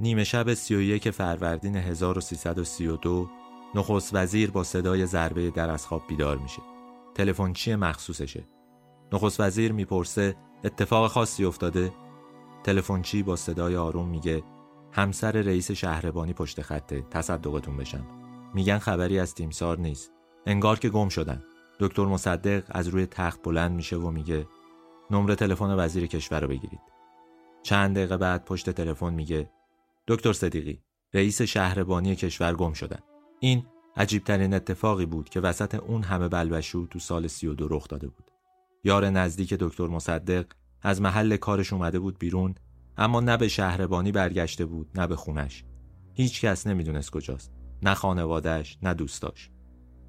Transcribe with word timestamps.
نیمه 0.00 0.24
شب 0.24 0.54
31 0.54 1.10
فروردین 1.10 1.76
1332 1.76 3.28
نخست 3.74 4.10
وزیر 4.14 4.50
با 4.50 4.64
صدای 4.64 5.06
ضربه 5.06 5.50
در 5.50 5.70
از 5.70 5.86
خواب 5.86 6.02
بیدار 6.08 6.38
میشه. 6.38 6.62
تلفن 7.14 7.52
چیه 7.52 7.76
مخصوصشه. 7.76 8.48
نخست 9.12 9.40
وزیر 9.40 9.72
می‌پرسه 9.72 10.36
اتفاق 10.64 11.10
خاصی 11.10 11.44
افتاده؟ 11.44 11.92
تلفن 12.64 13.02
چی 13.02 13.22
با 13.22 13.36
صدای 13.36 13.76
آروم 13.76 14.08
میگه 14.08 14.42
همسر 14.92 15.32
رئیس 15.32 15.70
شهربانی 15.70 16.32
پشت 16.32 16.62
خطه 16.62 17.02
تصدقتون 17.10 17.76
بشم. 17.76 18.06
میگن 18.54 18.78
خبری 18.78 19.18
از 19.18 19.34
تیمسار 19.34 19.78
نیست. 19.78 20.12
انگار 20.46 20.78
که 20.78 20.88
گم 20.88 21.08
شدن. 21.08 21.42
دکتر 21.80 22.04
مصدق 22.04 22.64
از 22.70 22.88
روی 22.88 23.06
تخت 23.06 23.42
بلند 23.42 23.72
میشه 23.72 23.96
و 23.96 24.10
میگه 24.10 24.46
نمره 25.10 25.34
تلفن 25.34 25.78
وزیر 25.78 26.06
کشور 26.06 26.40
رو 26.40 26.48
بگیرید. 26.48 26.80
چند 27.62 27.96
دقیقه 27.96 28.16
بعد 28.16 28.44
پشت 28.44 28.70
تلفن 28.70 29.14
میگه 29.14 29.50
دکتر 30.08 30.32
صدیقی 30.32 30.82
رئیس 31.14 31.42
شهربانی 31.42 32.16
کشور 32.16 32.54
گم 32.54 32.72
شدن. 32.72 32.98
این 33.40 33.66
عجیبترین 33.96 34.54
اتفاقی 34.54 35.06
بود 35.06 35.28
که 35.28 35.40
وسط 35.40 35.74
اون 35.74 36.02
همه 36.02 36.28
بلبشو 36.28 36.86
تو 36.86 36.98
سال 36.98 37.26
32 37.26 37.68
رخ 37.68 37.88
داده 37.88 38.08
بود. 38.08 38.30
یار 38.84 39.10
نزدیک 39.10 39.54
دکتر 39.54 39.86
مصدق 39.86 40.46
از 40.82 41.00
محل 41.00 41.36
کارش 41.36 41.72
اومده 41.72 41.98
بود 41.98 42.18
بیرون 42.18 42.54
اما 42.96 43.20
نه 43.20 43.36
به 43.36 43.48
شهربانی 43.48 44.12
برگشته 44.12 44.66
بود 44.66 44.90
نه 44.94 45.06
به 45.06 45.16
خونش. 45.16 45.64
هیچ 46.14 46.40
کس 46.40 46.66
نمی‌دونست 46.66 47.10
کجاست. 47.10 47.52
نه 47.82 47.94
خانوادهش 47.94 48.78
نه 48.82 48.94
دوستاش. 48.94 49.50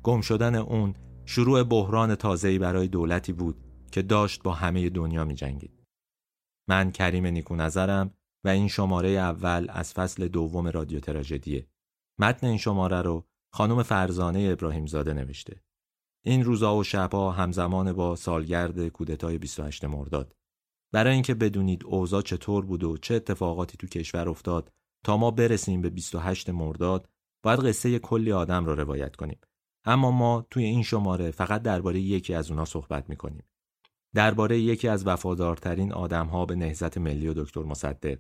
گم 0.04 0.21
شدن 0.21 0.55
اون 0.55 0.93
شروع 1.26 1.63
بحران 1.63 2.16
تازه‌ای 2.16 2.60
برای 2.60 2.88
دولتی 2.88 3.34
بود 3.34 3.55
که 3.91 4.01
داشت 4.01 4.43
با 4.43 4.54
همه 4.54 4.90
دنیا 4.90 5.26
می 5.26 5.35
جنگید. 5.35 5.84
من 6.68 6.91
کریم 6.91 7.26
نیکو 7.26 7.55
نظرم 7.55 8.13
و 8.43 8.49
این 8.49 8.68
شماره 8.68 9.09
اول 9.09 9.68
از 9.70 9.93
فصل 9.93 10.27
دوم 10.27 10.68
رادیو 10.68 10.99
تراژدیه. 10.99 11.68
متن 12.20 12.48
این 12.48 12.57
شماره 12.57 13.01
رو 13.01 13.27
خانم 13.54 13.84
فرزانه 13.84 14.49
ابراهیم 14.51 14.85
زاده 14.85 15.13
نوشته. 15.13 15.62
این 16.26 16.43
روزا 16.43 16.76
و 16.76 16.84
شبها 16.84 17.32
همزمان 17.32 17.93
با 17.93 18.15
سالگرد 18.15 18.87
کودتای 18.87 19.37
28 19.37 19.85
مرداد. 19.85 20.35
برای 20.93 21.13
اینکه 21.13 21.34
بدونید 21.34 21.85
اوضاع 21.85 22.21
چطور 22.21 22.65
بود 22.65 22.84
و 22.84 22.98
چه 22.98 23.15
اتفاقاتی 23.15 23.77
تو 23.77 23.87
کشور 23.87 24.29
افتاد 24.29 24.71
تا 25.05 25.17
ما 25.17 25.32
برسیم 25.32 25.82
به 25.82 25.90
28 25.90 26.49
مرداد 26.49 27.10
باید 27.43 27.60
قصه 27.60 27.99
کلی 27.99 28.32
آدم 28.32 28.65
رو 28.65 28.76
روایت 28.76 29.15
کنیم. 29.15 29.40
اما 29.85 30.12
ما 30.12 30.48
توی 30.51 30.63
این 30.63 30.84
شماره 30.84 31.32
فقط 31.32 31.62
درباره 31.62 31.99
یکی 31.99 32.34
از 32.34 32.51
اونا 32.51 32.65
صحبت 32.65 33.10
می‌کنیم. 33.10 33.43
درباره 34.15 34.60
یکی 34.60 34.88
از 34.88 35.07
وفادارترین 35.07 35.93
آدمها 35.93 36.46
به 36.46 36.55
نهضت 36.55 36.98
ملی 36.98 37.27
و 37.27 37.34
دکتر 37.34 37.63
مصدق. 37.63 38.20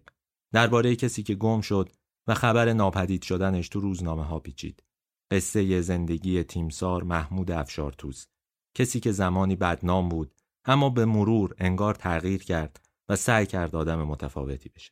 درباره 0.53 0.95
کسی 0.95 1.23
که 1.23 1.35
گم 1.35 1.61
شد 1.61 1.89
و 2.27 2.33
خبر 2.33 2.73
ناپدید 2.73 3.21
شدنش 3.23 3.69
تو 3.69 3.79
روزنامه 3.79 4.23
ها 4.23 4.39
پیچید. 4.39 4.83
قصه 5.31 5.81
زندگی 5.81 6.43
تیمسار 6.43 7.03
محمود 7.03 7.51
افشارتوز. 7.51 8.27
کسی 8.75 8.99
که 8.99 9.11
زمانی 9.11 9.55
بدنام 9.55 10.09
بود 10.09 10.35
اما 10.65 10.89
به 10.89 11.05
مرور 11.05 11.55
انگار 11.57 11.95
تغییر 11.95 12.43
کرد 12.43 12.85
و 13.09 13.15
سعی 13.15 13.45
کرد 13.45 13.75
آدم 13.75 14.03
متفاوتی 14.03 14.69
بشه. 14.69 14.91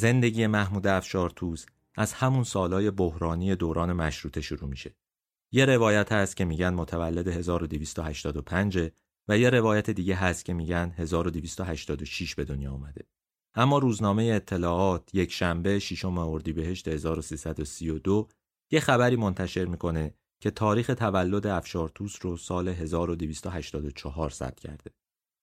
زندگی 0.00 0.46
محمود 0.46 0.86
افشارتوز 0.86 1.66
از 1.96 2.12
همون 2.12 2.44
سالای 2.44 2.90
بحرانی 2.90 3.56
دوران 3.56 3.92
مشروطه 3.92 4.40
شروع 4.40 4.68
میشه. 4.68 4.94
یه 5.52 5.64
روایت 5.64 6.12
هست 6.12 6.36
که 6.36 6.44
میگن 6.44 6.74
متولد 6.74 7.28
1285 7.28 8.90
و 9.28 9.38
یه 9.38 9.50
روایت 9.50 9.90
دیگه 9.90 10.14
هست 10.14 10.44
که 10.44 10.52
میگن 10.52 10.94
1286 10.96 12.34
به 12.34 12.44
دنیا 12.44 12.72
اومده. 12.72 13.04
اما 13.54 13.78
روزنامه 13.78 14.22
اطلاعات 14.22 15.14
یک 15.14 15.32
شنبه 15.32 15.78
ششم 15.78 16.18
اردیبهشت 16.18 16.88
1332 16.88 18.28
یه 18.70 18.80
خبری 18.80 19.16
منتشر 19.16 19.64
می‌کنه 19.64 20.14
که 20.40 20.50
تاریخ 20.50 20.86
تولد 20.86 21.46
افشارتوس 21.46 22.16
رو 22.20 22.36
سال 22.36 22.68
1284 22.68 24.30
ثبت 24.30 24.60
کرده. 24.60 24.90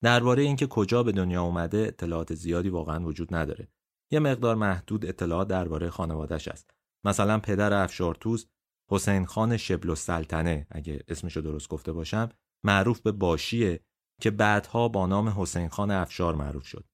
درباره 0.02 0.42
اینکه 0.42 0.66
کجا 0.66 1.02
به 1.02 1.12
دنیا 1.12 1.42
اومده 1.42 1.78
اطلاعات 1.78 2.34
زیادی 2.34 2.68
واقعا 2.68 3.04
وجود 3.04 3.34
نداره. 3.34 3.68
یه 4.10 4.18
مقدار 4.18 4.56
محدود 4.56 5.06
اطلاعات 5.06 5.48
درباره 5.48 5.90
خانوادهش 5.90 6.48
است. 6.48 6.70
مثلا 7.04 7.38
پدر 7.38 7.72
افشارتوس 7.72 8.46
حسین 8.90 9.26
خان 9.26 9.56
شبل 9.56 9.90
السلطنه 9.90 10.66
اگه 10.70 11.04
اسمشو 11.08 11.40
درست 11.40 11.68
گفته 11.68 11.92
باشم 11.92 12.28
معروف 12.64 13.00
به 13.00 13.12
باشیه 13.12 13.80
که 14.20 14.30
بعدها 14.30 14.88
با 14.88 15.06
نام 15.06 15.28
حسین 15.28 15.68
خان 15.68 15.90
افشار 15.90 16.34
معروف 16.34 16.66
شد. 16.66 16.84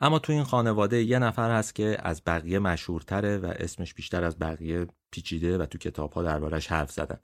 اما 0.00 0.18
تو 0.18 0.32
این 0.32 0.44
خانواده 0.44 1.02
یه 1.02 1.18
نفر 1.18 1.58
هست 1.58 1.74
که 1.74 1.96
از 2.00 2.22
بقیه 2.26 2.58
مشهورتره 2.58 3.38
و 3.38 3.46
اسمش 3.56 3.94
بیشتر 3.94 4.24
از 4.24 4.38
بقیه 4.38 4.86
پیچیده 5.12 5.58
و 5.58 5.66
تو 5.66 5.78
کتابها 5.78 6.22
دربارش 6.22 6.66
حرف 6.66 6.92
زدن. 6.92 7.20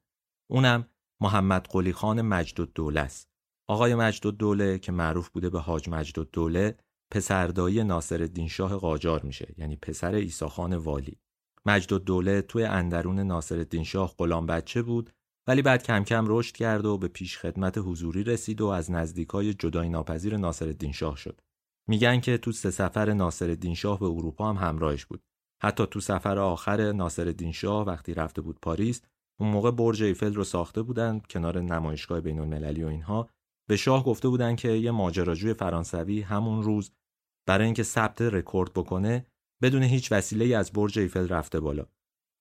اونم 0.51 0.87
محمد 1.21 1.67
قلی 1.71 1.93
خان 1.93 2.23
مجد 2.23 2.61
الدوله 2.61 3.01
است. 3.01 3.31
آقای 3.69 3.95
مجد 3.95 4.27
الدوله 4.27 4.79
که 4.79 4.93
معروف 4.93 5.29
بوده 5.29 5.51
به 5.51 5.61
حاج 5.61 5.89
مجد 5.89 6.19
الدوله 6.19 6.77
پسردایی 7.11 7.85
ناصر 7.85 8.29
شاه 8.49 8.77
قاجار 8.77 9.23
میشه 9.23 9.55
یعنی 9.59 9.77
پسر 9.77 10.15
ایساخان 10.15 10.75
والی. 10.75 11.19
مجد 11.67 11.93
الدوله 11.93 12.43
توی 12.43 12.65
اندرون 12.65 13.21
ناصر 13.21 13.67
شاه 13.83 14.15
غلام 14.19 14.47
بچه 14.47 14.83
بود 14.83 15.11
ولی 15.47 15.63
بعد 15.63 15.83
کم 15.83 16.05
کم 16.05 16.25
رشد 16.29 16.57
کرد 16.57 16.87
و 16.87 16.99
به 16.99 17.09
پیش 17.09 17.39
خدمت 17.39 17.79
حضوری 17.79 18.25
رسید 18.25 18.61
و 18.61 18.67
از 18.67 18.91
نزدیکای 18.91 19.55
جدای 19.55 19.89
ناپذیر 19.89 20.37
ناصر 20.37 20.75
شاه 20.93 21.17
شد. 21.17 21.41
میگن 21.89 22.21
که 22.21 22.39
تو 22.39 22.53
سه 22.53 22.71
سفر 22.71 23.13
ناصر 23.13 23.73
شاه 23.75 23.99
به 23.99 24.07
اروپا 24.07 24.53
هم 24.53 24.69
همراهش 24.69 25.05
بود. 25.05 25.23
حتی 25.63 25.87
تو 25.87 26.01
سفر 26.01 26.39
آخر 26.39 26.93
ناصر 26.93 27.51
شاه 27.53 27.87
وقتی 27.87 28.15
رفته 28.15 28.43
بود 28.43 28.59
پاریس 28.63 29.03
اون 29.41 29.51
موقع 29.51 29.71
برج 29.71 30.03
ایفل 30.03 30.35
رو 30.35 30.45
ساخته 30.45 30.83
بودن 30.83 31.21
کنار 31.31 31.61
نمایشگاه 31.61 32.21
بین 32.21 32.39
المللی 32.39 32.85
و 32.85 32.87
اینها. 32.87 33.29
به 33.69 33.77
شاه 33.77 34.05
گفته 34.05 34.29
بودن 34.29 34.57
که 34.57 34.69
یه 34.69 34.91
ماجراجوی 34.91 35.55
فرانسوی 35.55 36.21
همون 36.21 36.63
روز 36.63 36.91
برای 37.51 37.65
اینکه 37.65 37.83
ثبت 37.83 38.23
رکورد 38.23 38.73
بکنه 38.73 39.27
بدون 39.63 39.83
هیچ 39.83 40.13
وسیله 40.13 40.57
از 40.57 40.73
برج 40.73 40.99
ایفل 40.99 41.29
رفته 41.29 41.61
بالا. 41.61 41.87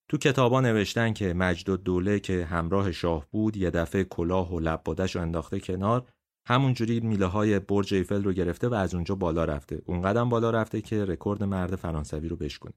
تو 0.09 0.17
کتابا 0.17 0.61
نوشتن 0.61 1.13
که 1.13 1.33
مجدالدوله 1.33 2.19
که 2.19 2.45
همراه 2.45 2.91
شاه 2.91 3.25
بود 3.31 3.57
یه 3.57 3.69
دفعه 3.69 4.03
کلاه 4.03 4.53
و 4.53 4.59
لبادش 4.59 5.15
رو 5.15 5.21
انداخته 5.21 5.59
کنار 5.59 6.07
همونجوری 6.47 6.99
میله 6.99 7.25
های 7.25 7.59
برج 7.59 7.93
ایفل 7.93 8.23
رو 8.23 8.33
گرفته 8.33 8.67
و 8.67 8.73
از 8.73 8.95
اونجا 8.95 9.15
بالا 9.15 9.45
رفته. 9.45 9.81
اونقدم 9.85 10.29
بالا 10.29 10.51
رفته 10.51 10.81
که 10.81 11.05
رکورد 11.05 11.43
مرد 11.43 11.75
فرانسوی 11.75 12.29
رو 12.29 12.35
بشکنه 12.35 12.73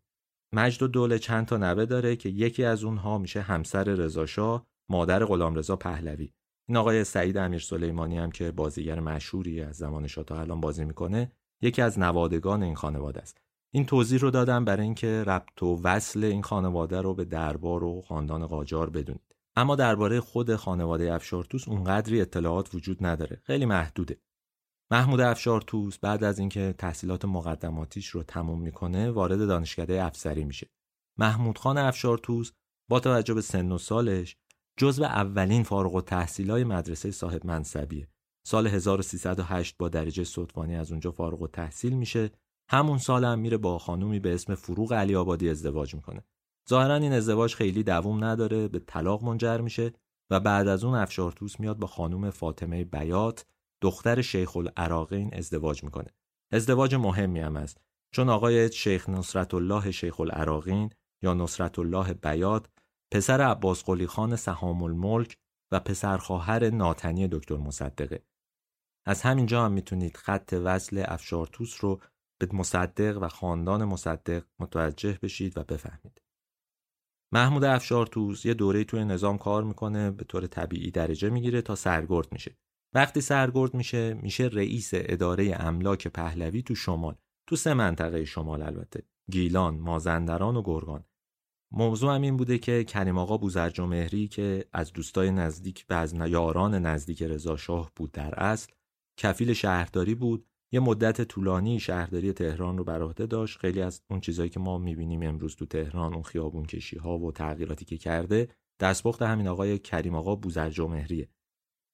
مجد 0.54 0.84
دوله 0.84 1.18
چند 1.18 1.46
تا 1.46 1.56
نوه 1.56 1.84
داره 1.84 2.16
که 2.16 2.28
یکی 2.28 2.64
از 2.64 2.84
اونها 2.84 3.18
میشه 3.18 3.40
همسر 3.40 3.84
رضا 3.84 4.66
مادر 4.90 5.24
غلامرضا 5.24 5.76
پهلوی. 5.76 6.32
این 6.68 6.76
آقای 6.76 7.04
سعید 7.04 7.36
امیر 7.36 7.60
سلیمانی 7.60 8.18
هم 8.18 8.30
که 8.30 8.50
بازیگر 8.50 9.00
مشهوری 9.00 9.60
از 9.60 9.76
زمان 9.76 10.06
شاه 10.06 10.24
تا 10.24 10.40
الان 10.40 10.60
بازی 10.60 10.84
می‌کنه 10.84 11.32
یکی 11.62 11.82
از 11.82 11.98
نوادگان 11.98 12.62
این 12.62 12.74
خانواده 12.74 13.20
است. 13.20 13.38
این 13.74 13.86
توضیح 13.86 14.20
رو 14.20 14.30
دادم 14.30 14.64
برای 14.64 14.82
اینکه 14.82 15.24
ربط 15.26 15.62
و 15.62 15.80
وصل 15.82 16.24
این 16.24 16.42
خانواده 16.42 17.00
رو 17.00 17.14
به 17.14 17.24
دربار 17.24 17.84
و 17.84 18.00
خاندان 18.00 18.46
قاجار 18.46 18.90
بدونید. 18.90 19.36
اما 19.56 19.76
درباره 19.76 20.20
خود 20.20 20.56
خانواده 20.56 21.14
افشارتوس 21.14 21.68
اونقدری 21.68 22.20
اطلاعات 22.20 22.74
وجود 22.74 23.06
نداره. 23.06 23.40
خیلی 23.44 23.66
محدوده. 23.66 24.20
محمود 24.90 25.20
افشارتوس 25.20 25.98
بعد 25.98 26.24
از 26.24 26.38
اینکه 26.38 26.74
تحصیلات 26.78 27.24
مقدماتیش 27.24 28.08
رو 28.08 28.22
تموم 28.22 28.62
می‌کنه 28.62 29.10
وارد 29.10 29.46
دانشکده 29.46 30.04
افسری 30.04 30.44
میشه. 30.44 30.70
محمود 31.18 31.58
خان 31.58 31.78
افشارتوس 31.78 32.52
با 32.88 33.00
توجه 33.00 33.34
به 33.34 33.40
سن 33.40 33.72
و 33.72 33.78
سالش 33.78 34.36
جزو 34.76 35.04
اولین 35.04 35.62
فارغ 35.62 35.94
التحصیلای 35.94 36.64
مدرسه 36.64 37.10
صاحب 37.10 37.46
منصبیه. 37.46 38.08
سال 38.44 38.66
1308 38.66 39.76
با 39.78 39.88
درجه 39.88 40.24
صدفانی 40.24 40.76
از 40.76 40.90
اونجا 40.90 41.10
فارغ 41.10 41.42
و 41.42 41.46
تحصیل 41.46 41.92
میشه. 41.92 42.30
همون 42.70 42.98
سال 42.98 43.24
هم 43.24 43.38
میره 43.38 43.56
با 43.56 43.78
خانومی 43.78 44.18
به 44.18 44.34
اسم 44.34 44.54
فروغ 44.54 44.92
علی 44.92 45.14
آبادی 45.14 45.50
ازدواج 45.50 45.94
می‌کنه. 45.94 46.24
ظاهرا 46.70 46.94
این 46.94 47.12
ازدواج 47.12 47.54
خیلی 47.54 47.82
دووم 47.82 48.24
نداره 48.24 48.68
به 48.68 48.78
طلاق 48.78 49.24
منجر 49.24 49.60
میشه 49.60 49.92
و 50.30 50.40
بعد 50.40 50.68
از 50.68 50.84
اون 50.84 50.94
افشارتوس 50.94 51.60
میاد 51.60 51.78
با 51.78 51.86
خانم 51.86 52.30
فاطمه 52.30 52.84
بیات 52.84 53.46
دختر 53.80 54.20
شیخ 54.22 54.56
العراقین 54.56 55.34
ازدواج 55.34 55.84
می‌کنه. 55.84 56.10
ازدواج 56.52 56.94
مهمی 56.94 57.40
هم 57.40 57.56
است 57.56 57.78
چون 58.14 58.28
آقای 58.28 58.72
شیخ 58.72 59.08
نصرت 59.08 59.54
الله 59.54 59.90
شیخ 59.90 60.20
العراقین 60.20 60.90
یا 61.22 61.34
نصرت 61.34 61.78
الله 61.78 62.14
بیات 62.14 62.66
پسر 63.12 63.40
عباس 63.40 63.84
قلی 63.84 64.06
خان 64.06 64.36
سهام 64.36 64.82
الملک 64.82 65.36
و 65.72 65.80
پسر 65.80 66.16
خواهر 66.16 66.70
ناتنی 66.70 67.28
دکتر 67.28 67.56
مصدقه. 67.56 68.22
از 69.06 69.22
همینجا 69.22 69.64
هم 69.64 69.72
می‌تونید 69.72 70.16
خط 70.16 70.60
وصل 70.64 71.04
افشارتوس 71.06 71.84
رو 71.84 72.00
به 72.40 72.48
مصدق 72.52 73.18
و 73.22 73.28
خاندان 73.28 73.84
مصدق 73.84 74.44
متوجه 74.58 75.18
بشید 75.22 75.58
و 75.58 75.64
بفهمید. 75.64 76.22
محمود 77.32 77.64
افشارتوس 77.64 78.46
یه 78.46 78.54
دوره 78.54 78.84
توی 78.84 79.04
نظام 79.04 79.38
کار 79.38 79.64
می‌کنه 79.64 80.10
به 80.10 80.24
طور 80.24 80.46
طبیعی 80.46 80.90
درجه 80.90 81.30
می‌گیره 81.30 81.62
تا 81.62 81.74
سرگرد 81.74 82.32
میشه. 82.32 82.56
وقتی 82.94 83.20
سرگرد 83.20 83.74
میشه 83.74 84.14
میشه 84.14 84.44
رئیس 84.44 84.90
اداره 84.92 85.56
املاک 85.60 86.08
پهلوی 86.08 86.62
تو 86.62 86.74
شمال 86.74 87.16
تو 87.46 87.56
سه 87.56 87.74
منطقه 87.74 88.24
شمال 88.24 88.62
البته 88.62 89.02
گیلان، 89.30 89.78
مازندران 89.78 90.56
و 90.56 90.62
گرگان 90.62 91.04
موضوع 91.70 92.14
هم 92.14 92.22
این 92.22 92.36
بوده 92.36 92.58
که 92.58 92.84
کریم 92.84 93.18
آقا 93.18 93.36
بوزرج 93.36 93.80
و 93.80 93.86
مهری 93.86 94.28
که 94.28 94.64
از 94.72 94.92
دوستای 94.92 95.30
نزدیک 95.30 95.86
و 95.90 95.94
از 95.94 96.12
یاران 96.12 96.74
نزدیک 96.74 97.22
رضا 97.22 97.56
شاه 97.56 97.92
بود 97.96 98.12
در 98.12 98.34
اصل 98.40 98.72
کفیل 99.16 99.52
شهرداری 99.52 100.14
بود. 100.14 100.46
یه 100.72 100.80
مدت 100.80 101.22
طولانی 101.22 101.80
شهرداری 101.80 102.32
تهران 102.32 102.78
رو 102.78 102.84
بر 102.84 103.02
عهده 103.02 103.26
داشت. 103.26 103.58
خیلی 103.58 103.82
از 103.82 104.02
اون 104.10 104.20
چیزایی 104.20 104.50
که 104.50 104.60
ما 104.60 104.78
می‌بینیم 104.78 105.22
امروز 105.22 105.56
تو 105.56 105.66
تهران 105.66 106.14
اون 106.14 106.22
خیابون 106.22 106.64
کشی 106.64 106.98
ها 106.98 107.18
و 107.18 107.32
تغییراتی 107.32 107.84
که 107.84 107.98
کرده 107.98 108.48
دستپخت 108.80 109.22
همین 109.22 109.48
آقای 109.48 109.78
کریم 109.78 110.14
آقا 110.14 110.34
بوزرج 110.34 110.80
و 110.80 110.88
مهریه. 110.88 111.28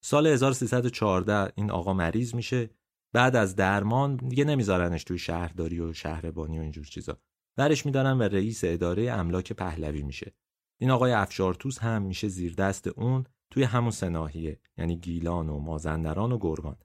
سال 0.04 0.26
1314 0.26 1.52
این 1.56 1.70
آقا 1.70 1.92
مریض 1.92 2.34
میشه. 2.34 2.70
بعد 3.12 3.36
از 3.36 3.56
درمان 3.56 4.16
دیگه 4.16 4.44
نمیذارنش 4.44 5.04
توی 5.04 5.18
شهرداری 5.18 5.80
و 5.80 5.92
شهربانی 5.92 6.58
و 6.58 6.62
اینجور 6.62 6.84
چیزا. 6.84 7.18
درش 7.56 7.86
میدارن 7.86 8.18
و 8.18 8.22
رئیس 8.22 8.60
اداره 8.64 9.10
املاک 9.10 9.52
پهلوی 9.52 10.02
میشه. 10.02 10.34
این 10.80 10.90
آقای 10.90 11.12
افشارتوس 11.12 11.78
هم 11.78 12.02
میشه 12.02 12.28
زیر 12.28 12.54
دست 12.54 12.86
اون 12.86 13.24
توی 13.50 13.62
همون 13.62 13.90
سناحیه 13.90 14.60
یعنی 14.78 14.96
گیلان 14.96 15.48
و 15.48 15.58
مازندران 15.58 16.32
و 16.32 16.38
گرگان. 16.38 16.76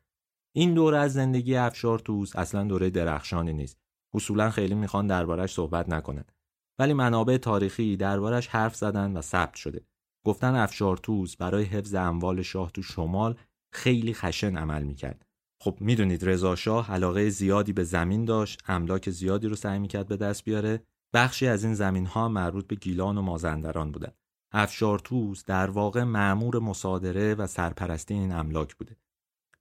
این 0.56 0.74
دوره 0.74 0.98
از 0.98 1.14
زندگی 1.14 1.56
افشارتوس 1.56 2.36
اصلا 2.36 2.64
دوره 2.64 2.90
درخشانی 2.90 3.54
نیست. 3.54 3.78
اصولا 4.14 4.50
خیلی 4.50 4.76
می‌خوان 4.76 5.08
دربارش 5.08 5.54
صحبت 5.54 5.90
نکنن. 5.90 6.26
ولی 6.80 6.94
منابع 6.94 7.38
تاریخی 7.38 7.98
دربارش 7.98 8.48
حرف 8.48 8.76
زدن 8.76 9.18
و 9.18 9.22
ثبت 9.22 9.56
شده. 9.56 9.86
گفتن 10.26 10.56
افشارتوس 10.56 11.36
برای 11.36 11.64
حفظ 11.64 11.96
اموال 11.96 12.42
شاه 12.42 12.72
تو 12.72 12.82
شمال 12.82 13.38
خیلی 13.74 14.14
خشن 14.14 14.58
عمل 14.58 14.84
می‌کرد. 14.84 15.26
خب 15.62 15.78
می‌دونید 15.80 16.30
رضا 16.30 16.56
شاه 16.56 16.92
علاقه 16.92 17.30
زیادی 17.30 17.74
به 17.74 17.84
زمین 17.84 18.26
داشت 18.26 18.64
املاک 18.68 19.10
زیادی 19.10 19.48
رو 19.48 19.56
سعی 19.56 19.80
می‌کرد 19.80 20.08
به 20.08 20.18
دست 20.18 20.44
بیاره. 20.44 20.84
بخشی 21.14 21.48
از 21.48 21.64
این 21.64 21.74
زمین 21.74 22.06
ها 22.06 22.30
مربوط 22.30 22.68
به 22.68 22.76
گیلان 22.76 23.18
و 23.18 23.22
مازندران 23.22 23.92
بودن. 23.92 24.12
افشارتوس 24.52 25.46
در 25.46 25.70
واقع 25.70 26.04
معمور 26.04 26.60
مصادره 26.60 27.36
و 27.36 27.48
سرپرستی 27.48 28.14
این 28.14 28.32
املاک 28.32 28.76
بوده. 28.76 28.98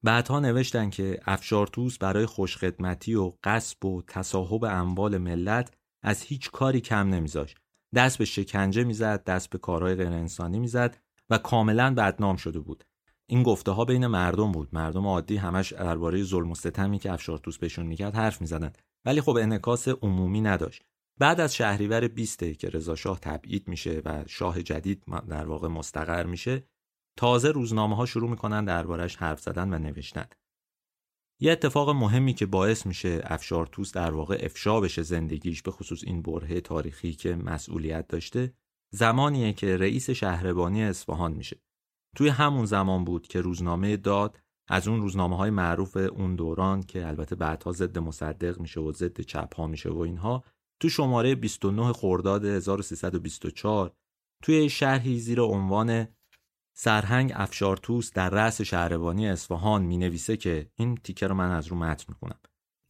بعدها 0.03 0.41
نوشتن 0.41 0.91
که 0.91 1.21
افشارتوس 1.27 1.99
برای 1.99 2.27
خوشخدمتی 2.27 3.15
و 3.15 3.33
قصب 3.45 3.85
و 3.85 4.03
تصاحب 4.07 4.65
اموال 4.65 5.19
ملت 5.19 5.75
از 6.03 6.23
هیچ 6.23 6.51
کاری 6.51 6.81
کم 6.81 7.09
نمیذاشت. 7.09 7.57
دست 7.95 8.19
به 8.19 8.25
شکنجه 8.25 8.85
می‌زد 8.85 9.25
دست 9.25 9.51
به 9.51 9.59
کارهای 9.59 9.95
غیر 9.95 10.07
انسانی 10.07 10.59
می‌زد 10.59 10.99
و 11.31 11.39
کاملا 11.39 11.95
بدنام 11.95 12.37
شده 12.37 12.61
بود. 12.61 12.85
این 13.27 13.43
گفته 13.43 13.71
ها 13.71 13.85
بین 13.85 14.07
مردم 14.07 14.53
بود. 14.53 14.69
مردم 14.73 15.07
عادی 15.07 15.37
همش 15.37 15.73
درباره 15.73 16.23
ظلم 16.23 16.51
و 16.51 16.55
ستمی 16.55 16.99
که 16.99 17.13
افشارتوس 17.13 17.59
بهشون 17.59 17.87
می‌کرد 17.87 18.15
حرف 18.15 18.41
می‌زدن 18.41 18.73
ولی 19.05 19.21
خب 19.21 19.37
انعکاس 19.37 19.89
عمومی 19.89 20.41
نداشت. 20.41 20.83
بعد 21.19 21.41
از 21.41 21.55
شهریور 21.55 22.09
20 22.09 22.53
که 22.53 22.69
رضا 22.69 22.95
شاه 22.95 23.21
تبعید 23.21 23.69
میشه 23.69 24.03
و 24.05 24.25
شاه 24.27 24.63
جدید 24.63 25.05
در 25.29 25.47
واقع 25.47 25.69
مستقر 25.69 26.27
میشه 26.27 26.65
تازه 27.17 27.51
روزنامه 27.51 27.97
ها 27.97 28.07
شروع 28.07 28.31
می‌کنن 28.31 28.65
دربارش 28.65 29.17
حرف 29.17 29.41
زدن 29.41 29.75
و 29.75 29.79
نوشتن. 29.79 30.27
یه 31.41 31.53
اتفاق 31.53 31.91
مهمی 31.91 32.35
که 32.35 32.47
باعث 32.47 32.87
میشه 32.87 33.21
افشارتوس 33.25 33.93
در 33.93 34.11
واقع 34.11 34.39
افشا 34.41 34.81
بشه 34.81 35.03
زندگیش 35.03 35.63
به 35.63 35.71
خصوص 35.71 36.05
این 36.05 36.23
برهه 36.23 36.61
تاریخی 36.61 37.13
که 37.13 37.35
مسئولیت 37.35 38.09
داشته 38.09 38.55
زمانیه 38.93 39.53
که 39.53 39.77
رئیس 39.77 40.11
شهربانی 40.11 40.85
اصفهان 40.85 41.33
میشه. 41.33 41.61
توی 42.17 42.29
همون 42.29 42.65
زمان 42.65 43.05
بود 43.05 43.27
که 43.27 43.41
روزنامه 43.41 43.97
داد 43.97 44.39
از 44.69 44.89
اون 44.89 45.01
روزنامه 45.03 45.37
های 45.37 45.51
معروف 45.51 45.97
اون 45.97 46.35
دوران 46.35 46.83
که 46.83 47.07
البته 47.07 47.37
بعدها 47.37 47.73
ضد 47.73 47.99
مصدق 47.99 48.61
میشه 48.61 48.81
و 48.81 48.93
ضد 48.93 49.21
چپ 49.21 49.55
ها 49.57 49.67
میشه 49.67 49.91
و 49.91 49.99
اینها 49.99 50.45
تو 50.81 50.89
شماره 50.89 51.35
29 51.35 51.93
خرداد 51.93 52.45
1324 52.45 53.93
توی 54.43 54.71
شرحی 54.71 55.19
زیر 55.19 55.41
عنوان 55.41 56.09
سرهنگ 56.75 57.33
افشارتوس 57.35 58.13
در 58.13 58.31
رأس 58.31 58.61
شهربانی 58.61 59.29
اصفهان 59.29 59.83
می 59.83 59.97
نویسه 59.97 60.37
که 60.37 60.71
این 60.75 60.97
تیکه 60.97 61.27
رو 61.27 61.35
من 61.35 61.51
از 61.51 61.67
رو 61.67 61.77
متن 61.77 62.05
می‌کنم 62.09 62.39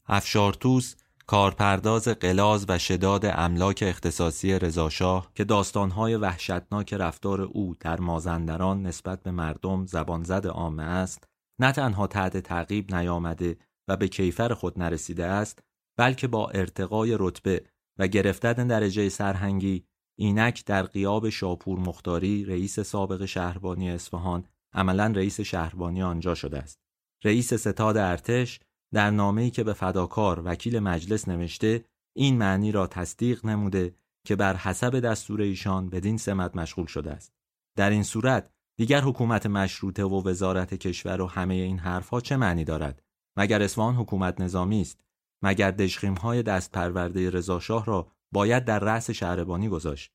افشارتوس 0.07 0.95
کارپرداز 1.27 2.09
قلاز 2.09 2.65
و 2.69 2.79
شداد 2.79 3.27
املاک 3.27 3.85
اختصاصی 3.87 4.59
رضاشاه 4.59 5.31
که 5.35 5.45
داستانهای 5.45 6.17
وحشتناک 6.17 6.95
رفتار 6.95 7.41
او 7.41 7.75
در 7.81 8.01
مازندران 8.01 8.83
نسبت 8.87 9.23
به 9.23 9.31
مردم 9.31 9.87
زبانزد 9.87 10.47
عامه 10.47 10.83
است 10.83 11.25
نه 11.59 11.73
تنها 11.73 12.07
تحت 12.07 12.37
تعقیب 12.37 12.95
نیامده 12.95 13.57
و 13.89 13.97
به 13.97 14.09
کیفر 14.09 14.55
خود 14.55 14.79
نرسیده 14.79 15.27
است 15.27 15.63
بلکه 15.97 16.29
با 16.29 16.49
ارتقای 16.49 17.17
رتبه 17.21 17.65
و 17.99 18.07
گرفتن 18.07 18.67
درجه 18.67 19.09
سرهنگی 19.09 19.85
اینک 20.23 20.65
در 20.65 20.83
قیاب 20.83 21.29
شاپور 21.29 21.79
مختاری 21.79 22.45
رئیس 22.45 22.81
سابق 22.81 23.25
شهربانی 23.25 23.91
اصفهان 23.91 24.45
عملا 24.73 25.07
رئیس 25.17 25.41
شهربانی 25.41 26.03
آنجا 26.03 26.35
شده 26.35 26.59
است. 26.59 26.79
رئیس 27.25 27.55
ستاد 27.55 27.97
ارتش 27.97 28.61
در 28.93 29.11
نامه‌ای 29.11 29.51
که 29.51 29.65
به 29.65 29.73
فداکار 29.73 30.43
وکیل 30.45 30.79
مجلس 30.79 31.29
نوشته 31.29 31.85
این 32.17 32.39
معنی 32.39 32.73
را 32.73 32.87
تصدیق 32.87 33.47
نموده 33.47 33.95
که 34.27 34.37
بر 34.37 34.57
حسب 34.57 35.01
دستور 35.01 35.41
ایشان 35.41 35.89
بدین 35.91 36.17
سمت 36.17 36.57
مشغول 36.57 36.87
شده 36.87 37.11
است. 37.11 37.33
در 37.77 37.91
این 37.91 38.03
صورت 38.03 38.51
دیگر 38.77 39.01
حکومت 39.01 39.47
مشروطه 39.47 40.05
و 40.05 40.29
وزارت 40.29 40.75
کشور 40.75 41.21
و 41.21 41.27
همه 41.27 41.55
این 41.55 41.79
حرفها 41.79 42.21
چه 42.21 42.37
معنی 42.37 42.65
دارد؟ 42.65 43.03
مگر 43.37 43.63
اصفهان 43.63 43.95
حکومت 43.95 44.41
نظامی 44.41 44.81
است؟ 44.81 45.01
مگر 45.43 45.71
دشخیم 45.71 46.15
های 46.15 46.43
دست 46.43 46.71
پرورده 46.71 47.31
رضاشاه 47.31 47.87
را 47.87 48.13
باید 48.33 48.65
در 48.65 48.79
رأس 48.79 49.11
شهربانی 49.11 49.69
گذاشت؟ 49.69 50.13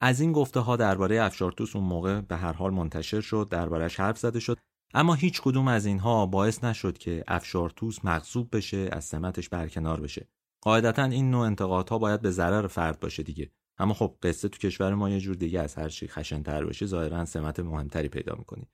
از 0.00 0.20
این 0.20 0.32
گفته 0.32 0.60
ها 0.60 0.76
درباره 0.76 1.22
افشارتوس 1.22 1.76
اون 1.76 1.84
موقع 1.84 2.20
به 2.20 2.36
هر 2.36 2.52
حال 2.52 2.74
منتشر 2.74 3.20
شد 3.20 3.48
دربارهش 3.50 4.00
حرف 4.00 4.18
زده 4.18 4.40
شد. 4.40 4.58
اما 4.94 5.14
هیچ 5.14 5.42
کدوم 5.42 5.68
از 5.68 5.86
اینها 5.86 6.26
باعث 6.26 6.64
نشد 6.64 6.98
که 6.98 7.24
افشارتوس 7.28 8.04
مغصوب 8.04 8.56
بشه 8.56 8.88
از 8.92 9.04
سمتش 9.04 9.48
برکنار 9.48 10.00
بشه. 10.00 10.28
قاعدتا 10.60 11.04
این 11.04 11.30
نوع 11.30 11.46
انتقادها 11.46 11.98
باید 11.98 12.20
به 12.20 12.30
ضرر 12.30 12.66
فرد 12.66 13.00
باشه 13.00 13.22
دیگه. 13.22 13.50
اما 13.78 13.94
خب 13.94 14.16
قصه 14.22 14.48
تو 14.48 14.58
کشور 14.58 14.94
ما 14.94 15.10
یه 15.10 15.20
جور 15.20 15.36
دیگه 15.36 15.60
از 15.60 15.74
هر 15.74 15.88
چی 15.88 16.08
خشنتر 16.08 16.64
بشه 16.64 16.86
ظاهرا 16.86 17.24
سمت 17.24 17.60
مهمتری 17.60 18.08
پیدا 18.08 18.34
می‌کنی. 18.38 18.68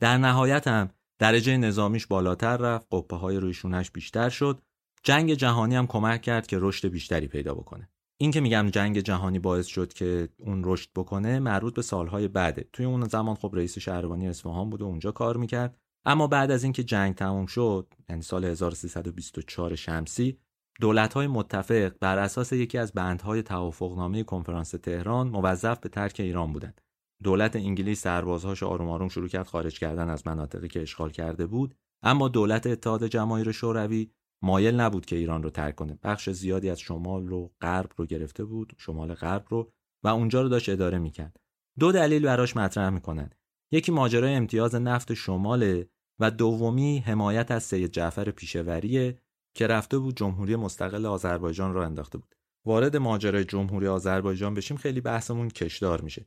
در 0.00 0.18
نهایت 0.18 0.68
هم 0.68 0.90
درجه 1.18 1.56
نظامیش 1.56 2.06
بالاتر 2.06 2.56
رفت 2.56 2.86
قپه 2.90 3.16
های 3.16 3.36
رویشونش 3.36 3.90
بیشتر 3.90 4.28
شد. 4.28 4.62
جنگ 5.02 5.34
جهانی 5.34 5.76
هم 5.76 5.86
کمک 5.86 6.22
کرد 6.22 6.46
که 6.46 6.58
رشد 6.60 6.88
بیشتری 6.88 7.28
پیدا 7.28 7.54
بکنه. 7.54 7.88
این 8.20 8.30
که 8.30 8.40
میگم 8.40 8.70
جنگ 8.70 8.98
جهانی 8.98 9.38
باعث 9.38 9.66
شد 9.66 9.92
که 9.92 10.28
اون 10.38 10.62
رشد 10.64 10.90
بکنه 10.96 11.38
مربوط 11.38 11.74
به 11.74 11.82
سالهای 11.82 12.28
بعده. 12.28 12.68
توی 12.72 12.86
اون 12.86 13.04
زمان 13.04 13.34
خب 13.34 13.50
رئیس 13.54 13.78
شهربانی 13.78 14.28
اصفهان 14.28 14.70
بود 14.70 14.82
و 14.82 14.84
اونجا 14.84 15.12
کار 15.12 15.36
می‌کرد. 15.36 15.78
اما 16.04 16.26
بعد 16.26 16.50
از 16.50 16.62
اینکه 16.64 16.84
جنگ 16.84 17.14
تموم 17.14 17.46
شد 17.46 17.94
یعنی 18.08 18.22
سال 18.22 18.44
1324 18.44 19.74
شمسی 19.74 20.38
دولت‌های 20.80 21.26
متفق 21.26 21.92
بر 22.00 22.18
اساس 22.18 22.52
یکی 22.52 22.78
از 22.78 22.92
بندهای 22.92 23.42
توافقنامه 23.42 24.22
کنفرانس 24.22 24.70
تهران 24.70 25.28
موظف 25.28 25.78
به 25.80 25.88
ترک 25.88 26.20
ایران 26.20 26.52
بودند. 26.52 26.80
دولت 27.22 27.56
انگلیس 27.56 28.02
سربازهاش 28.02 28.62
آروم 28.62 28.88
آروم 28.88 29.08
شروع 29.08 29.28
کرد 29.28 29.46
خارج 29.46 29.78
کردن 29.78 30.08
از 30.08 30.26
مناطقی 30.26 30.68
که 30.68 30.82
اشغال 30.82 31.10
کرده 31.10 31.46
بود. 31.46 31.74
اما 32.02 32.28
دولت 32.28 32.66
اتحاد 32.66 33.06
جماهیر 33.06 33.52
شوروی 33.52 34.10
مایل 34.42 34.80
نبود 34.80 35.06
که 35.06 35.16
ایران 35.16 35.42
رو 35.42 35.50
ترک 35.50 35.74
کنه. 35.74 35.98
بخش 36.02 36.30
زیادی 36.30 36.70
از 36.70 36.80
شمال 36.80 37.26
رو 37.26 37.52
غرب 37.60 37.90
رو 37.96 38.06
گرفته 38.06 38.44
بود 38.44 38.72
شمال 38.78 39.14
غرب 39.14 39.44
رو 39.48 39.72
و 40.04 40.08
اونجا 40.08 40.42
رو 40.42 40.48
داشت 40.48 40.68
اداره 40.68 40.98
می‌کرد. 40.98 41.36
دو 41.78 41.92
دلیل 41.92 42.22
براش 42.22 42.56
مطرح 42.56 42.90
می‌کنن. 42.90 43.30
یکی 43.72 43.92
ماجرای 43.92 44.34
امتیاز 44.34 44.74
نفت 44.74 45.14
شماله 45.14 45.88
و 46.20 46.30
دومی 46.30 46.98
حمایت 46.98 47.50
از 47.50 47.62
سید 47.62 47.90
جعفر 47.90 48.30
پیشوریه 48.30 49.18
که 49.54 49.66
رفته 49.66 49.98
بود 49.98 50.16
جمهوری 50.16 50.56
مستقل 50.56 51.06
آذربایجان 51.06 51.74
را 51.74 51.84
انداخته 51.84 52.18
بود. 52.18 52.34
وارد 52.66 52.96
ماجرای 52.96 53.44
جمهوری 53.44 53.86
آذربایجان 53.86 54.54
بشیم 54.54 54.76
خیلی 54.76 55.00
بحثمون 55.00 55.48
کشدار 55.48 56.00
میشه. 56.00 56.26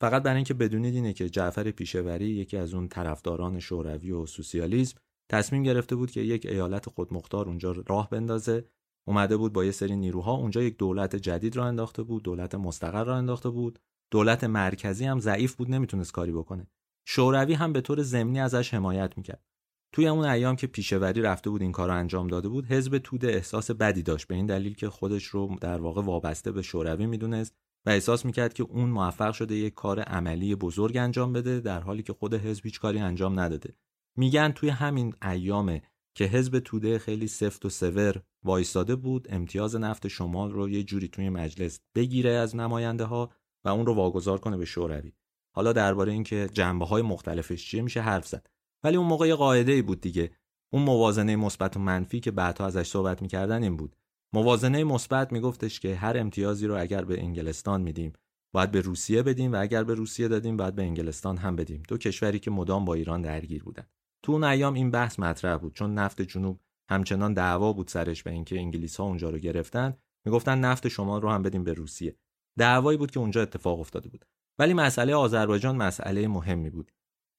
فقط 0.00 0.22
برای 0.22 0.36
اینکه 0.36 0.54
بدونید 0.54 0.94
اینه 0.94 1.12
که 1.12 1.28
جعفر 1.28 1.70
پیشوری 1.70 2.28
یکی 2.28 2.56
از 2.56 2.74
اون 2.74 2.88
طرفداران 2.88 3.58
شوروی 3.58 4.10
و 4.10 4.26
سوسیالیسم 4.26 5.00
تصمیم 5.30 5.62
گرفته 5.62 5.96
بود 5.96 6.10
که 6.10 6.20
یک 6.20 6.46
ایالت 6.46 6.88
خودمختار 6.88 7.46
اونجا 7.46 7.74
راه 7.86 8.10
بندازه. 8.10 8.64
اومده 9.08 9.36
بود 9.36 9.52
با 9.52 9.64
یه 9.64 9.70
سری 9.70 9.96
نیروها 9.96 10.32
اونجا 10.32 10.62
یک 10.62 10.76
دولت 10.76 11.16
جدید 11.16 11.56
را 11.56 11.64
انداخته 11.64 12.02
بود 12.02 12.22
دولت 12.22 12.54
مستقر 12.54 13.04
را 13.04 13.16
انداخته 13.16 13.48
بود. 13.50 13.78
دولت 14.10 14.44
مرکزی 14.44 15.04
هم 15.04 15.20
ضعیف 15.20 15.54
بود 15.54 15.70
نمی‌تونست 15.70 16.12
کاری 16.12 16.32
بکنه. 16.32 16.66
شوروی 17.06 17.54
هم 17.54 17.72
به 17.72 17.80
طور 17.80 18.02
ضمنی 18.02 18.40
ازش 18.40 18.74
حمایت 18.74 19.16
می‌کرد. 19.16 19.44
توی 19.92 20.08
اون 20.08 20.24
ایام 20.24 20.56
که 20.56 20.66
پیشوری 20.66 21.22
رفته 21.22 21.50
بود 21.50 21.62
این 21.62 21.72
کار 21.72 21.88
رو 21.88 21.94
انجام 21.94 22.28
داده 22.28 22.48
بود 22.48 22.66
حزب 22.66 22.98
توده 22.98 23.28
احساس 23.28 23.70
بدی 23.70 24.02
داشت. 24.02 24.26
به 24.26 24.34
این 24.34 24.46
دلیل 24.46 24.74
که 24.74 24.88
خودش 24.88 25.24
رو 25.24 25.56
در 25.60 25.80
واقع 25.80 26.02
وابسته 26.02 26.52
به 26.52 26.62
شوروی 26.62 27.06
می‌دونست 27.06 27.54
و 27.86 27.90
احساس 27.90 28.24
می‌کرد 28.24 28.52
که 28.54 28.62
اون 28.62 28.90
موفق 28.90 29.32
شده 29.32 29.54
یک 29.54 29.74
کار 29.74 30.00
عملی 30.00 30.54
بزرگ 30.54 30.96
انجام 30.96 31.32
بده 31.32 31.60
در 31.60 31.80
حالی 31.80 32.02
که 32.02 32.12
خود 32.12 32.34
حزب 32.34 32.64
هیچ 32.64 32.80
کاری 32.80 32.98
انجام 32.98 33.40
نداده. 33.40 33.74
میگن 34.20 34.52
توی 34.52 34.68
همین 34.68 35.14
ایام 35.22 35.80
که 36.14 36.24
حزب 36.24 36.58
توده 36.58 36.98
خیلی 36.98 37.26
سفت 37.26 37.64
و 37.64 37.68
سور 37.68 38.22
وایستاده 38.44 38.96
بود 38.96 39.26
امتیاز 39.30 39.76
نفت 39.76 40.08
شمال 40.08 40.52
رو 40.52 40.68
یه 40.68 40.82
جوری 40.82 41.08
توی 41.08 41.28
مجلس 41.28 41.80
بگیره 41.94 42.30
از 42.30 42.56
نماینده 42.56 43.04
ها 43.04 43.30
و 43.64 43.68
اون 43.68 43.86
رو 43.86 43.94
واگذار 43.94 44.38
کنه 44.38 44.56
به 44.56 44.64
شوروی. 44.64 45.12
حالا 45.54 45.72
درباره 45.72 46.12
اینکه 46.12 46.48
جنبه 46.52 46.84
های 46.84 47.02
مختلفش 47.02 47.66
چیه 47.66 47.82
میشه 47.82 48.00
حرف 48.00 48.26
زد. 48.28 48.46
ولی 48.84 48.96
اون 48.96 49.06
موقع 49.06 49.28
یه 49.28 49.34
قاعده 49.34 49.72
ای 49.72 49.82
بود 49.82 50.00
دیگه. 50.00 50.30
اون 50.72 50.82
موازنه 50.82 51.36
مثبت 51.36 51.76
و 51.76 51.80
منفی 51.80 52.20
که 52.20 52.30
بعدها 52.30 52.66
ازش 52.66 52.86
صحبت 52.86 53.22
می‌کردن 53.22 53.62
این 53.62 53.76
بود. 53.76 53.96
موازنه 54.32 54.84
مثبت 54.84 55.32
میگفتش 55.32 55.80
که 55.80 55.96
هر 55.96 56.18
امتیازی 56.18 56.66
رو 56.66 56.80
اگر 56.80 57.04
به 57.04 57.20
انگلستان 57.20 57.82
میدیم 57.82 58.12
باید 58.54 58.70
به 58.70 58.80
روسیه 58.80 59.22
بدیم 59.22 59.52
و 59.52 59.56
اگر 59.60 59.84
به 59.84 59.94
روسیه 59.94 60.28
دادیم 60.28 60.56
باید 60.56 60.74
به 60.74 60.82
انگلستان 60.82 61.36
هم 61.36 61.56
بدیم. 61.56 61.82
دو 61.88 61.98
کشوری 61.98 62.38
که 62.38 62.50
مدام 62.50 62.84
با 62.84 62.94
ایران 62.94 63.22
درگیر 63.22 63.64
بودن. 63.64 63.86
تو 64.22 64.32
اون 64.32 64.44
ایام 64.44 64.74
این 64.74 64.90
بحث 64.90 65.18
مطرح 65.18 65.56
بود. 65.56 65.74
چون 65.74 65.94
نفت 65.94 66.22
جنوب 66.22 66.60
همچنان 66.90 67.34
دعوا 67.34 67.72
بود 67.72 67.88
سرش 67.88 68.22
به 68.22 68.30
اینکه 68.30 68.58
انگلیس 68.58 68.96
ها 68.96 69.04
اونجا 69.04 69.30
رو 69.30 69.38
گرفتن. 69.38 69.96
می‌گفتن 70.26 70.58
نفت 70.58 70.88
شمال 70.88 71.22
رو 71.22 71.30
هم 71.30 71.42
بدیم 71.42 71.64
به 71.64 71.72
روسیه. 71.72 72.16
دعوایی 72.58 72.98
بود 72.98 73.10
که 73.10 73.20
اونجا 73.20 73.42
اتفاق 73.42 73.80
افتاده 73.80 74.08
بود. 74.08 74.24
ولی 74.58 74.74
مسئله 74.74 75.14
آذربایجان 75.14 75.76
مسئله 75.76 76.28
مهمی 76.28 76.70
بود. 76.70 76.92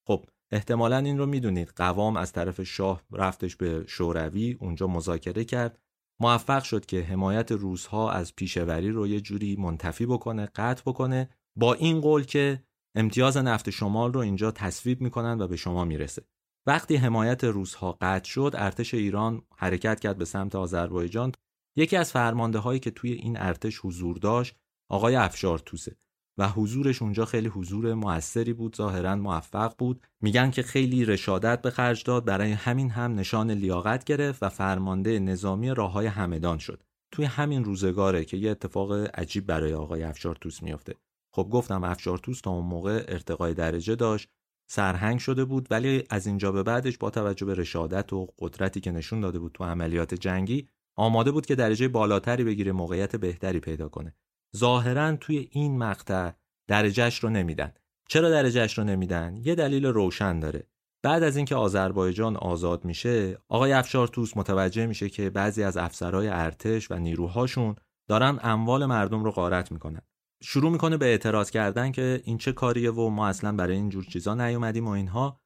خب 0.07 0.25
احتمالا 0.51 0.97
این 0.97 1.17
رو 1.17 1.25
می‌دونید. 1.25 1.73
قوام 1.75 2.17
از 2.17 2.31
طرف 2.31 2.61
شاه 2.61 3.03
رفتش 3.11 3.55
به 3.55 3.83
شوروی 3.87 4.57
اونجا 4.59 4.87
مذاکره 4.87 5.43
کرد. 5.43 5.79
موفق 6.21 6.63
شد 6.63 6.85
که 6.85 7.01
حمایت 7.01 7.51
روزها 7.51 8.11
از 8.11 8.35
پیشوری 8.35 8.89
رو 8.89 9.07
یه 9.07 9.21
جوری 9.21 9.55
منتفی 9.55 10.05
بکنه 10.05 10.45
قطع 10.45 10.81
بکنه. 10.85 11.29
با 11.55 11.73
این 11.73 12.01
قول 12.01 12.23
که 12.23 12.63
امتیاز 12.95 13.37
نفت 13.37 13.69
شمال 13.69 14.13
رو 14.13 14.19
اینجا 14.19 14.51
تصویب 14.51 15.01
می‌کنن 15.01 15.41
و 15.41 15.47
به 15.47 15.55
شما 15.55 15.85
می‌رسه. 15.85 16.23
وقتی 16.65 16.95
حمایت 16.95 17.43
روزها 17.43 17.97
قطع 18.01 18.29
شد 18.29 18.51
ارتش 18.57 18.93
ایران 18.93 19.41
حرکت 19.55 19.99
کرد 19.99 20.17
به 20.17 20.25
سمت 20.25 20.55
آذربایجان. 20.55 21.31
یکی 21.75 21.97
از 21.97 22.11
فرمانده 22.11 22.59
هایی 22.59 22.79
که 22.79 22.91
توی 22.91 23.11
این 23.11 23.37
ارتش 23.37 23.79
حضور 23.79 24.17
داشت 24.17 24.55
آقای 24.89 25.15
افشار 25.15 25.59
توسه 25.59 25.95
و 26.37 26.49
حضورش 26.49 27.01
اونجا 27.01 27.25
خیلی 27.25 27.47
حضور 27.47 27.93
موثری 27.93 28.53
بود 28.53 28.75
ظاهرا 28.75 29.15
موفق 29.15 29.75
بود. 29.77 30.01
میگن 30.21 30.51
که 30.51 30.63
خیلی 30.63 31.05
رشادت 31.05 31.61
به 31.61 31.69
خرج 31.69 32.03
داد 32.03 32.25
برای 32.25 32.51
همین 32.51 32.89
هم 32.89 33.15
نشان 33.15 33.51
لیاقت 33.51 34.03
گرفت 34.03 34.43
و 34.43 34.49
فرمانده 34.49 35.19
نظامی 35.19 35.69
راههای 35.69 36.07
همدان 36.07 36.57
شد. 36.57 36.83
توی 37.11 37.25
همین 37.25 37.63
روزگاره 37.63 38.25
که 38.25 38.37
یه 38.37 38.51
اتفاق 38.51 38.91
عجیب 38.91 39.45
برای 39.45 39.73
آقای 39.73 40.03
افشار 40.03 40.35
توس 40.35 40.63
میافته. 40.63 40.95
خب 41.33 41.49
گفتم 41.51 41.83
افشار 41.83 42.17
توس 42.17 42.41
تا 42.41 42.51
اون 42.51 42.65
موقع 42.65 43.05
ارتقای 43.07 43.53
درجه 43.53 43.95
داشت. 43.95 44.29
سرهنگ 44.73 45.19
شده 45.19 45.45
بود 45.45 45.67
ولی 45.71 46.03
از 46.09 46.27
اینجا 46.27 46.51
به 46.51 46.63
بعدش 46.63 46.97
با 46.97 47.09
توجه 47.09 47.45
به 47.45 47.55
رشادت 47.55 48.13
و 48.13 48.27
قدرتی 48.39 48.79
که 48.79 48.91
نشون 48.91 49.21
داده 49.21 49.39
بود 49.39 49.51
تو 49.51 49.63
عملیات 49.63 50.13
جنگی 50.13 50.67
آماده 50.95 51.31
بود 51.31 51.45
که 51.45 51.55
درجه 51.55 51.87
بالاتری 51.87 52.43
بگیره 52.43 52.71
موقعیت 52.71 53.15
بهتری 53.15 53.59
پیدا 53.59 53.89
کنه. 53.89 54.15
ظاهرا 54.57 55.15
توی 55.15 55.49
این 55.51 55.77
مقطع 55.77 56.31
درجهش 56.67 57.23
رو 57.23 57.29
نمیدن. 57.29 57.73
چرا 58.09 58.29
درجهش 58.29 58.77
رو 58.77 58.83
نمیدن؟ 58.83 59.35
یه 59.43 59.55
دلیل 59.55 59.85
روشن 59.85 60.39
داره. 60.39 60.67
بعد 61.03 61.23
از 61.23 61.35
اینکه 61.35 61.55
آذربایجان 61.55 62.35
آزاد 62.35 62.85
میشه 62.85 63.37
آقای 63.49 63.73
افشار 63.73 64.07
توس 64.07 64.37
متوجه 64.37 64.85
میشه 64.85 65.09
که 65.09 65.29
بعضی 65.29 65.63
از 65.63 65.77
افسرهای 65.77 66.27
ارتش 66.27 66.91
و 66.91 66.95
نیروهاشون 66.95 67.75
دارن 68.07 68.39
اموال 68.43 68.85
مردم 68.85 69.23
رو 69.23 69.31
غارت 69.31 69.71
می‌کنن. 69.71 70.01
شروع 70.43 70.71
می‌کنه 70.71 70.97
به 70.97 71.05
اعتراض 71.05 71.51
کردن 71.51 71.91
که 71.91 72.21
این 72.23 72.37
چه 72.37 72.51
کاریه 72.51 72.91
و 72.91 73.09
ما 73.09 73.27
اصلا 73.27 73.55
برای 73.55 73.75
این 73.75 73.89
جور 73.89 74.03
چیزا 74.03 74.35
نیومدیم 74.35 74.87
و 74.87 74.89
اینها. 74.89 75.41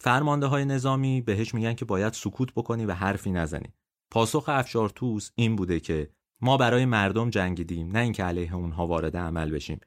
فرمانده 0.00 0.46
های 0.46 0.64
نظامی 0.64 1.20
بهش 1.20 1.54
میگن 1.54 1.74
که 1.74 1.84
باید 1.84 2.12
سکوت 2.12 2.52
بکنی 2.52 2.86
و 2.86 2.92
حرفی 2.92 3.30
نزنی. 3.30 3.74
پاسخ 4.10 4.48
افشار 4.48 4.88
توس 4.88 5.30
این 5.34 5.56
بوده 5.56 5.80
که 5.80 6.10
ما 6.40 6.56
برای 6.56 6.84
مردم 6.84 7.30
جنگیدیم 7.30 7.90
نه 7.90 7.98
اینکه 7.98 8.24
علیه 8.24 8.54
اونها 8.54 8.86
وارد 8.86 9.16
عمل 9.16 9.50
بشیم. 9.50 9.80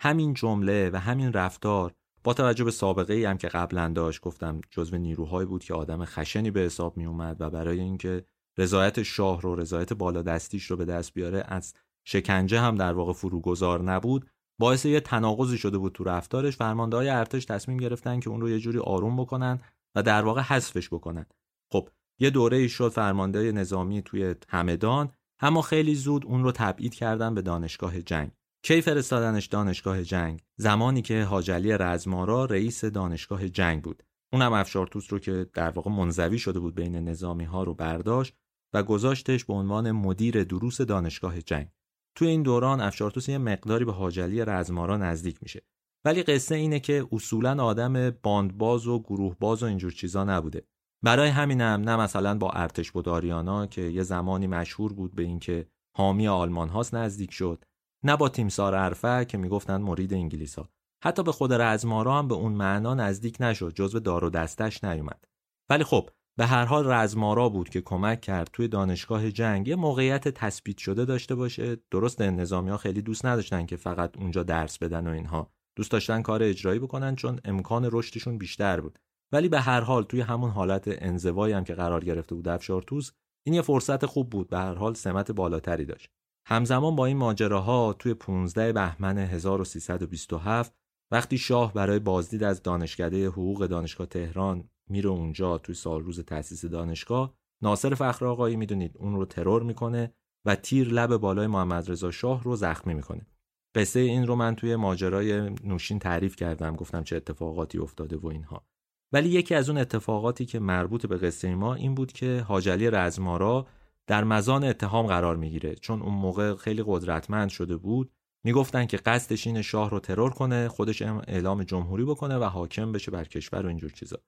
همین 0.00 0.34
جمله 0.34 0.90
و 0.92 0.96
همین 0.96 1.32
رفتار 1.32 1.94
با 2.24 2.34
توجه 2.34 2.64
به 2.64 2.70
سابقه 2.70 3.14
ای 3.14 3.24
هم 3.24 3.38
که 3.38 3.48
قبلا 3.48 3.88
داشت 3.88 4.20
گفتم 4.20 4.60
جزو 4.70 4.96
نیروهایی 4.96 5.46
بود 5.48 5.64
که 5.64 5.74
آدم 5.74 6.04
خشنی 6.04 6.50
به 6.50 6.60
حساب 6.60 6.96
می 6.96 7.06
اومد 7.06 7.40
و 7.40 7.50
برای 7.50 7.80
اینکه 7.80 8.24
رضایت 8.58 9.02
شاه 9.02 9.42
رو 9.42 9.56
رضایت 9.56 9.92
بالادستیش 9.92 10.64
رو 10.64 10.76
به 10.76 10.84
دست 10.84 11.14
بیاره 11.14 11.44
از 11.48 11.74
شکنجه 12.04 12.60
هم 12.60 12.74
در 12.74 12.92
واقع 12.92 13.12
فروگذار 13.12 13.82
نبود 13.82 14.30
باعث 14.60 14.84
یه 14.84 15.00
تناقضی 15.00 15.58
شده 15.58 15.78
بود 15.78 15.92
تو 15.92 16.04
رفتارش. 16.04 16.56
فرمانده 16.56 16.96
های 16.96 17.08
ارتش 17.08 17.44
تصمیم 17.44 17.78
گرفتن 17.78 18.20
که 18.20 18.30
اون 18.30 18.40
رو 18.40 18.50
یه 18.50 18.58
جوری 18.58 18.78
آروم 18.78 19.16
بکنن 19.16 19.60
و 19.94 20.02
در 20.02 20.22
واقع 20.22 20.40
حذفش 20.40 20.88
بکنن. 20.88 21.26
خب 21.72 21.88
یه 22.18 22.30
دوره 22.30 22.56
ای 22.56 22.68
شد 22.68 22.88
فرمانده 22.88 23.52
نظامی 23.52 24.02
توی 24.02 24.34
همدان 24.48 25.12
اما 25.40 25.62
خیلی 25.62 25.94
زود 25.94 26.26
اون 26.26 26.44
رو 26.44 26.52
تبعید 26.52 26.94
کردن 26.94 27.34
به 27.34 27.42
دانشگاه 27.42 28.02
جنگ. 28.02 28.30
کی 28.62 28.80
فرستادنش 28.80 29.46
دانشگاه 29.46 30.02
جنگ؟ 30.02 30.40
زمانی 30.56 31.02
که 31.02 31.22
حاجلی 31.22 31.72
رزمارا 31.72 32.44
رئیس 32.44 32.84
دانشگاه 32.84 33.48
جنگ 33.48 33.82
بود. 33.82 34.02
اونم 34.32 34.52
افشارتوس 34.52 35.12
رو 35.12 35.18
که 35.18 35.46
در 35.54 35.70
واقع 35.70 35.90
منزوی 35.90 36.38
شده 36.38 36.60
بود 36.60 36.74
بین 36.74 36.96
نظامی 36.96 37.44
ها 37.44 37.62
رو 37.62 37.74
برداشت 37.74 38.34
و 38.74 38.82
گذاشتش 38.82 39.44
به 39.44 39.52
عنوان 39.52 39.90
مدیر 39.90 40.44
دروس 40.44 40.80
دانشگاه 40.80 41.42
جنگ. 41.42 41.68
توی 42.14 42.28
این 42.28 42.42
دوران 42.42 42.80
افشارتوس 42.80 43.28
یه 43.28 43.38
مقداری 43.38 43.84
به 43.84 43.92
حاجلی 43.92 44.44
رزمارا 44.44 44.96
نزدیک 44.96 45.38
میشه. 45.42 45.62
ولی 46.04 46.22
قصه 46.22 46.54
اینه 46.54 46.80
که 46.80 47.06
اصولا 47.12 47.64
آدم 47.64 48.10
باندباز 48.10 48.86
و 48.86 48.98
گروهباز 48.98 49.62
و 49.62 49.66
اینجور 49.66 49.92
چیزا 49.92 50.24
نبوده. 50.24 50.66
برای 51.02 51.28
همینم 51.28 51.80
نه 51.80 51.96
مثلا 51.96 52.38
با 52.38 52.50
ارتش 52.50 52.90
بوداریانا 52.90 53.66
که 53.66 53.82
یه 53.82 54.02
زمانی 54.02 54.46
مشهور 54.46 54.92
بود 54.92 55.14
به 55.14 55.22
اینکه 55.22 55.66
حامی 55.96 56.28
آلمان 56.28 56.68
هاست 56.68 56.94
نزدیک 56.94 57.32
شد 57.32 57.64
نه 58.04 58.16
با 58.16 58.28
تیمسار 58.28 58.74
عرفه 58.74 59.24
که 59.24 59.38
می‌گفتن 59.38 59.76
مرید 59.76 60.14
انگلیس 60.14 60.58
ها 60.58 60.68
حتی 61.04 61.22
به 61.22 61.32
خود 61.32 61.52
رزمارا 61.52 62.18
هم 62.18 62.28
به 62.28 62.34
اون 62.34 62.52
معنا 62.52 62.94
نزدیک 62.94 63.36
نشد 63.40 63.74
جزو 63.74 64.00
دار 64.00 64.24
و 64.24 64.30
دستش 64.30 64.84
نیومد. 64.84 65.24
ولی 65.70 65.84
خب 65.84 66.10
به 66.40 66.46
هر 66.46 66.64
حال 66.64 66.92
رزمارا 66.92 67.48
بود 67.48 67.68
که 67.68 67.80
کمک 67.80 68.20
کرد 68.20 68.50
توی 68.52 68.68
دانشگاه 68.68 69.30
جنگ. 69.30 69.72
موقعیت 69.72 70.28
تثبیت 70.28 70.78
شده 70.78 71.04
داشته 71.04 71.34
باشه. 71.34 71.76
درست 71.90 72.22
نظامی 72.22 72.70
ها 72.70 72.76
خیلی 72.76 73.02
دوست 73.02 73.26
نداشتن 73.26 73.66
که 73.66 73.76
فقط 73.76 74.18
اونجا 74.18 74.42
درس 74.42 74.78
بدن 74.78 75.08
و 75.08 75.10
اینها. 75.10 75.50
دوست 75.76 75.90
داشتن 75.90 76.22
کار 76.22 76.42
اجرایی 76.42 76.78
بکنن 76.78 77.16
چون 77.16 77.40
امکان 77.44 77.88
رشدشون 77.92 78.38
بیشتر 78.38 78.80
بود. 78.80 78.98
ولی 79.32 79.48
به 79.48 79.60
هر 79.60 79.80
حال 79.80 80.02
توی 80.02 80.20
همون 80.20 80.50
حالت 80.50 80.84
انزوایی 80.86 81.54
هم 81.54 81.64
که 81.64 81.74
قرار 81.74 82.04
گرفته 82.04 82.34
بود 82.34 82.48
افشارتوس 82.48 83.10
این 83.46 83.54
یه 83.54 83.62
فرصت 83.62 84.06
خوب 84.06 84.30
بود. 84.30 84.48
به 84.48 84.58
هر 84.58 84.74
حال 84.74 84.94
سمت 84.94 85.32
بالاتری 85.32 85.84
داشت. 85.84 86.10
همزمان 86.46 86.96
با 86.96 87.06
این 87.06 87.16
ماجراها 87.16 87.92
توی 87.92 88.14
15 88.14 88.72
بهمن 88.72 89.18
1327 89.18 90.74
وقتی 91.12 91.38
شاه 91.38 91.72
برای 91.74 91.98
بازدید 91.98 92.44
از 92.44 92.62
دانشکده 92.62 93.26
حقوق 93.26 93.66
دانشگاه 93.66 94.06
تهران 94.06 94.69
میره 94.90 95.10
اونجا 95.10 95.58
توی 95.58 95.74
سال 95.74 96.02
روز 96.02 96.20
تأسیس 96.20 96.64
دانشگاه. 96.64 97.34
ناصر 97.62 97.94
فخر 97.94 98.26
آقایی 98.26 98.56
می‌دونید 98.56 98.96
اون 98.98 99.14
رو 99.14 99.24
ترور 99.24 99.62
می‌کنه 99.62 100.14
و 100.46 100.56
تیر 100.56 100.88
لب 100.88 101.16
بالای 101.16 101.46
محمد 101.46 101.90
رضا 101.90 102.10
شاه 102.10 102.42
رو 102.42 102.56
زخمی 102.56 102.94
می‌کنه. 102.94 103.26
قصه 103.74 104.00
این 104.00 104.26
رو 104.26 104.36
من 104.36 104.54
توی 104.54 104.76
ماجرای 104.76 105.50
نوشین 105.64 105.98
تعریف 105.98 106.36
کردم 106.36 106.76
گفتم 106.76 107.02
چه 107.02 107.16
اتفاقاتی 107.16 107.78
افتاده 107.78 108.16
و 108.16 108.26
اینها. 108.26 108.66
ولی 109.12 109.28
یکی 109.28 109.54
از 109.54 109.68
اون 109.68 109.78
اتفاقاتی 109.78 110.46
که 110.46 110.58
مربوط 110.58 111.06
به 111.06 111.16
قصه 111.16 111.54
ما 111.54 111.74
این 111.74 111.94
بود 111.94 112.12
که 112.12 112.44
حاجلی 112.48 112.90
رزمارا 112.90 113.66
در 114.06 114.24
مزان 114.24 114.64
اتهام 114.64 115.06
قرار 115.06 115.36
می‌گیره. 115.36 115.74
چون 115.74 116.02
اون 116.02 116.14
موقع 116.14 116.54
خیلی 116.54 116.82
قدرتمند 116.86 117.48
شده 117.48 117.76
بود 117.76 118.12
می‌گفتن 118.44 118.86
که 118.86 118.96
قصدش 118.96 119.46
این 119.46 119.62
شاه 119.62 119.90
رو 119.90 120.00
ترور 120.00 120.30
کنه 120.30 120.68
خودش 120.68 121.02
اعلام 121.02 121.62
جمهوری 121.62 122.04
بکنه 122.04 122.38
و 122.38 122.44
حاکم 122.44 122.92
بشه 122.92 123.10
بر 123.10 123.24
کشور 123.24 123.66
و 123.66 123.68
اینجور 123.68 123.90
چیزا. 123.90 124.18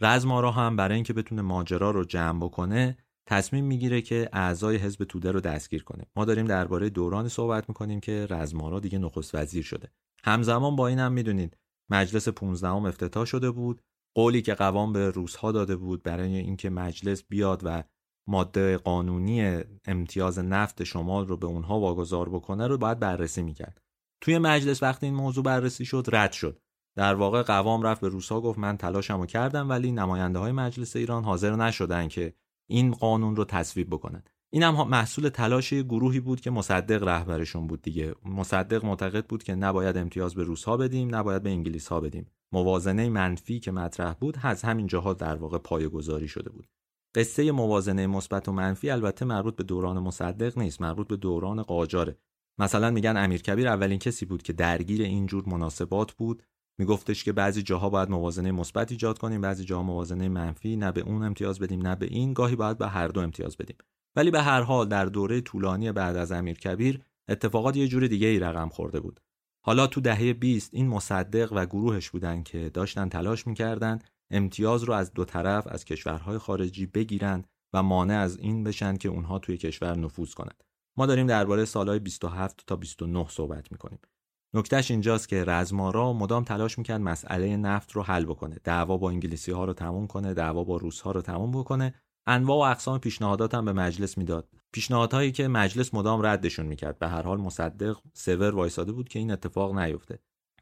رزمارا 0.00 0.50
هم 0.50 0.76
برای 0.76 0.94
اینکه 0.94 1.12
بتونه 1.12 1.42
ماجرا 1.42 1.90
رو 1.90 2.04
جمع 2.04 2.44
بکنه 2.44 2.96
تصمیم 3.26 3.64
می‌گیره 3.64 4.02
که 4.02 4.28
اعضای 4.32 4.76
حزب 4.76 5.04
توده 5.04 5.32
رو 5.32 5.40
دستگیر 5.40 5.82
کنه. 5.82 6.06
ما 6.16 6.24
داریم 6.24 6.46
درباره 6.46 6.90
دورانی 6.90 7.28
صحبت 7.28 7.68
می‌کنیم 7.68 8.00
که 8.00 8.26
رزمارا 8.30 8.80
دیگه 8.80 8.98
نخست 8.98 9.34
وزیر 9.34 9.64
شده. 9.64 9.88
همزمان 10.24 10.76
با 10.76 10.86
این 10.86 10.98
هم 10.98 11.12
می‌دونید 11.12 11.56
مجلس 11.90 12.28
15 12.28 12.68
هم 12.68 12.86
افتتاح 12.86 13.24
شده 13.24 13.50
بود. 13.50 13.82
قولی 14.16 14.42
که 14.42 14.54
قوام 14.54 14.92
به 14.92 15.10
روزها 15.10 15.52
داده 15.52 15.76
بود 15.76 16.02
برای 16.02 16.36
اینکه 16.36 16.70
مجلس 16.70 17.24
بیاد 17.28 17.62
و 17.64 17.84
ماده 18.28 18.76
قانونی 18.76 19.60
امتیاز 19.84 20.38
نفت 20.38 20.84
شمال 20.84 21.26
رو 21.26 21.36
به 21.36 21.46
اونها 21.46 21.80
واگذار 21.80 22.28
بکنه 22.28 22.66
رو 22.66 22.78
باید 22.78 22.98
بررسی 22.98 23.42
می‌کرد. 23.42 23.80
توی 24.22 24.38
مجلس 24.38 24.82
وقتی 24.82 25.06
این 25.06 25.14
موضوع 25.14 25.44
بررسی 25.44 25.84
شد 25.84 26.06
رد 26.12 26.32
شد. 26.32 26.60
در 27.00 27.14
واقع 27.14 27.42
قوام 27.42 27.82
رفت 27.82 28.00
به 28.00 28.08
روسها 28.08 28.40
گفت 28.40 28.58
من 28.58 28.76
تلاشمو 28.76 29.26
کردم 29.26 29.68
ولی 29.68 29.92
نماینده 29.92 30.38
های 30.38 30.52
مجلس 30.52 30.96
ایران 30.96 31.24
حاضر 31.24 31.56
نشدن 31.56 32.08
که 32.08 32.34
این 32.66 32.90
قانون 32.90 33.36
رو 33.36 33.44
تصویب 33.44 33.90
بکنن. 33.90 34.22
این 34.52 34.62
هم 34.62 34.88
محصول 34.88 35.28
تلاش 35.28 35.74
گروهی 35.74 36.20
بود 36.20 36.40
که 36.40 36.50
مصدق 36.50 37.02
رهبرشون 37.02 37.66
بود 37.66 37.82
دیگه. 37.82 38.14
مصدق 38.24 38.84
معتقد 38.84 39.26
بود 39.26 39.42
که 39.42 39.54
نباید 39.54 39.96
امتیاز 39.96 40.34
به 40.34 40.42
روسها 40.42 40.76
بدیم 40.76 41.14
نباید 41.14 41.42
به 41.42 41.50
انگلیس 41.50 41.88
ها 41.88 42.00
بدیم. 42.00 42.26
موازنه 42.52 43.08
منفی 43.08 43.60
که 43.60 43.72
مطرح 43.72 44.14
بود 44.14 44.38
از 44.42 44.62
همین 44.62 44.86
جاها 44.86 45.14
در 45.14 45.36
واقع 45.36 45.58
پایه‌گذاری 45.58 46.28
شده 46.28 46.50
بود. 46.50 46.66
قصه 47.14 47.52
موازنه 47.52 48.06
مثبت 48.06 48.48
و 48.48 48.52
منفی 48.52 48.90
البته 48.90 49.24
مربوط 49.24 49.56
به 49.56 49.64
دوران 49.64 49.98
مصدق 49.98 50.58
نیست 50.58 50.80
مربوط 50.80 51.08
به 51.08 51.16
دوران 51.16 51.62
قاجاره. 51.62 52.18
مثلا 52.58 52.90
میگن 52.90 53.16
امیرکبیر 53.16 53.68
اولین 53.68 53.98
کسی 53.98 54.26
بود 54.26 54.42
که 54.42 54.52
درگیر 54.52 55.02
این 55.02 55.26
جور 55.26 55.48
مناسبات 55.48 56.12
بود. 56.12 56.42
میگفتش 56.80 57.24
که 57.24 57.32
بعضی 57.32 57.62
جاها 57.62 57.90
باید 57.90 58.10
موازنه 58.10 58.52
مثبت 58.52 58.92
ایجاد 58.92 59.18
کنیم 59.18 59.40
بعضی 59.40 59.64
جاها 59.64 59.82
موازنه 59.82 60.28
منفی 60.28 60.76
نه 60.76 60.92
به 60.92 61.00
اون 61.00 61.22
امتیاز 61.22 61.58
بدیم 61.58 61.86
نه 61.86 61.94
به 61.94 62.06
این 62.06 62.32
گاهی 62.32 62.56
باید 62.56 62.78
به 62.78 62.88
هر 62.88 63.08
دو 63.08 63.20
امتیاز 63.20 63.56
بدیم 63.56 63.76
ولی 64.16 64.30
به 64.30 64.42
هر 64.42 64.60
حال 64.60 64.88
در 64.88 65.06
دوره 65.06 65.40
طولانی 65.40 65.92
بعد 65.92 66.16
از 66.16 66.32
امیرکبیر 66.32 67.00
اتفاقات 67.28 67.76
یه 67.76 67.88
جور 67.88 68.06
دیگه 68.06 68.26
ای 68.26 68.38
رقم 68.38 68.68
خورده 68.68 69.00
بود 69.00 69.20
حالا 69.66 69.86
تو 69.86 70.00
دهه 70.00 70.32
20 70.32 70.74
این 70.74 70.88
مصدق 70.88 71.52
و 71.52 71.66
گروهش 71.66 72.10
بودن 72.10 72.42
که 72.42 72.70
داشتن 72.74 73.08
تلاش 73.08 73.46
می‌کردن 73.46 73.98
امتیاز 74.30 74.82
رو 74.82 74.92
از 74.92 75.12
دو 75.12 75.24
طرف 75.24 75.66
از 75.66 75.84
کشورهای 75.84 76.38
خارجی 76.38 76.86
بگیرن 76.86 77.44
و 77.72 77.82
مانع 77.82 78.18
از 78.18 78.38
این 78.38 78.64
بشن 78.64 78.96
که 78.96 79.08
اونها 79.08 79.38
توی 79.38 79.56
کشور 79.56 79.98
نفوذ 79.98 80.34
کنند. 80.34 80.64
ما 80.96 81.06
داریم 81.06 81.26
درباره 81.26 81.64
سالهای 81.64 81.98
27 81.98 82.64
تا 82.66 82.76
29 82.76 83.26
صحبت 83.28 83.72
می‌کنیم. 83.72 83.98
نکتهش 84.54 84.90
اینجاست 84.90 85.28
که 85.28 85.44
رزمارا 85.44 86.12
مدام 86.12 86.44
تلاش 86.44 86.78
می‌کرد 86.78 87.00
مسئله 87.00 87.56
نفت 87.56 87.92
رو 87.92 88.02
حل 88.02 88.24
بکنه. 88.24 88.56
دعوا 88.64 88.96
با 88.96 89.10
انگلیسی 89.10 89.52
ها 89.52 89.64
رو 89.64 89.72
تموم 89.72 90.06
کنه، 90.06 90.34
دعوا 90.34 90.64
با 90.64 90.76
روس 90.76 91.00
ها 91.00 91.12
رو 91.12 91.22
تموم 91.22 91.50
بکنه. 91.50 91.94
انواع 92.26 92.58
و 92.58 92.70
اقسام 92.70 92.98
پیشنهادات 92.98 93.54
هم 93.54 93.64
به 93.64 93.72
مجلس 93.72 94.18
می‌داد. 94.18 94.48
پیشنهادهایی 94.72 95.32
که 95.32 95.48
مجلس 95.48 95.94
مدام 95.94 96.26
ردشون 96.26 96.66
می‌کرد. 96.66 96.98
به 96.98 97.08
هر 97.08 97.22
حال 97.22 97.40
مصدق 97.40 97.98
سور 98.14 98.54
وایساده 98.54 98.92
بود 98.92 99.08
که 99.08 99.18
این 99.18 99.30
اتفاق 99.30 99.78
نیفته. 99.78 100.18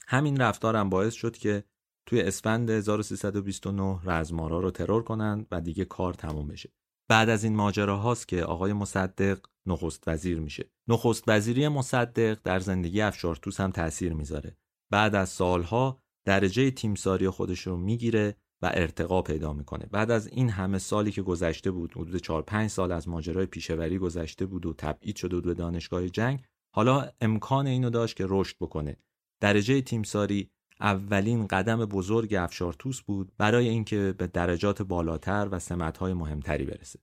همین 0.07 0.37
رفتارم 0.37 0.91
باعث 0.91 1.15
شد 1.15 1.37
که 1.37 1.65
توی 2.07 2.21
اسفند 2.21 2.71
1329 2.71 4.01
رزمارا 4.05 4.61
رو 4.61 4.71
ترور 4.71 5.03
کنند 5.03 5.47
و 5.51 5.61
دیگه 5.61 5.85
کار 5.85 6.15
تموم 6.15 6.49
بشه. 6.49 6.71
بعد 7.09 7.29
از 7.29 7.45
این 7.45 7.57
ماجرا 7.57 7.97
هاست 7.97 8.29
که 8.29 8.45
آقای 8.45 8.73
مصدق 8.73 9.39
نخست 9.67 10.05
وزیر 10.07 10.41
میشه. 10.41 10.71
نخست 10.89 11.25
وزیری 11.27 11.69
مصدق 11.69 12.39
در 12.45 12.61
زندگی 12.61 13.01
افشارتوس 13.01 13.61
هم 13.61 13.71
تاثیر 13.71 14.13
می‌ذاره. 14.13 14.57
بعد 14.91 15.15
از 15.15 15.29
سالها 15.29 15.99
درجه 16.27 16.71
تیمساری 16.71 17.29
خودش 17.29 17.61
رو 17.61 17.77
می‌گیره 17.77 18.37
و 18.63 18.71
ارتقا 18.75 19.23
پیدا 19.23 19.53
می‌کنه. 19.53 19.87
بعد 19.87 20.11
از 20.11 20.27
این 20.27 20.51
همه 20.51 20.79
سالی 20.79 21.13
که 21.13 21.23
گذشته 21.23 21.71
بود، 21.71 21.93
حدود 21.93 22.17
4 22.17 22.43
5 22.43 22.71
سال 22.71 22.93
از 22.93 23.09
ماجرای 23.09 23.47
پیشوری 23.47 23.99
گذشته 23.99 24.47
بود 24.47 24.67
و 24.67 24.73
تبعید 24.73 25.17
شده 25.17 25.37
بود 25.37 25.45
به 25.45 25.55
دانشگاه 25.55 26.09
جنگ، 26.09 26.43
حالا 26.75 27.11
امکان 27.21 27.67
اینو 27.67 27.91
داشت 27.91 28.17
که 28.17 28.27
رشد 28.29 28.57
بکنه. 28.61 28.97
درجه 29.43 29.81
تیمساری 29.81 30.51
اولین 30.81 31.47
قدم 31.47 31.85
بزرگ 31.85 32.35
افشارتوس 32.35 33.03
بود 33.03 33.33
برای 33.39 33.69
اینکه 33.69 34.15
به 34.19 34.27
درجات 34.27 34.83
بالاتر 34.83 35.49
و 35.51 35.59
سمت‌های 35.59 36.13
مهمتری 36.13 36.65
برسه. 36.65 36.99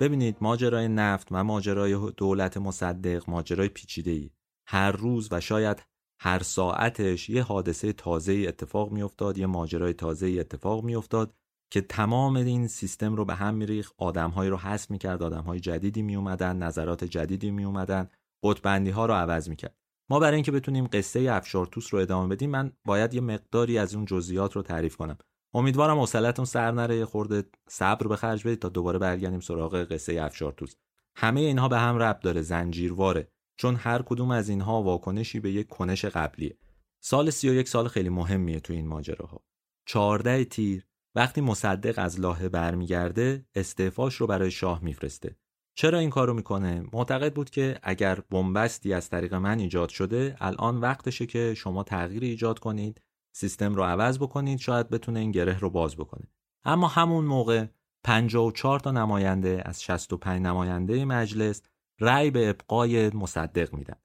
ببینید 0.00 0.36
ماجرای 0.40 0.88
نفت 0.88 1.28
و 1.30 1.44
ماجرای 1.44 2.12
دولت 2.16 2.56
مصدق 2.56 3.30
ماجرای 3.30 3.68
پیچیده 3.68 4.10
ای 4.10 4.30
هر 4.66 4.92
روز 4.92 5.28
و 5.32 5.40
شاید 5.40 5.82
هر 6.20 6.42
ساعتش 6.42 7.28
یه 7.28 7.42
حادثه 7.42 7.92
تازه 7.92 8.44
اتفاق 8.48 8.92
میافتاد 8.92 9.38
یه 9.38 9.46
ماجرای 9.46 9.92
تازه 9.92 10.36
اتفاق 10.40 10.84
میافتاد 10.84 11.34
که 11.72 11.80
تمام 11.80 12.36
این 12.36 12.68
سیستم 12.68 13.14
رو 13.14 13.24
به 13.24 13.34
هم 13.34 13.54
میریخ 13.54 13.92
آدمهایی 13.98 14.50
رو 14.50 14.56
حذف 14.56 14.90
می‌کرد 14.90 15.22
آدمهای 15.22 15.60
جدیدی 15.60 16.02
میومدن 16.02 16.56
نظرات 16.56 17.04
جدیدی 17.04 17.50
میومدن 17.50 18.08
قطبندی 18.42 18.90
ها 18.90 19.06
رو 19.06 19.14
عوض 19.14 19.48
می‌کرد. 19.48 19.76
ما 20.10 20.18
برای 20.18 20.34
اینکه 20.34 20.52
بتونیم 20.52 20.86
قصه 20.92 21.26
افشارتوس 21.30 21.94
رو 21.94 22.00
ادامه 22.00 22.34
بدیم 22.34 22.50
من 22.50 22.72
باید 22.84 23.14
یه 23.14 23.20
مقداری 23.20 23.78
از 23.78 23.94
اون 23.94 24.04
جزئیات 24.04 24.52
رو 24.52 24.62
تعریف 24.62 24.96
کنم. 24.96 25.18
امیدوارم 25.54 25.98
حوصلتون 25.98 26.44
سر 26.44 26.70
نره. 26.70 27.04
خورده 27.04 27.44
صبر 27.68 28.06
به 28.06 28.16
خرج 28.16 28.46
بدید 28.46 28.58
تا 28.58 28.68
دوباره 28.68 28.98
برگردیم 28.98 29.40
سراغ 29.40 29.74
قصه 29.74 30.22
افشارتوس 30.22 30.74
همه 31.16 31.40
اینها 31.40 31.68
به 31.68 31.78
هم 31.78 31.96
ربط 31.96 32.20
داره 32.20 32.42
زنجیرواره. 32.42 33.32
چون 33.56 33.76
هر 33.76 34.02
کدوم 34.02 34.30
از 34.30 34.48
اینها 34.48 34.82
واکنشی 34.82 35.40
به 35.40 35.52
یک 35.52 35.68
کنش 35.68 36.04
قبلیه. 36.04 36.58
سال 37.00 37.30
31 37.30 37.68
سال 37.68 37.88
خیلی 37.88 38.08
مهمیه 38.08 38.60
تو 38.60 38.72
این 38.72 38.88
ماجراها. 38.88 39.44
14 39.86 40.44
تیر 40.44 40.86
وقتی 41.14 41.40
مصدق 41.40 41.94
از 41.98 42.20
لاهه 42.20 42.48
برمیگرده 42.48 43.46
استعفاش 43.54 44.14
رو 44.14 44.26
برای 44.26 44.50
شاه 44.50 44.84
میفرسته. 44.84 45.36
چرا 45.74 45.98
این 45.98 46.10
کارو 46.10 46.34
می‌کنه؟ 46.34 46.84
معتقد 46.92 47.34
بود 47.34 47.50
که 47.50 47.78
اگر 47.82 48.20
بنبستی 48.30 48.92
از 48.92 49.10
طریق 49.10 49.34
من 49.34 49.58
ایجاد 49.58 49.88
شده 49.88 50.36
الان 50.40 50.80
وقتشه 50.80 51.26
که 51.26 51.54
شما 51.54 51.82
تغییر 51.82 52.22
ایجاد 52.22 52.58
کنید 52.58 53.00
سیستم 53.32 53.74
رو 53.74 53.82
عوض 53.82 54.18
بکنید 54.18 54.58
شاید 54.58 54.90
بتونه 54.90 55.20
این 55.20 55.30
گره 55.30 55.58
رو 55.58 55.70
باز 55.70 55.96
بکنه. 55.96 56.26
اما 56.64 56.88
همون 56.88 57.24
موقع 57.24 57.66
54 58.04 58.80
تا 58.80 58.90
نماینده 58.90 59.62
از 59.64 59.82
65 59.82 60.42
نماینده 60.42 61.04
مجلس 61.04 61.62
رأی 62.00 62.30
به 62.30 62.48
ابقای 62.48 63.10
مصدق 63.10 63.74
میدن. 63.74 63.96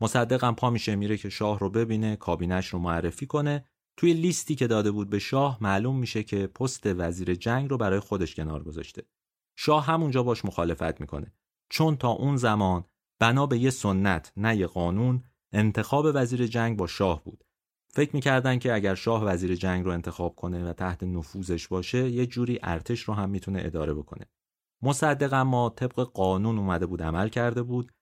مصدق 0.00 0.44
هم 0.44 0.54
پا 0.54 0.70
میشه 0.70 0.96
میره 0.96 1.16
که 1.16 1.28
شاه 1.28 1.58
رو 1.58 1.70
ببینه 1.70 2.16
کابینش 2.16 2.68
رو 2.68 2.78
معرفی 2.78 3.26
کنه. 3.26 3.64
توی 3.96 4.12
لیستی 4.12 4.54
که 4.54 4.66
داده 4.66 4.90
بود 4.90 5.10
به 5.10 5.18
شاه 5.18 5.58
معلوم 5.60 5.98
میشه 5.98 6.22
که 6.22 6.46
پست 6.46 6.82
وزیر 6.86 7.34
جنگ 7.34 7.70
رو 7.70 7.76
برای 7.76 8.00
خودش 8.00 8.34
کنار 8.34 8.62
گذاشته. 8.62 9.02
شاه 9.56 9.86
همونجا 9.86 10.22
باش 10.22 10.44
مخالفت 10.44 11.00
می‌کنه. 11.00 11.32
چون 11.70 11.96
تا 11.96 12.08
اون 12.08 12.36
زمان 12.36 12.84
بنا 13.18 13.46
به 13.46 13.58
یه 13.58 13.70
سنت 13.70 14.32
نه 14.36 14.56
یه 14.56 14.66
قانون 14.66 15.24
انتخاب 15.52 16.06
وزیر 16.14 16.46
جنگ 16.46 16.76
با 16.76 16.86
شاه 16.86 17.24
بود. 17.24 17.44
فکر 17.90 18.10
می‌کردن 18.14 18.58
که 18.58 18.74
اگر 18.74 18.94
شاه 18.94 19.24
وزیر 19.24 19.54
جنگ 19.54 19.84
رو 19.84 19.90
انتخاب 19.90 20.34
کنه 20.34 20.68
و 20.68 20.72
تحت 20.72 21.02
نفوذش 21.02 21.68
باشه 21.68 22.10
یه 22.10 22.26
جوری 22.26 22.58
ارتش 22.62 23.00
رو 23.00 23.14
هم 23.14 23.30
می‌تونه 23.30 23.62
اداره 23.64 23.94
بکنه. 23.94 24.26
مصدق 24.82 25.32
اما 25.32 25.70
طبق 25.70 26.00
قانون 26.00 26.58
اومده 26.58 26.86
بود 26.86 27.02
عمل 27.02 27.28
کرده 27.28 27.62
بود. 27.62 27.92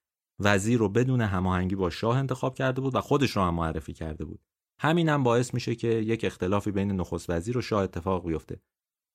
وزیر 0.41 0.79
رو 0.79 0.89
بدون 0.89 1.21
هماهنگی 1.21 1.75
با 1.75 1.91
شاه 1.91 2.17
انتخاب 2.17 2.55
کرده 2.55 2.81
بود 2.81 2.95
و 2.95 3.01
خودش 3.01 3.31
رو 3.31 3.43
هم 3.43 3.55
معرفی 3.55 3.93
کرده 3.93 4.25
بود. 4.25 4.41
همین 4.81 5.09
هم 5.09 5.23
باعث 5.23 5.55
میشه 5.55 5.75
که 5.75 5.89
یک 5.89 6.25
اختلافی 6.25 6.71
بین 6.71 6.93
نخست 6.93 7.31
وزیر 7.31 7.59
و 7.59 7.63
شاه 7.63 7.83
اتفاق 7.83 8.27
بیفته. 8.27 8.61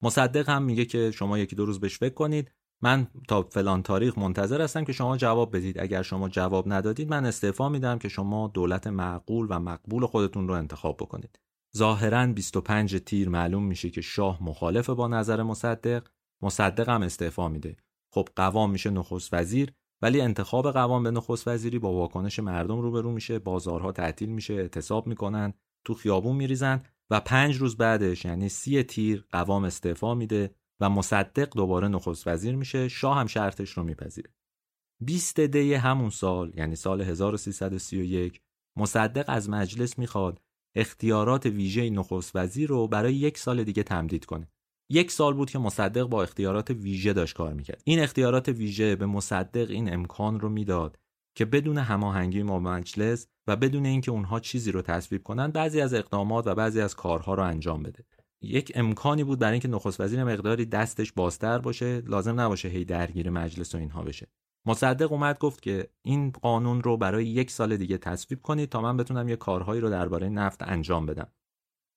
مصدق 0.01 0.49
هم 0.49 0.63
میگه 0.63 0.85
که 0.85 1.11
شما 1.11 1.37
یکی 1.37 1.55
دو 1.55 1.65
روز 1.65 1.79
بهش 1.79 1.97
فکر 1.97 2.13
کنید. 2.13 2.51
من 2.81 3.07
تا 3.27 3.41
فلان 3.41 3.83
تاریخ 3.83 4.17
منتظر 4.17 4.61
هستم 4.61 4.83
که 4.83 4.93
شما 4.93 5.17
جواب 5.17 5.55
بدید. 5.55 5.79
اگر 5.79 6.01
شما 6.01 6.29
جواب 6.29 6.73
ندادید 6.73 7.09
من 7.09 7.25
استعفا 7.25 7.69
میدم 7.69 7.99
که 7.99 8.09
شما 8.09 8.47
دولت 8.47 8.87
معقول 8.87 9.47
و 9.49 9.59
مقبول 9.59 10.05
خودتون 10.05 10.47
رو 10.47 10.53
انتخاب 10.53 10.97
بکنید. 10.97 11.39
ظاهرا 11.77 12.27
25 12.27 12.97
تیر 12.97 13.29
معلوم 13.29 13.63
میشه 13.63 13.89
که 13.89 14.01
شاه 14.01 14.43
مخالف 14.43 14.89
با 14.89 15.07
نظر 15.07 15.43
مصدق. 15.43 16.07
مصدق 16.41 16.89
هم 16.89 17.01
استعفا 17.01 17.49
میده. 17.49 17.77
خب 18.13 18.27
قوام 18.35 18.71
میشه 18.71 18.89
نخست 18.89 19.33
وزیر 19.33 19.73
ولی 20.01 20.21
انتخاب 20.21 20.71
قوام 20.71 21.03
به 21.03 21.11
نخست 21.11 21.47
وزیری 21.47 21.79
با 21.79 21.93
واکنش 21.93 22.39
مردم 22.39 22.79
روبرو 22.79 23.11
میشه. 23.11 23.39
بازارها 23.39 23.91
تعطیل 23.91 24.29
میشه 24.29 24.53
اعتصاب 24.53 25.07
می‌کنن 25.07 25.53
تو 25.85 25.93
خیابون 25.93 26.35
میریزن 26.35 26.83
و 27.09 27.19
پنج 27.19 27.55
روز 27.55 27.77
بعدش 27.77 28.25
یعنی 28.25 28.49
سی 28.49 28.83
تیر 28.83 29.25
قوام 29.31 29.63
استعفا 29.63 30.15
میده. 30.15 30.55
و 30.81 30.89
مصدق 30.89 31.49
دوباره 31.55 31.87
نخست 31.87 32.27
وزیر 32.27 32.55
میشه 32.55 32.87
شاه 32.87 33.17
هم 33.17 33.27
شرطش 33.27 33.69
رو 33.71 33.83
میپذیره. 33.83 34.29
20 35.01 35.39
دی 35.39 35.73
همون 35.73 36.09
سال 36.09 36.51
یعنی 36.55 36.75
سال 36.75 37.01
1331 37.01 38.41
مصدق 38.77 39.25
از 39.27 39.49
مجلس 39.49 39.99
می‌خواد 39.99 40.41
اختیارات 40.75 41.45
ویژه 41.45 41.89
نخست 41.89 42.35
وزیر 42.35 42.69
رو 42.69 42.87
برای 42.87 43.13
یک 43.13 43.37
سال 43.37 43.63
دیگه 43.63 43.83
تمدید 43.83 44.25
کنه. 44.25 44.47
یک 44.89 45.11
سال 45.11 45.33
بود 45.33 45.49
که 45.49 45.59
مصدق 45.59 46.03
با 46.03 46.23
اختیارات 46.23 46.69
ویژه 46.69 47.13
داشت 47.13 47.35
کار 47.35 47.53
می‌کرد. 47.53 47.81
این 47.85 47.99
اختیارات 47.99 48.49
ویژه 48.49 48.95
به 48.95 49.05
مصدق 49.05 49.69
این 49.69 49.93
امکان 49.93 50.39
رو 50.39 50.49
می‌داد 50.49 50.97
که 51.35 51.45
بدون 51.45 51.77
هماهنگی 51.77 52.43
با 52.43 52.59
مجلس 52.59 53.27
و 53.47 53.55
بدون 53.55 53.85
اینکه 53.85 54.11
اونها 54.11 54.39
چیزی 54.39 54.71
رو 54.71 54.81
تصویب 54.81 55.23
کنن 55.23 55.47
بعضی 55.51 55.81
از 55.81 55.93
اقدامات 55.93 56.47
و 56.47 56.55
بعضی 56.55 56.81
از 56.81 56.95
کارها 56.95 57.33
رو 57.33 57.43
انجام 57.43 57.83
بده. 57.83 58.05
یک 58.41 58.71
امکانی 58.75 59.23
بود 59.23 59.39
برای 59.39 59.53
اینکه 59.53 59.67
نخست 59.67 60.01
وزیر 60.01 60.23
مقداری 60.23 60.65
دستش 60.65 61.11
بازتر 61.11 61.57
باشه 61.57 62.01
لازم 62.01 62.39
نباشه 62.39 62.67
هی 62.67 62.85
درگیر 62.85 63.29
مجلس 63.29 63.75
و 63.75 63.77
اینها 63.77 64.03
بشه. 64.03 64.27
مصدق 64.65 65.11
اومد 65.11 65.39
گفت 65.39 65.61
که 65.61 65.89
این 66.01 66.31
قانون 66.31 66.83
رو 66.83 66.97
برای 66.97 67.25
یک 67.25 67.51
سال 67.51 67.77
دیگه 67.77 67.97
تصویب 67.97 68.41
کنید 68.41 68.69
تا 68.69 68.81
من 68.81 68.97
بتونم 68.97 69.29
یه 69.29 69.35
کارهایی 69.35 69.81
رو 69.81 69.89
درباره 69.89 70.29
نفت 70.29 70.63
انجام 70.63 71.05
بدم. 71.05 71.31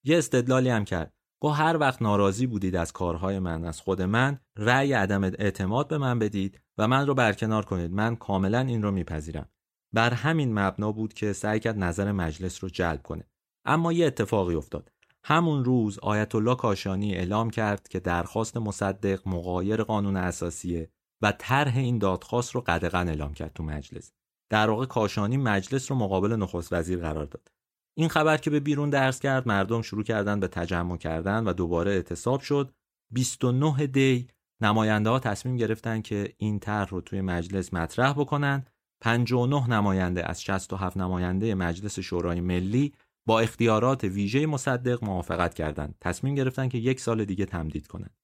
یه 0.05 0.19
استدلالی 0.19 0.69
هم 0.69 0.85
کرد. 0.85 1.15
گفت 1.43 1.61
هر 1.61 1.77
وقت 1.77 2.03
ناراضی 2.03 2.47
بودید 2.47 2.77
از 2.77 2.93
کارهای 2.93 3.39
من 3.39 3.65
از 3.65 3.81
خود 3.81 4.03
من 4.03 4.41
رأی 4.57 4.93
عدم 4.93 5.25
اعتماد 5.25 5.89
به 5.89 5.99
من 5.99 6.19
بدید 6.19 6.61
و 6.79 6.89
من 6.89 7.07
رو 7.07 7.15
برکنار 7.15 7.65
کنید. 7.65 7.91
من 7.91 8.17
کاملا 8.17 8.61
این 8.61 8.83
رو 8.83 8.91
میپذیرم. 8.91 9.49
بر 9.95 10.11
همین 10.11 10.59
مبنا 10.59 10.93
بود 10.93 11.15
که 11.15 11.33
سعی 11.33 11.61
کرد 11.61 11.79
نظر 11.79 12.13
مجلس 12.13 12.65
رو 12.65 12.71
جلب 12.71 13.03
کنه. 13.03 13.25
اما 13.65 13.93
یه 13.93 14.07
اتفاقی 14.07 14.55
افتاد. 14.55 14.91
همون 15.27 15.65
روز 15.65 15.99
آیت 15.99 16.35
الله 16.35 16.55
کاشانی 16.55 17.15
اعلام 17.15 17.51
کرد 17.51 17.89
که 17.89 18.01
درخواست 18.01 18.57
مصدق 18.57 19.29
مقایر 19.29 19.83
قانون 19.83 20.17
اساسیه 20.17 20.91
و 21.23 21.33
طرح 21.39 21.77
این 21.77 21.99
دادخواست 21.99 22.55
رو 22.55 22.61
قدغن 22.61 23.09
اعلام 23.09 23.35
کرد 23.35 23.53
تو 23.53 23.63
مجلس. 23.63 24.13
در 24.51 24.71
واقع 24.71 24.87
کاشانی 24.87 25.37
مجلس 25.37 25.91
رو 25.91 25.97
مقابل 25.97 26.33
نخست 26.33 26.73
وزیر 26.73 26.99
قرار 26.99 27.25
داد. 27.25 27.49
این 27.97 28.09
خبر 28.09 28.37
که 28.37 28.51
به 28.51 28.61
بیرون 28.61 28.91
درس 28.91 29.21
کرد 29.21 29.49
مردم 29.49 29.83
شروع 29.83 30.03
کردن 30.03 30.41
به 30.41 30.49
تجمع 30.49 30.97
کردن 30.97 31.45
و 31.45 31.53
دوباره 31.53 31.93
اعتصاب 31.93 32.41
شد. 32.41 32.75
29 33.13 33.87
دی 33.87 34.27
نماینده 34.61 35.11
ها 35.11 35.19
تصمیم 35.19 35.57
گرفتن 35.57 36.01
که 36.01 36.35
این 36.37 36.59
طرح 36.59 36.89
رو 36.89 37.01
توی 37.01 37.21
مجلس 37.21 37.75
مطرح 37.75 38.13
بکنن. 38.13 38.65
59 39.01 39.71
نماینده 39.71 40.31
از 40.31 40.43
67 40.43 40.97
نماینده 40.97 41.55
مجلس 41.55 41.99
شورای 41.99 42.41
ملی 42.41 42.93
با 43.27 43.41
اختیارات 43.41 44.05
ویژه 44.05 44.47
مصدق 44.47 45.05
موافقت 45.05 45.55
کردند. 45.55 45.95
تصمیم 46.01 46.35
گرفتن 46.35 46.69
که 46.69 46.79
یک 46.79 47.01
سال 47.01 47.25
دیگه 47.25 47.47
تمدید 47.47 47.87
کنند. 47.87 48.17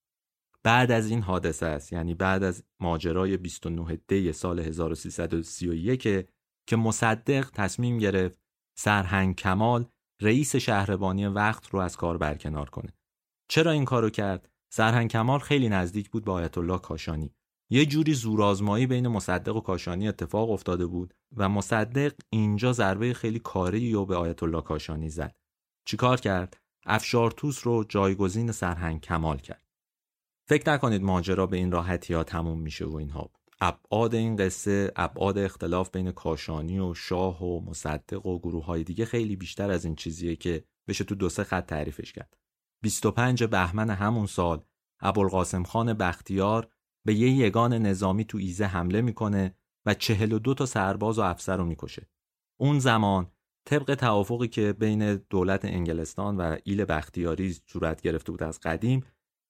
بعد 0.62 0.90
از 0.90 1.10
این 1.10 1.22
حادثه 1.22 1.66
است 1.66 1.92
یعنی 1.92 2.14
بعد 2.14 2.42
از 2.42 2.64
ماجرای 2.80 3.36
29 3.36 3.98
دی 4.08 4.32
سال 4.32 4.60
1331 4.60 6.28
که 6.66 6.76
مصدق 6.76 7.50
تصمیم 7.54 7.98
گرفت 7.98 8.38
سرهنگ 8.78 9.36
کمال 9.36 9.86
رئیس 10.22 10.56
شهربانی 10.56 11.26
وقت 11.26 11.68
رو 11.68 11.78
از 11.78 11.96
کار 11.96 12.18
برکنار 12.18 12.70
کنه. 12.70 12.92
چرا 13.48 13.70
این 13.70 13.84
کارو 13.84 14.10
کرد؟ 14.10 14.50
سرهنگ 14.72 15.10
کمال 15.10 15.38
خیلی 15.38 15.68
نزدیک 15.68 16.10
بود 16.10 16.24
با 16.24 16.32
آیت 16.32 16.58
الله 16.58 16.78
کاشانی. 16.78 17.34
یه 17.72 17.86
جوری 17.86 18.14
زورآزمایی 18.14 18.86
بین 18.86 19.08
مصدق 19.08 19.56
و 19.56 19.60
کاشانی 19.60 20.08
اتفاق 20.08 20.50
افتاده 20.50 20.86
بود 20.86 21.14
و 21.36 21.48
مصدق 21.48 22.12
اینجا 22.30 22.72
ضربه 22.72 23.14
خیلی 23.14 23.38
کاری 23.38 23.94
و 23.94 24.04
به 24.04 24.16
آیت 24.16 24.42
الله 24.42 24.62
کاشانی 24.62 25.08
زد. 25.08 25.36
چیکار 25.84 26.20
کرد؟ 26.20 26.56
افشارتوس 26.86 27.66
رو 27.66 27.84
جایگزین 27.84 28.52
سرهنگ 28.52 29.00
کمال 29.00 29.38
کرد. 29.38 29.64
فکر 30.48 30.72
نکنید 30.72 31.02
ماجرا 31.02 31.46
به 31.46 31.56
این 31.56 31.72
راحتی 31.72 32.14
ها 32.14 32.24
تموم 32.24 32.60
میشه 32.60 32.84
و 32.84 32.94
اینها. 32.94 33.30
ابعاد 33.60 34.14
این 34.14 34.36
قصه 34.36 34.92
ابعاد 34.96 35.38
اختلاف 35.38 35.90
بین 35.90 36.12
کاشانی 36.12 36.78
و 36.78 36.94
شاه 36.94 37.44
و 37.44 37.70
مصدق 37.70 38.26
و 38.26 38.38
گروه 38.38 38.64
های 38.64 38.84
دیگه 38.84 39.04
خیلی 39.04 39.36
بیشتر 39.36 39.70
از 39.70 39.84
این 39.84 39.94
چیزیه 39.94 40.36
که 40.36 40.64
بشه 40.88 41.04
تو 41.04 41.14
دو 41.14 41.28
سه 41.28 41.44
خط 41.44 41.66
تعریفش 41.66 42.12
کرد. 42.12 42.36
25 42.82 43.44
بهمن 43.44 43.90
همون 43.90 44.26
سال 44.26 44.64
ابوالقاسم 45.00 45.62
خان 45.62 45.94
بختیار 45.94 46.68
به 47.06 47.14
یه 47.14 47.30
یگان 47.30 47.72
نظامی 47.72 48.24
تو 48.24 48.38
ایزه 48.38 48.64
حمله 48.64 49.00
می‌کنه 49.00 49.54
و 49.86 49.94
42 49.94 50.54
تا 50.54 50.66
سرباز 50.66 51.18
و 51.18 51.22
افسر 51.22 51.56
رو 51.56 51.64
می‌کشه. 51.64 52.08
اون 52.60 52.78
زمان 52.78 53.30
طبق 53.68 53.94
توافقی 53.94 54.48
که 54.48 54.72
بین 54.72 55.14
دولت 55.14 55.64
انگلستان 55.64 56.36
و 56.36 56.56
ایل 56.64 56.84
بختیاری 56.84 57.56
صورت 57.66 58.00
گرفته 58.00 58.32
بود 58.32 58.42
از 58.42 58.60
قدیم 58.60 59.04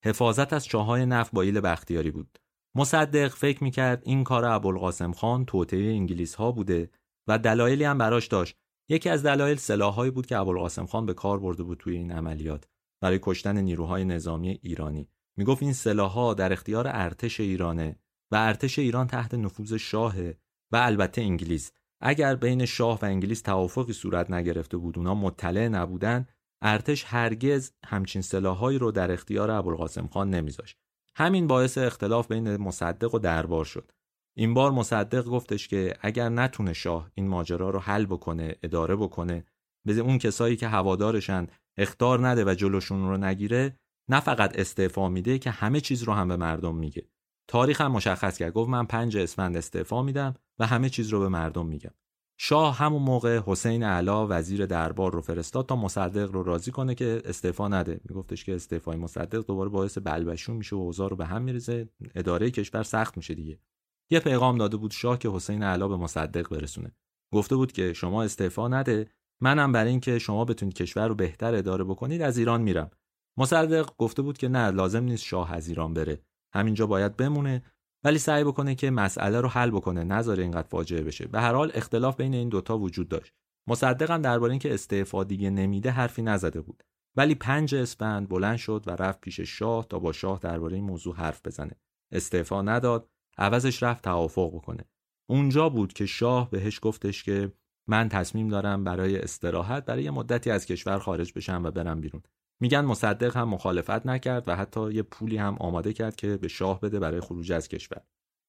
حفاظت 0.05 0.53
از 0.53 0.67
چاهای 0.67 1.07
نفت 1.07 1.33
با 1.33 1.43
ایل 1.43 1.61
بختیاری 1.61 2.11
بود. 2.11 2.39
مصدق 2.77 3.29
فکر 3.29 3.65
می‌کرد 3.65 4.03
این 4.07 4.25
کار 4.25 4.45
ابوالقاسم 4.45 5.13
خان 5.13 5.45
توطئه 5.45 5.91
انگلیس 5.91 6.35
ها 6.35 6.53
بوده 6.53 6.91
و 7.29 7.39
دلایلی 7.39 7.85
هم 7.85 7.99
براش 7.99 8.27
داشت. 8.27 8.57
یکی 8.91 9.09
از 9.09 9.23
دلایل 9.23 9.57
سلاحهایی 9.57 10.11
بود 10.11 10.27
که 10.27 10.37
ابوالقاسم 10.37 10.87
خان 10.87 11.07
به 11.07 11.15
کار 11.15 11.41
برده 11.41 11.63
بود 11.63 11.79
توی 11.79 11.97
این 11.97 12.13
عملیات 12.13 12.69
برای 13.03 13.19
کشتن 13.23 13.59
نیروهای 13.59 14.05
نظامی 14.05 14.59
ایرانی. 14.63 15.09
می‌گفت 15.41 15.63
این 15.63 15.73
سلاحها 15.73 16.35
در 16.35 16.53
اختیار 16.53 16.89
ارتش 16.89 17.41
ایرانه 17.41 17.97
و 18.33 18.37
ارتش 18.37 18.79
ایران 18.79 19.07
تحت 19.07 19.35
نفوذ 19.35 19.75
شاهه 19.75 20.39
و 20.73 20.77
البته 20.77 21.23
انگلیس. 21.23 21.73
اگر 22.01 22.35
بین 22.35 22.67
شاه 22.67 22.99
و 23.03 23.05
انگلیس 23.05 23.43
توافقی 23.43 23.93
صورت 23.93 24.31
نگرفته 24.31 24.77
بود 24.77 24.99
اونا 24.99 25.15
مطلع 25.15 25.69
نبودن 25.69 26.27
ارتش 26.63 27.05
هرگز 27.05 27.73
همچین 27.85 28.23
سلاحهایی 28.23 28.79
رو 28.79 28.93
در 28.93 29.13
اختیار 29.13 29.51
ابوالقاسم 29.51 30.07
خان 30.07 30.31
نمیذاشت. 30.31 30.77
همین 31.17 31.47
باعث 31.47 31.79
اختلاف 31.79 32.29
بین 32.29 32.57
مصدق 32.57 33.15
و 33.15 33.19
دربار 33.19 33.65
شد. 33.65 33.93
این 34.37 34.55
بار 34.55 34.71
مصدق 34.71 35.25
گفتش 35.25 35.69
که 35.69 35.97
اگر 36.01 36.29
نتونه 36.29 36.73
شاه 36.73 37.11
این 37.15 37.29
ماجرا 37.29 37.71
رو 37.71 37.79
حل 37.79 38.07
بکنه 38.07 38.55
اداره 38.63 38.97
بکنه 38.97 39.45
به 39.87 39.93
اون 39.93 40.19
کسایی 40.19 40.57
که 40.57 40.69
هوادارشن 40.69 41.47
اختار 41.77 42.29
نده 42.29 42.45
و 42.45 42.55
جلوشون 42.55 43.09
رو 43.09 43.17
نگیره 43.17 43.80
نه 44.11 44.21
فقط 44.21 44.59
استعفا 44.59 45.09
میده 45.09 45.39
که 45.39 45.51
همه 45.51 45.81
چیز 45.81 46.03
رو 46.03 46.13
هم 46.13 46.29
به 46.29 46.37
مردم 46.37 46.77
میگه. 46.77 47.09
تاریخ 47.49 47.81
هم 47.81 47.93
مشخص 47.93 48.39
کرد. 48.39 48.53
گفت 48.53 48.71
من 48.71 48.87
پنج 48.87 49.17
اسفند 49.17 49.57
استعفا 49.57 50.03
میدم 50.03 50.35
و 50.59 50.67
همه 50.67 50.89
چیز 50.89 51.09
رو 51.09 51.21
به 51.21 51.29
مردم 51.29 51.67
میگم. 51.67 51.91
شاه 52.39 52.77
همون 52.77 53.03
موقع 53.03 53.41
حسین 53.47 53.83
علا 53.83 54.27
وزیر 54.31 54.67
دربار 54.67 55.13
رو 55.13 55.21
فرستاد 55.21 55.67
تا 55.67 55.77
مصدق 55.77 56.31
رو 56.33 56.43
راضی 56.43 56.71
کنه 56.71 56.95
که 56.95 57.23
استعفا 57.25 57.69
نده. 57.69 58.01
میگفتش 58.09 58.45
که 58.45 58.55
استعفای 58.55 58.97
مصدق 58.97 59.47
دوباره 59.47 59.71
باعث 59.71 59.99
بلبشون 59.99 60.57
میشه 60.57 60.77
و 60.77 60.79
اوضاع 60.79 61.11
رو 61.11 61.17
به 61.17 61.27
هم 61.27 61.43
میریزه. 61.43 61.89
اداره 62.15 62.51
کشور 62.51 62.83
سخت 62.83 63.17
میشه 63.17 63.35
دیگه. 63.35 63.59
یه 64.11 64.21
پیغام 64.21 64.59
داده 64.59 64.77
بود 64.77 64.91
شاه 64.91 65.19
که 65.19 65.31
حسین 65.31 65.63
علا 65.63 65.89
به 65.89 65.97
مصدق 65.97 66.49
برسونه. 66.49 66.93
گفته 67.35 67.57
بود 67.57 67.73
که 67.73 67.93
شما 67.93 68.23
استعفا 68.23 68.69
نده. 68.69 69.11
منم 69.41 69.73
برای 69.73 69.91
اینکه 69.91 70.19
شما 70.19 70.45
بتونید 70.45 70.75
کشور 70.75 71.09
رو 71.09 71.15
بهتر 71.15 71.55
اداره 71.55 71.85
بکنید 71.85 72.23
از 72.23 72.39
ایران 72.39 72.63
میرم. 72.63 72.91
مصدق 73.41 73.91
گفته 73.99 74.23
بود 74.23 74.39
که 74.39 74.49
نه 74.49 74.71
لازم 74.71 75.05
نیست 75.05 75.25
شاه 75.25 75.53
از 75.53 75.69
ایران 75.69 75.95
بره. 75.95 76.21
همینجا 76.55 76.87
باید 76.87 77.17
بمونه 77.17 77.63
ولی 78.05 78.19
سعی 78.19 78.45
بکنه 78.45 78.75
که 78.75 78.91
مسئله 78.91 79.41
رو 79.41 79.49
حل 79.49 79.71
بکنه 79.71 80.05
نذاره 80.05 80.43
اینقدر 80.43 80.69
فاجعه 80.69 81.03
بشه. 81.03 81.29
به 81.29 81.41
هر 81.41 81.55
حال 81.55 81.71
اختلاف 81.75 82.17
بین 82.17 82.35
این 82.35 82.49
دوتا 82.49 82.79
وجود 82.79 83.09
داشت. 83.09 83.35
مصدقم 83.69 84.23
درباره 84.23 84.51
اینکه 84.51 84.75
استعفا 84.75 85.25
دیگه 85.25 85.51
نمیده 85.51 85.91
حرفی 85.91 86.23
نزده 86.23 86.61
بود. 86.61 86.83
ولی 87.17 87.35
پنج 87.35 87.75
اسفند 87.75 88.29
بلند 88.29 88.57
شد 88.57 88.85
و 88.87 88.91
رفت 88.91 89.21
پیش 89.21 89.41
شاه 89.41 89.87
تا 89.89 89.99
با 89.99 90.13
شاه 90.13 90.39
درباره 90.39 90.77
این 90.77 90.85
موضوع 90.85 91.15
حرف 91.15 91.47
بزنه. 91.47 91.77
استعفا 92.13 92.63
نداد 92.63 93.09
عوضش 93.39 93.83
رفت 93.83 94.05
توافق 94.05 94.55
بکنه. 94.55 94.85
اونجا 95.29 95.69
بود 95.69 95.93
که 95.93 96.07
شاه 96.07 96.51
بهش 96.51 96.79
گفتش 96.83 97.23
که 97.23 97.53
من 97.89 98.09
تصمیم 98.09 98.49
دارم 98.49 98.85
برای 98.85 99.19
استراحت 99.19 99.85
برای 99.85 100.11
مدتی 100.11 100.51
از 100.51 100.67
کشور 100.67 100.99
خارج 100.99 101.33
بشم 101.33 101.63
و 101.65 101.71
برم 101.71 102.01
بیرون. 102.01 102.23
میگن 102.61 102.81
مصدق 102.81 103.37
هم 103.37 103.49
مخالفت 103.49 104.07
نکرد 104.07 104.49
و 104.49 104.57
حتی 104.57 104.93
یه 104.93 105.03
پولی 105.03 105.37
هم 105.37 105.57
آماده 105.61 105.93
کرد 105.93 106.17
که 106.17 106.37
به 106.37 106.49
شاه 106.49 106.81
بده 106.81 106.99
برای 106.99 107.21
خروج 107.21 107.53
از 107.53 107.69
کشور. 107.69 108.03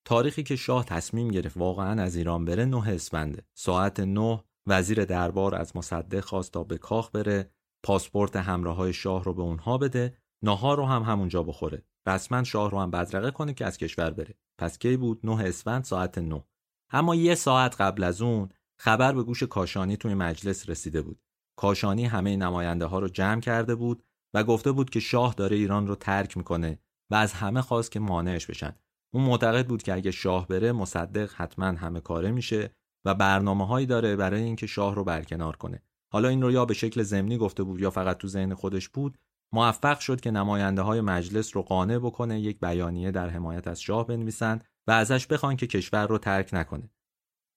تاریخی 0.06 0.44
که 0.44 0.56
شاه 0.56 0.86
تصمیم 0.86 1.28
گرفت 1.28 1.58
واقعا 1.58 2.02
از 2.02 2.16
ایران 2.16 2.46
بره 2.46 2.66
نه 2.66 2.90
اسفنده 2.90 3.44
ساعت 3.54 4.00
نه 4.00 4.44
وزیر 4.68 5.06
دربار 5.06 5.56
از 5.56 5.76
مصدق 5.76 6.20
خواست 6.20 6.52
تا 6.52 6.64
به 6.64 6.78
کاخ 6.78 7.12
بره 7.12 7.52
پاسپورت 7.84 8.36
همراه 8.36 8.76
های 8.76 8.94
شاه 8.94 9.24
رو 9.24 9.34
به 9.34 9.42
اونها 9.42 9.78
بده 9.78 10.18
ناهار 10.44 10.78
رو 10.78 10.86
هم 10.86 11.04
همونجا 11.04 11.44
بخوره. 11.44 11.84
رسما 12.08 12.44
شاه 12.44 12.72
رو 12.72 12.80
هم 12.80 12.92
بدرقه 12.92 13.32
کنه 13.32 13.54
که 13.54 13.66
از 13.66 13.78
کشور 13.78 14.12
بره. 14.12 14.36
پس 14.58 14.78
کی 14.78 14.98
بود؟ 14.98 15.20
نه 15.24 15.44
اسفند 15.44 15.84
ساعت 15.84 16.18
نه. 16.18 16.44
اما 16.92 17.16
یه 17.16 17.36
ساعت 17.36 17.82
قبل 17.82 18.04
از 18.04 18.22
اون 18.22 18.50
خبر 18.80 19.14
به 19.14 19.24
گوش 19.24 19.44
کاشانی 19.44 19.98
توی 19.98 20.14
مجلس 20.14 20.70
رسیده 20.70 21.02
بود. 21.02 21.20
کاشانی 21.62 22.06
همه 22.06 22.38
نماینده 22.38 22.86
ها 22.86 23.00
رو 23.00 23.08
جمع 23.08 23.42
کرده 23.42 23.76
بود 23.76 24.04
و 24.34 24.44
گفته 24.44 24.72
بود 24.72 24.90
که 24.90 25.00
شاه 25.00 25.34
داره 25.34 25.56
ایران 25.56 25.88
رو 25.88 25.96
ترک 25.96 26.38
می‌کنه 26.38 26.80
و 27.12 27.16
از 27.16 27.34
همه 27.34 27.62
خواست 27.62 27.92
که 27.92 28.00
مانعش 28.00 28.46
بشن. 28.46 28.76
اون 29.14 29.24
معتقد 29.24 29.68
بود 29.68 29.84
که 29.84 29.94
اگه 29.94 30.12
شاه 30.12 30.48
بره 30.48 30.72
مصدق 30.72 31.32
حتما 31.36 31.66
همه 31.66 32.00
کاره 32.00 32.32
میشه 32.32 32.76
و 33.06 33.14
برنامه 33.14 33.68
هایی 33.68 33.86
داره 33.86 34.16
برای 34.16 34.42
اینکه 34.42 34.68
شاه 34.68 34.96
رو 34.96 35.04
برکنار 35.04 35.56
کنه. 35.56 35.84
حالا 36.14 36.28
این 36.28 36.42
رو 36.42 36.52
یا 36.52 36.66
به 36.66 36.74
شکل 36.74 37.04
ضمنی 37.04 37.38
گفته 37.38 37.64
بود 37.64 37.82
یا 37.82 37.90
فقط 37.90 38.18
تو 38.18 38.28
ذهن 38.28 38.54
خودش 38.54 38.90
بود 38.90 39.18
موفق 39.54 40.00
شد 40.00 40.22
که 40.22 40.32
نماینده 40.32 40.82
های 40.82 41.02
مجلس 41.02 41.56
رو 41.56 41.62
قانع 41.62 41.98
بکنه 41.98 42.40
یک 42.40 42.60
بیانیه 42.60 43.12
در 43.12 43.30
حمایت 43.30 43.68
از 43.68 43.82
شاه 43.82 44.08
بنویسن 44.08 44.60
و 44.88 44.92
ازش 44.92 45.28
بخوان 45.28 45.56
که 45.56 45.68
کشور 45.68 46.08
رو 46.08 46.18
ترک 46.18 46.50
نکنه. 46.54 46.90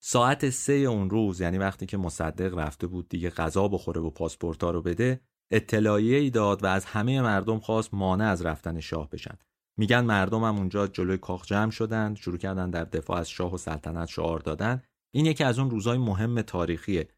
ساعت 0.07 0.51
سه 0.51 0.73
اون 0.73 1.11
روز 1.11 1.41
یعنی 1.41 1.59
وقتی 1.59 1.87
که 1.87 1.97
مصدق 1.97 2.59
رفته 2.59 2.87
بود 2.87 3.09
دیگه 3.09 3.31
غذا 3.31 3.69
بخوره 3.69 4.01
و 4.01 4.11
پاسپورتا 4.11 4.71
رو 4.71 4.83
بده 4.83 5.21
اطلاعیه 5.51 6.19
ای 6.19 6.31
داد 6.31 6.65
و 6.65 6.67
از 6.67 6.85
همه 6.85 7.21
مردم 7.21 7.59
خواست 7.59 7.95
مانع 7.95 8.25
از 8.25 8.43
رفتن 8.43 8.81
شاه 8.81 9.11
بشن. 9.11 9.39
میگن 9.79 10.01
مردم 10.01 10.45
هم 10.45 10.57
اونجا 10.57 10.87
جلوی 10.87 11.19
کاخ 11.19 11.47
جمع 11.47 11.71
شدند 11.71 12.17
شروع 12.17 12.39
کردن 12.39 12.71
در 12.71 12.85
دفاع 12.85 13.19
از 13.19 13.31
شاه 13.31 13.55
و 13.55 13.59
سلطنت 13.59 14.09
شعار 14.09 14.39
دادن. 14.39 14.83
این 15.15 15.27
یکی 15.27 15.45
از 15.45 15.59
اون 15.59 15.71
روزهای 15.71 15.99
مهم 15.99 16.43
تاریخیه. 16.43 17.09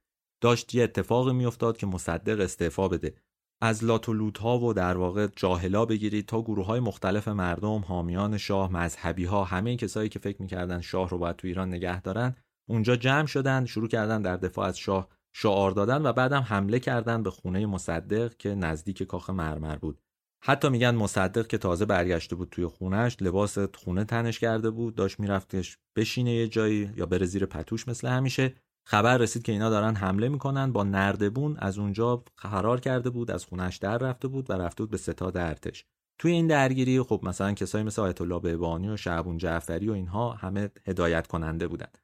داشت 0.40 0.74
یه 0.74 0.84
اتفاقی 0.84 1.32
میافتاد 1.32 1.76
که 1.76 1.86
مصدق 1.86 2.40
استعفا 2.40 2.88
بده. 2.88 3.14
از 3.62 3.84
لات 3.84 4.38
ها 4.38 4.58
و 4.58 4.72
در 4.72 4.96
واقع 4.96 5.28
جاهلا 5.36 5.84
بگیرید 5.84 6.26
تا 6.26 6.42
گروه 6.42 6.66
های 6.66 6.80
مختلف 6.80 7.28
مردم 7.28 7.78
حامیان 7.78 8.38
شاه 8.38 8.72
مذهبی 8.72 9.24
ها 9.24 9.44
همه 9.44 9.76
کسایی 9.76 10.08
که 10.08 10.18
فکر 10.18 10.42
می‌کردن 10.42 10.80
شاه 10.80 11.08
رو 11.08 11.18
باید 11.18 11.36
تو 11.36 11.48
ایران 11.48 11.68
نگه 11.68 12.00
دارن 12.00 12.36
اونجا 12.68 12.96
جمع 12.96 13.26
شدن 13.26 13.64
شروع 13.64 13.88
کردن 13.88 14.22
در 14.22 14.36
دفاع 14.36 14.66
از 14.66 14.78
شاه 14.78 15.08
شعار 15.32 15.70
دادن 15.70 16.06
و 16.06 16.12
بعدم 16.12 16.40
حمله 16.40 16.78
کردن 16.78 17.22
به 17.22 17.30
خونه 17.30 17.66
مصدق 17.66 18.36
که 18.36 18.54
نزدیک 18.54 19.02
کاخ 19.02 19.30
مرمر 19.30 19.76
بود. 19.76 19.98
حتی 20.44 20.68
میگن 20.68 20.94
مصدق 20.94 21.46
که 21.46 21.58
تازه 21.58 21.84
برگشته 21.84 22.36
بود 22.36 22.48
توی 22.50 22.66
خونش 22.66 23.16
لباس 23.20 23.58
خونه 23.58 24.04
تنش 24.04 24.38
کرده 24.38 24.70
بود 24.70 24.94
داشت 24.94 25.20
میرفتش 25.20 25.78
بشینه 25.96 26.32
یه 26.34 26.48
جایی 26.48 26.90
یا 26.96 27.06
بره 27.06 27.26
زیر 27.26 27.46
پتوش 27.46 27.88
مثل 27.88 28.08
همیشه. 28.08 28.54
خبر 28.88 29.18
رسید 29.18 29.42
که 29.42 29.52
اینا 29.52 29.70
دارن 29.70 29.94
حمله 29.94 30.28
می‌کنن 30.28 30.72
با 30.72 30.84
نردبون 30.84 31.56
از 31.58 31.78
اونجا 31.78 32.24
فرار 32.38 32.80
کرده 32.80 33.10
بود 33.10 33.30
از 33.30 33.44
خونش 33.44 33.76
در 33.76 33.98
رفته 33.98 34.28
بود 34.28 34.50
و 34.50 34.52
رفته 34.52 34.82
بود 34.82 34.90
به 34.90 34.96
ستاد 34.96 35.36
ارتش. 35.36 35.84
توی 36.18 36.32
این 36.32 36.46
درگیری 36.46 37.02
خب 37.02 37.20
مثلا 37.22 37.52
کسایی 37.52 37.84
مثل 37.84 38.02
آیت 38.02 38.20
الله 38.20 38.40
بهبانی 38.40 38.88
و 38.88 38.96
شعبون 38.96 39.38
جعفری 39.38 39.88
و 39.88 39.92
اینها 39.92 40.32
همه 40.32 40.70
هدایت 40.86 41.26
کننده 41.26 41.68
بودند. 41.68 41.98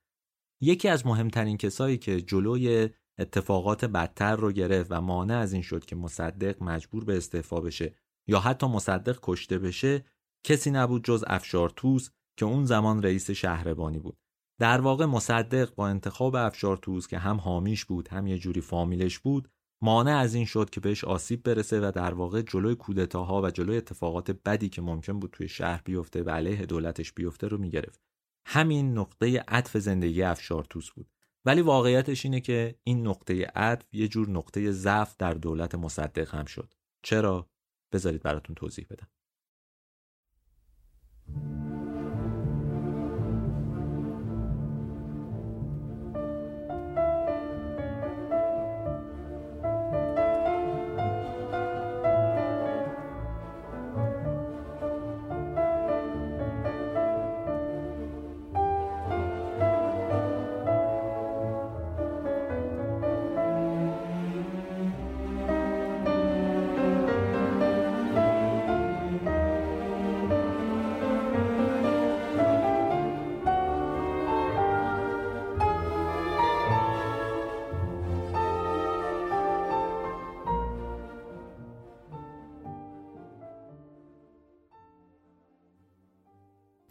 یکی 0.62 0.88
از 0.88 1.06
مهمترین 1.06 1.56
کسایی 1.56 1.98
که 1.98 2.20
جلوی 2.20 2.90
اتفاقات 3.18 3.84
بدتر 3.84 4.36
رو 4.36 4.52
گرفت 4.52 4.92
و 4.92 5.00
مانع 5.00 5.36
از 5.36 5.52
این 5.52 5.62
شد 5.62 5.84
که 5.84 5.96
مصدق 5.96 6.62
مجبور 6.62 7.04
به 7.04 7.16
استعفا 7.16 7.60
بشه 7.60 7.94
یا 8.28 8.40
حتی 8.40 8.66
مصدق 8.66 9.18
کشته 9.22 9.58
بشه 9.58 10.04
کسی 10.44 10.70
نبود 10.70 11.04
جز 11.04 11.24
افشارتوس 11.26 12.10
که 12.36 12.44
اون 12.44 12.64
زمان 12.64 13.02
رئیس 13.02 13.30
شهربانی 13.30 13.98
بود. 13.98 14.16
در 14.60 14.80
واقع 14.80 15.04
مصدق 15.04 15.74
با 15.74 15.88
انتخاب 15.88 16.36
افشارتوس 16.36 17.06
که 17.06 17.18
هم 17.18 17.36
حامیش 17.36 17.84
بود 17.84 18.08
هم 18.08 18.26
یه 18.26 18.38
جوری 18.38 18.60
فامیلش 18.60 19.18
بود 19.18 19.48
مانع 19.82 20.16
از 20.16 20.34
این 20.34 20.44
شد 20.44 20.70
که 20.70 20.80
بهش 20.80 21.04
آسیب 21.04 21.42
برسه 21.42 21.80
و 21.80 21.92
در 21.94 22.14
واقع 22.14 22.42
جلوی 22.42 22.74
کودتاها 22.74 23.42
و 23.42 23.50
جلوی 23.50 23.76
اتفاقات 23.76 24.30
بدی 24.30 24.68
که 24.68 24.82
ممکن 24.82 25.18
بود 25.18 25.30
توی 25.30 25.48
شهر 25.48 25.82
بیفته 25.84 26.22
و 26.22 26.30
علیه 26.30 26.66
دولتش 26.66 27.12
بیفته 27.12 27.48
رو 27.48 27.58
می‌گرفت. 27.58 28.11
همین 28.44 28.98
نقطه 28.98 29.44
عطف 29.48 29.76
زندگی 29.76 30.22
افشارتوس 30.22 30.90
بود. 30.90 31.10
ولی 31.44 31.60
واقعیتش 31.60 32.24
اینه 32.24 32.40
که 32.40 32.78
این 32.84 33.06
نقطه 33.06 33.44
عطف 33.44 33.94
یه 33.94 34.08
جور 34.08 34.30
نقطه 34.30 34.72
ضعف 34.72 35.16
در 35.18 35.34
دولت 35.34 35.74
مصدق 35.74 36.34
هم 36.34 36.44
شد. 36.44 36.74
چرا؟ 37.02 37.50
بذارید 37.92 38.22
براتون 38.22 38.54
توضیح 38.54 38.86
بدم. 38.90 39.08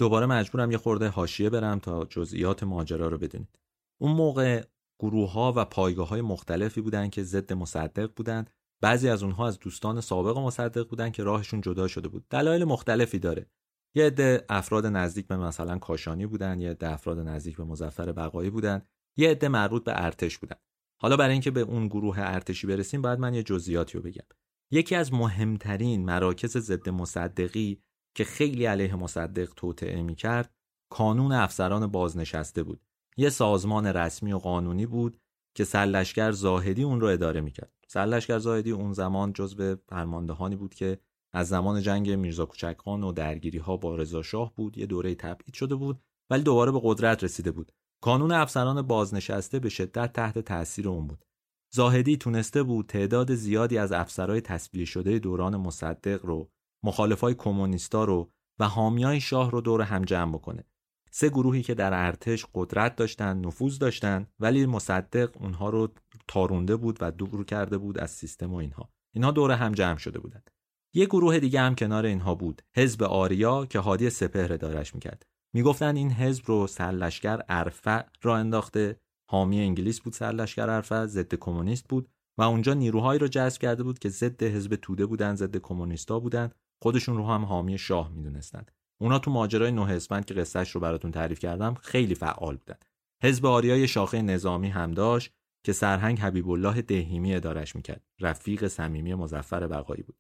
دوباره 0.02 0.26
مجبورم 0.26 0.72
یه 0.72 0.78
خورده 0.78 1.08
حاشیه 1.08 1.50
برم 1.50 1.80
تا 1.80 2.06
جزئیات 2.06 2.64
ماجرا 2.64 3.08
رو 3.08 3.18
بدونید. 3.18 3.60
اون 4.02 4.12
موقع 4.12 4.64
گروه 5.00 5.32
ها 5.32 5.54
و 5.56 5.66
پایگاه 5.66 6.08
های 6.08 6.22
مختلفی 6.22 6.82
بودن 6.82 7.10
که 7.10 7.24
ضد 7.24 7.54
مصدق 7.54 8.12
بودن 8.16 8.46
بعضی 8.84 9.10
از 9.10 9.24
اونها 9.24 9.48
از 9.48 9.60
دوستان 9.60 10.02
سابق 10.02 10.38
مصدق 10.38 10.88
بودن 10.88 11.10
که 11.10 11.24
راهشون 11.24 11.62
جدا 11.62 11.88
شده 11.88 12.08
بود. 12.08 12.26
دلایل 12.30 12.64
مختلفی 12.64 13.20
داره. 13.20 13.50
یه 13.96 14.06
عده 14.06 14.46
افراد 14.50 14.86
نزدیک 14.86 15.28
به 15.28 15.38
مثلا 15.38 15.78
کاشانی 15.78 16.26
بودن 16.26 16.60
یه 16.60 16.70
عده 16.70 16.90
افراد 16.90 17.20
نزدیک 17.20 17.58
به 17.58 17.64
مزفر 17.64 18.12
بقایی 18.12 18.50
بودن 18.50 18.82
یه 19.18 19.30
عده 19.32 19.48
مربوط 19.48 19.84
به 19.84 20.04
ارتش 20.06 20.38
بودن. 20.38 20.56
حالا 21.02 21.18
برای 21.18 21.32
اینکه 21.32 21.52
به 21.52 21.62
اون 21.62 21.88
گروه 21.88 22.20
ارتشی 22.20 22.68
برسیم 22.68 23.02
باید 23.02 23.20
من 23.20 23.34
یه 23.34 23.44
جزئیاتی 23.44 23.98
رو 23.98 24.04
بگم. 24.04 24.26
یکی 24.72 24.96
از 24.96 25.14
مهمترین 25.14 26.06
مراکز 26.06 26.58
ضد 26.58 26.90
مصدقی 26.90 27.82
که 28.16 28.24
خیلی 28.24 28.66
علیه 28.66 28.96
مصدق 28.96 29.54
توطعه 29.56 30.02
می 30.02 30.16
کرد 30.16 30.54
کانون 30.92 31.32
افسران 31.32 31.88
بازنشسته 31.88 32.64
بود. 32.64 32.82
یه 33.18 33.30
سازمان 33.30 33.86
رسمی 33.86 34.34
و 34.34 34.38
قانونی 34.38 34.86
بود 34.86 35.18
که 35.56 35.64
سرلشکر 35.64 36.32
زاهدی 36.32 36.84
اون 36.84 37.02
رو 37.02 37.08
اداره 37.08 37.42
می‌کرد. 37.42 37.72
سرلشکر 37.88 38.40
زاهدی 38.40 38.72
اون 38.72 38.94
زمان 38.94 39.34
جزو 39.34 39.76
فرماندهانی 39.90 40.56
بود 40.56 40.74
که 40.74 41.00
از 41.34 41.48
زمان 41.48 41.82
جنگ 41.82 42.12
میرزا 42.12 42.46
کوچکخان 42.46 43.04
و 43.04 43.12
درگیری 43.12 43.58
ها 43.58 43.78
با 43.78 43.96
رضا 43.96 44.22
شاه 44.22 44.56
بود 44.56 44.78
یه 44.78 44.86
دوره 44.86 45.16
تبعید 45.16 45.54
شده 45.54 45.76
بود 45.76 46.00
ولی 46.30 46.44
دوباره 46.44 46.72
به 46.72 46.80
قدرت 46.84 47.24
رسیده 47.24 47.52
بود. 47.52 47.72
کانون 48.02 48.32
افسران 48.32 48.82
بازنشسته 48.82 49.60
به 49.60 49.70
شدت 49.70 50.14
تحت 50.14 50.40
تاثیر 50.40 50.90
اون 50.90 51.08
بود. 51.08 51.26
زاهدی 51.74 52.18
تونسته 52.18 52.64
بود 52.64 52.86
تعداد 52.86 53.36
زیادی 53.36 53.78
از 53.78 53.92
افسرهای 53.92 54.42
تصویه 54.42 54.86
شده 54.86 55.20
دوران 55.20 55.58
مصدق 55.58 56.26
رو 56.26 56.50
مخالفای 56.84 57.34
کمونیستا 57.34 58.04
رو 58.04 58.32
و 58.60 58.68
حامیای 58.68 59.22
شاه 59.22 59.52
رو 59.52 59.62
دور 59.62 59.82
هم 59.82 60.06
جمع 60.06 60.32
بکنه. 60.32 60.64
سه 61.12 61.30
گروهی 61.30 61.62
که 61.62 61.74
در 61.74 62.06
ارتش 62.06 62.46
قدرت 62.54 62.96
داشتن 62.96 63.38
نفوذ 63.38 63.78
داشتن 63.78 64.28
ولی 64.40 64.66
مصدق 64.66 65.42
اونها 65.42 65.70
رو 65.70 65.94
تارونده 66.28 66.76
بود 66.76 66.98
و 67.02 67.12
دور 67.12 67.46
کرده 67.46 67.78
بود 67.78 67.98
از 67.98 68.12
سیستم 68.12 68.54
و 68.54 68.56
اینها. 68.56 68.90
اینها 69.14 69.32
دور 69.32 69.52
هم 69.52 69.72
جمع 69.72 69.98
شده 69.98 70.20
بودند 70.20 70.50
یه 70.94 71.06
گروه 71.06 71.40
دیگه 71.40 71.62
هم 71.62 71.76
کنار 71.76 72.06
اینها 72.06 72.36
بود 72.36 72.62
حزب 72.76 73.04
آریا 73.04 73.66
که 73.66 73.80
هادی 73.80 74.10
سپهر 74.10 74.58
دارش 74.58 74.96
می‌کرد. 74.96 75.26
می‌گفتن 75.54 75.96
این 75.96 76.12
حزب 76.12 76.44
رو 76.48 76.68
سرلشکر 76.68 77.40
ارفع 77.50 78.04
را 78.22 78.38
انداخته. 78.38 79.00
حامی 79.30 79.60
انگلیس 79.60 80.02
بود 80.02 80.14
سرلشکر 80.14 80.70
ارفع 80.70 81.06
ضد 81.06 81.36
کمونیست 81.36 81.88
بود 81.88 82.10
و 82.38 82.42
اونجا 82.42 82.74
نیروهایی 82.74 83.20
رو 83.20 83.28
جذب 83.28 83.62
کرده 83.62 83.84
بود 83.84 84.00
که 84.00 84.10
ضد 84.10 84.44
حزب 84.44 84.76
توده 84.76 85.06
بودن 85.06 85.36
ضد 85.36 85.58
کمونیستا 85.58 86.20
بودن. 86.20 86.52
خودشون 86.82 87.18
رو 87.18 87.28
هم 87.28 87.46
حامی 87.46 87.78
شاه 87.78 88.12
می‌دونستند 88.12 88.72
اونا 89.02 89.20
تو 89.20 89.32
ماجرای 89.32 89.72
نه 89.72 89.92
اسفند 89.92 90.26
که 90.26 90.34
قصهش 90.34 90.72
رو 90.72 90.82
براتون 90.82 91.12
تعریف 91.12 91.40
کردم 91.40 91.74
خیلی 91.74 92.16
فعال 92.16 92.58
بودن. 92.58 92.78
حزب 93.24 93.46
آریای 93.46 93.88
شاخه 93.88 94.22
نظامی 94.22 94.70
هم 94.70 94.92
داشت 94.92 95.34
که 95.66 95.74
سرهنگ 95.74 96.20
حبیب 96.20 96.50
الله 96.50 96.82
دهیمی 96.82 97.36
ادارش 97.36 97.76
می‌کرد. 97.76 98.04
رفیق 98.20 98.68
صمیمی 98.68 99.14
مزفر 99.14 99.68
بقایی 99.68 100.04
بود. 100.04 100.16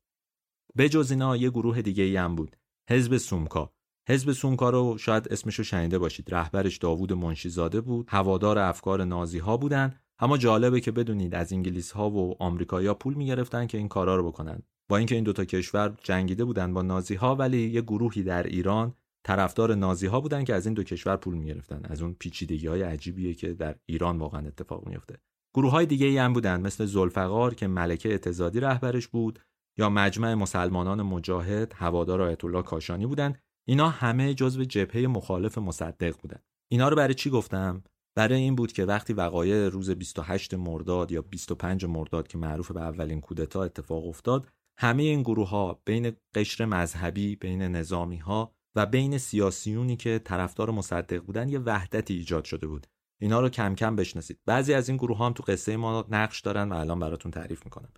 به 0.75 0.89
جز 0.89 1.11
اینا 1.11 1.37
یه 1.37 1.49
گروه 1.49 1.81
دیگه 1.81 2.03
ای 2.03 2.17
هم 2.17 2.35
بود. 2.35 2.57
حزب 2.89 3.17
سومکا. 3.17 3.73
حزب 4.09 4.31
سومکا 4.31 4.69
رو 4.69 4.97
شاید 4.97 5.27
اسمش 5.31 5.55
رو 5.55 5.63
شنیده 5.63 5.99
باشید. 5.99 6.35
رهبرش 6.35 6.77
داوود 6.77 7.13
منشیزاده 7.13 7.81
بود. 7.81 8.05
هوادار 8.09 8.59
افکار 8.59 9.03
نازی 9.03 9.39
ها 9.39 9.57
بودن. 9.57 9.99
اما 10.21 10.37
جالبه 10.37 10.81
که 10.81 10.91
بدونید 10.91 11.35
از 11.35 11.53
انگلیس 11.53 11.91
ها 11.91 12.09
و 12.09 12.43
آمریکایی‌ها 12.43 12.93
پول 12.93 13.13
می‌گرفتن 13.13 13.67
که 13.67 13.77
این 13.77 13.87
کارا 13.87 14.15
رو 14.15 14.27
بکنن. 14.27 14.61
با 14.89 14.97
اینکه 14.97 15.15
این 15.15 15.23
دوتا 15.23 15.45
کشور 15.45 15.97
جنگیده 16.03 16.45
بودن 16.45 16.73
با 16.73 16.81
نازی 16.81 17.15
ها 17.15 17.35
ولی 17.35 17.69
یه 17.69 17.81
گروهی 17.81 18.23
در 18.23 18.43
ایران 18.43 18.93
طرفدار 19.23 19.75
نازی 19.75 20.07
ها 20.07 20.21
بودن 20.21 20.43
که 20.43 20.53
از 20.53 20.65
این 20.65 20.73
دو 20.73 20.83
کشور 20.83 21.15
پول 21.15 21.35
می‌گرفتن. 21.35 21.81
از 21.83 22.01
اون 22.01 22.15
پیچیدگی 22.19 22.67
های 22.67 22.81
عجیبیه 22.81 23.33
که 23.33 23.53
در 23.53 23.75
ایران 23.85 24.17
واقعا 24.17 24.47
اتفاق 24.47 24.87
میفته 24.87 25.17
گروه 25.55 25.71
های 25.71 25.85
دیگه 25.85 26.05
ای 26.05 26.17
هم 26.17 26.33
بودن 26.33 26.61
مثل 26.61 26.85
زلفقار 26.85 27.55
که 27.55 27.67
ملکه 27.67 28.09
اعتزادی 28.09 28.59
رهبرش 28.59 29.07
بود 29.07 29.39
یا 29.77 29.89
مجمع 29.89 30.33
مسلمانان 30.33 31.01
مجاهد 31.01 31.73
هوادار 31.75 32.21
آیت 32.21 32.45
الله 32.45 32.61
کاشانی 32.61 33.05
بودن. 33.05 33.35
اینا 33.67 33.89
همه 33.89 34.33
جزو 34.33 34.63
جبهه 34.63 35.07
مخالف 35.07 35.57
مصدق 35.57 36.17
بودن. 36.21 36.39
اینا 36.71 36.89
رو 36.89 36.95
برای 36.95 37.13
چی 37.13 37.29
گفتم؟ 37.29 37.83
برای 38.15 38.41
این 38.41 38.55
بود 38.55 38.71
که 38.71 38.85
وقتی 38.85 39.13
وقایع 39.13 39.69
روز 39.69 39.89
28 39.89 40.53
مرداد 40.53 41.11
یا 41.11 41.21
25 41.21 41.85
مرداد 41.85 42.27
که 42.27 42.37
معروف 42.37 42.71
به 42.71 42.81
اولین 42.81 43.21
کودتا 43.21 43.63
اتفاق 43.63 44.07
افتاد 44.07 44.47
همه 44.77 45.03
این 45.03 45.21
گروه 45.21 45.49
ها 45.49 45.81
بین 45.85 46.11
قشر 46.35 46.65
مذهبی 46.65 47.35
بین 47.35 47.61
نظامی 47.61 48.17
ها 48.17 48.55
و 48.75 48.85
بین 48.85 49.17
سیاسیونی 49.17 49.95
که 49.95 50.19
طرفدار 50.19 50.71
مصدق 50.71 51.23
بودن 51.23 51.49
یه 51.49 51.59
وحدتی 51.59 52.13
ایجاد 52.13 52.45
شده 52.45 52.67
بود. 52.67 52.87
اینا 53.21 53.41
رو 53.41 53.49
کم 53.49 53.75
کم 53.75 53.95
بشناسید. 53.95 54.39
بعضی 54.45 54.73
از 54.73 54.89
این 54.89 54.97
گروه 54.97 55.17
ها 55.17 55.25
هم 55.25 55.33
تو 55.33 55.43
قصه 55.43 55.77
ما 55.77 56.05
نقش 56.09 56.41
دارن 56.41 56.69
و 56.69 56.75
الان 56.75 56.99
براتون 56.99 57.31
تعریف 57.31 57.65
می‌کنم. 57.65 57.93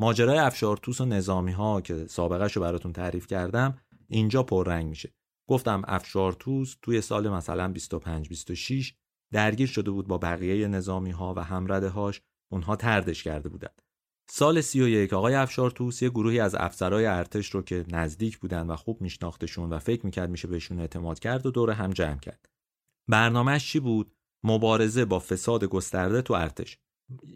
ماجرای 0.00 0.38
افشارتوس 0.38 1.00
و 1.00 1.04
نظامی 1.04 1.52
ها 1.52 1.80
که 1.80 2.06
سابقه 2.06 2.46
رو 2.46 2.62
براتون 2.62 2.92
تعریف 2.92 3.26
کردم 3.26 3.78
اینجا 4.08 4.42
پررنگ 4.42 4.86
میشه. 4.86 5.14
گفتم 5.48 5.82
افشارتوس 5.86 6.76
توی 6.82 7.00
سال 7.00 7.28
مثلا 7.28 7.68
25 7.68 8.28
26 8.28 8.94
درگیر 9.36 9.66
شده 9.66 9.90
بود 9.90 10.08
با 10.08 10.18
بقیه 10.18 10.68
نظامی 10.68 11.10
ها 11.10 11.34
و 11.36 11.40
همرده 11.44 11.88
هاش 11.88 12.22
اونها 12.52 12.76
تردش 12.76 13.22
کرده 13.22 13.48
بودند. 13.48 13.82
سال 14.30 14.60
31 14.60 15.12
آقای 15.12 15.34
افشارتوس 15.34 16.02
یه 16.02 16.08
گروهی 16.08 16.40
از 16.40 16.54
افسرهای 16.54 17.06
ارتش 17.06 17.50
رو 17.50 17.62
که 17.62 17.84
نزدیک 17.88 18.38
بودن 18.38 18.66
و 18.66 18.76
خوب 18.76 19.00
میشناختشون 19.00 19.70
و 19.70 19.78
فکر 19.78 20.06
می‌کرد 20.06 20.30
میشه 20.30 20.48
بهشون 20.48 20.80
اعتماد 20.80 21.18
کرد 21.18 21.46
و 21.46 21.50
دور 21.50 21.70
هم 21.70 21.90
جمع 21.90 22.18
کرد. 22.18 22.48
برنامهش 23.08 23.72
چی 23.72 23.80
بود؟ 23.80 24.12
مبارزه 24.44 25.04
با 25.04 25.18
فساد 25.18 25.64
گسترده 25.64 26.22
تو 26.22 26.34
ارتش. 26.34 26.78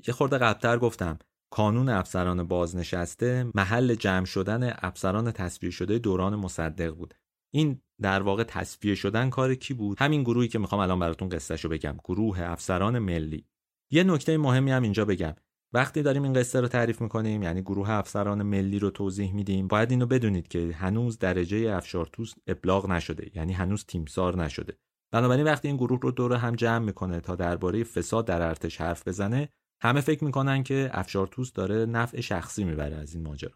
یه 0.09 0.15
خورده 0.15 0.39
قبلتر 0.39 0.79
گفتم 0.79 1.19
کانون 1.53 1.89
افسران 1.89 2.45
بازنشسته 2.45 3.47
محل 3.55 3.95
جمع 3.95 4.25
شدن 4.25 4.73
افسران 4.79 5.33
تصویه 5.33 5.73
شده 5.73 5.99
دوران 5.99 6.37
مصدق 6.37 6.95
بود. 6.95 7.15
این 7.55 7.81
در 8.01 8.23
واقع 8.23 8.45
تصفیه 8.45 8.95
شدن 8.95 9.31
کار 9.31 9.55
کی 9.55 9.75
بود؟ 9.75 9.99
همین 10.01 10.23
گروهی 10.23 10.49
که 10.49 10.59
می‌خوام 10.59 10.81
الان 10.81 10.99
براتون 10.99 11.29
قصهشو 11.29 11.69
بگم. 11.69 11.97
گروه 12.05 12.41
افسران 12.41 12.99
ملی. 12.99 13.47
یه 13.91 14.05
نکته 14.05 14.39
مهمی 14.39 14.71
هم 14.71 14.83
اینجا 14.83 15.05
بگم. 15.05 15.35
وقتی 15.73 16.03
داریم 16.03 16.23
این 16.23 16.33
قصه 16.33 16.61
رو 16.61 16.69
تعریف 16.69 17.01
می‌کنیم 17.01 17.43
یعنی 17.43 17.63
گروه 17.63 17.91
افسران 17.91 18.43
ملی 18.43 18.79
رو 18.79 18.91
توضیح 18.91 19.35
میدیم 19.35 19.69
باید 19.69 19.91
اینو 19.91 20.07
بدونید 20.07 20.49
که 20.49 20.73
هنوز 20.75 21.19
درجه 21.19 21.77
افشارتوس 21.77 22.35
ابلاغ 22.47 22.91
نشده 22.91 23.31
یعنی 23.35 23.53
هنوز 23.53 23.85
تیمسار 23.85 24.37
نشده. 24.45 24.77
بنابراین 25.13 25.45
وقتی 25.45 25.69
این 25.69 25.77
گروه 25.77 26.01
رو 26.01 26.11
دور 26.11 26.33
هم 26.33 26.55
جمع 26.55 26.85
می‌کنه 26.85 27.21
تا 27.21 27.37
درباره 27.37 27.85
فساد 27.85 28.27
در 28.27 28.43
ارتش 28.43 28.81
حرف 28.81 29.09
بزنه 29.09 29.49
همه 29.83 30.01
فکر 30.01 30.25
می‌کنن 30.25 30.63
که 30.63 30.91
افشارتوس 30.93 31.53
داره 31.53 31.87
نفع 31.87 32.21
شخصی 32.21 32.65
می‌بره 32.65 32.97
از 32.97 33.15
این 33.15 33.23
ماجرا. 33.25 33.53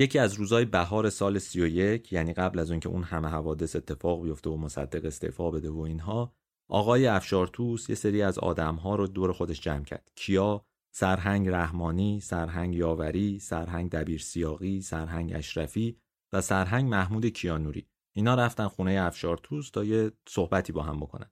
یکی 0.00 0.18
از 0.18 0.34
روزهای 0.34 0.64
بهار 0.64 1.10
سال 1.10 1.38
31 1.38 2.12
یعنی 2.12 2.32
قبل 2.32 2.58
از 2.58 2.70
اون 2.70 2.80
که 2.80 2.88
اون 2.88 3.02
همه 3.02 3.28
حوادث 3.28 3.76
اتفاق 3.76 4.22
بیفته 4.22 4.50
و 4.50 4.56
مصدق 4.56 5.04
استعفا 5.04 5.50
بده 5.50 5.70
و 5.70 5.78
اینها 5.78 6.34
آقای 6.68 7.06
افشارتوس 7.06 7.88
یه 7.88 7.94
سری 7.94 8.22
از 8.22 8.38
آدمها 8.38 8.94
رو 8.94 9.06
دور 9.06 9.32
خودش 9.32 9.60
جمع 9.60 9.84
کرد. 9.84 10.10
کیا؟ 10.14 10.64
سرهنگ 10.94 11.48
رحمانی، 11.48 12.20
سرهنگ 12.20 12.74
یاوری، 12.74 13.38
سرهنگ 13.38 13.90
دبیر 13.90 14.20
سیاقی، 14.20 14.80
سرهنگ 14.80 15.32
اشرفی 15.34 15.98
و 16.32 16.40
سرهنگ 16.40 16.90
محمود 16.90 17.26
کیانوری. 17.26 17.86
اینا 18.12 18.34
رفتن 18.34 18.68
خونه 18.68 19.00
افشارتوس 19.00 19.70
تا 19.70 19.84
یه 19.84 20.12
صحبتی 20.28 20.72
با 20.72 20.82
هم 20.82 21.00
بکنن. 21.00 21.30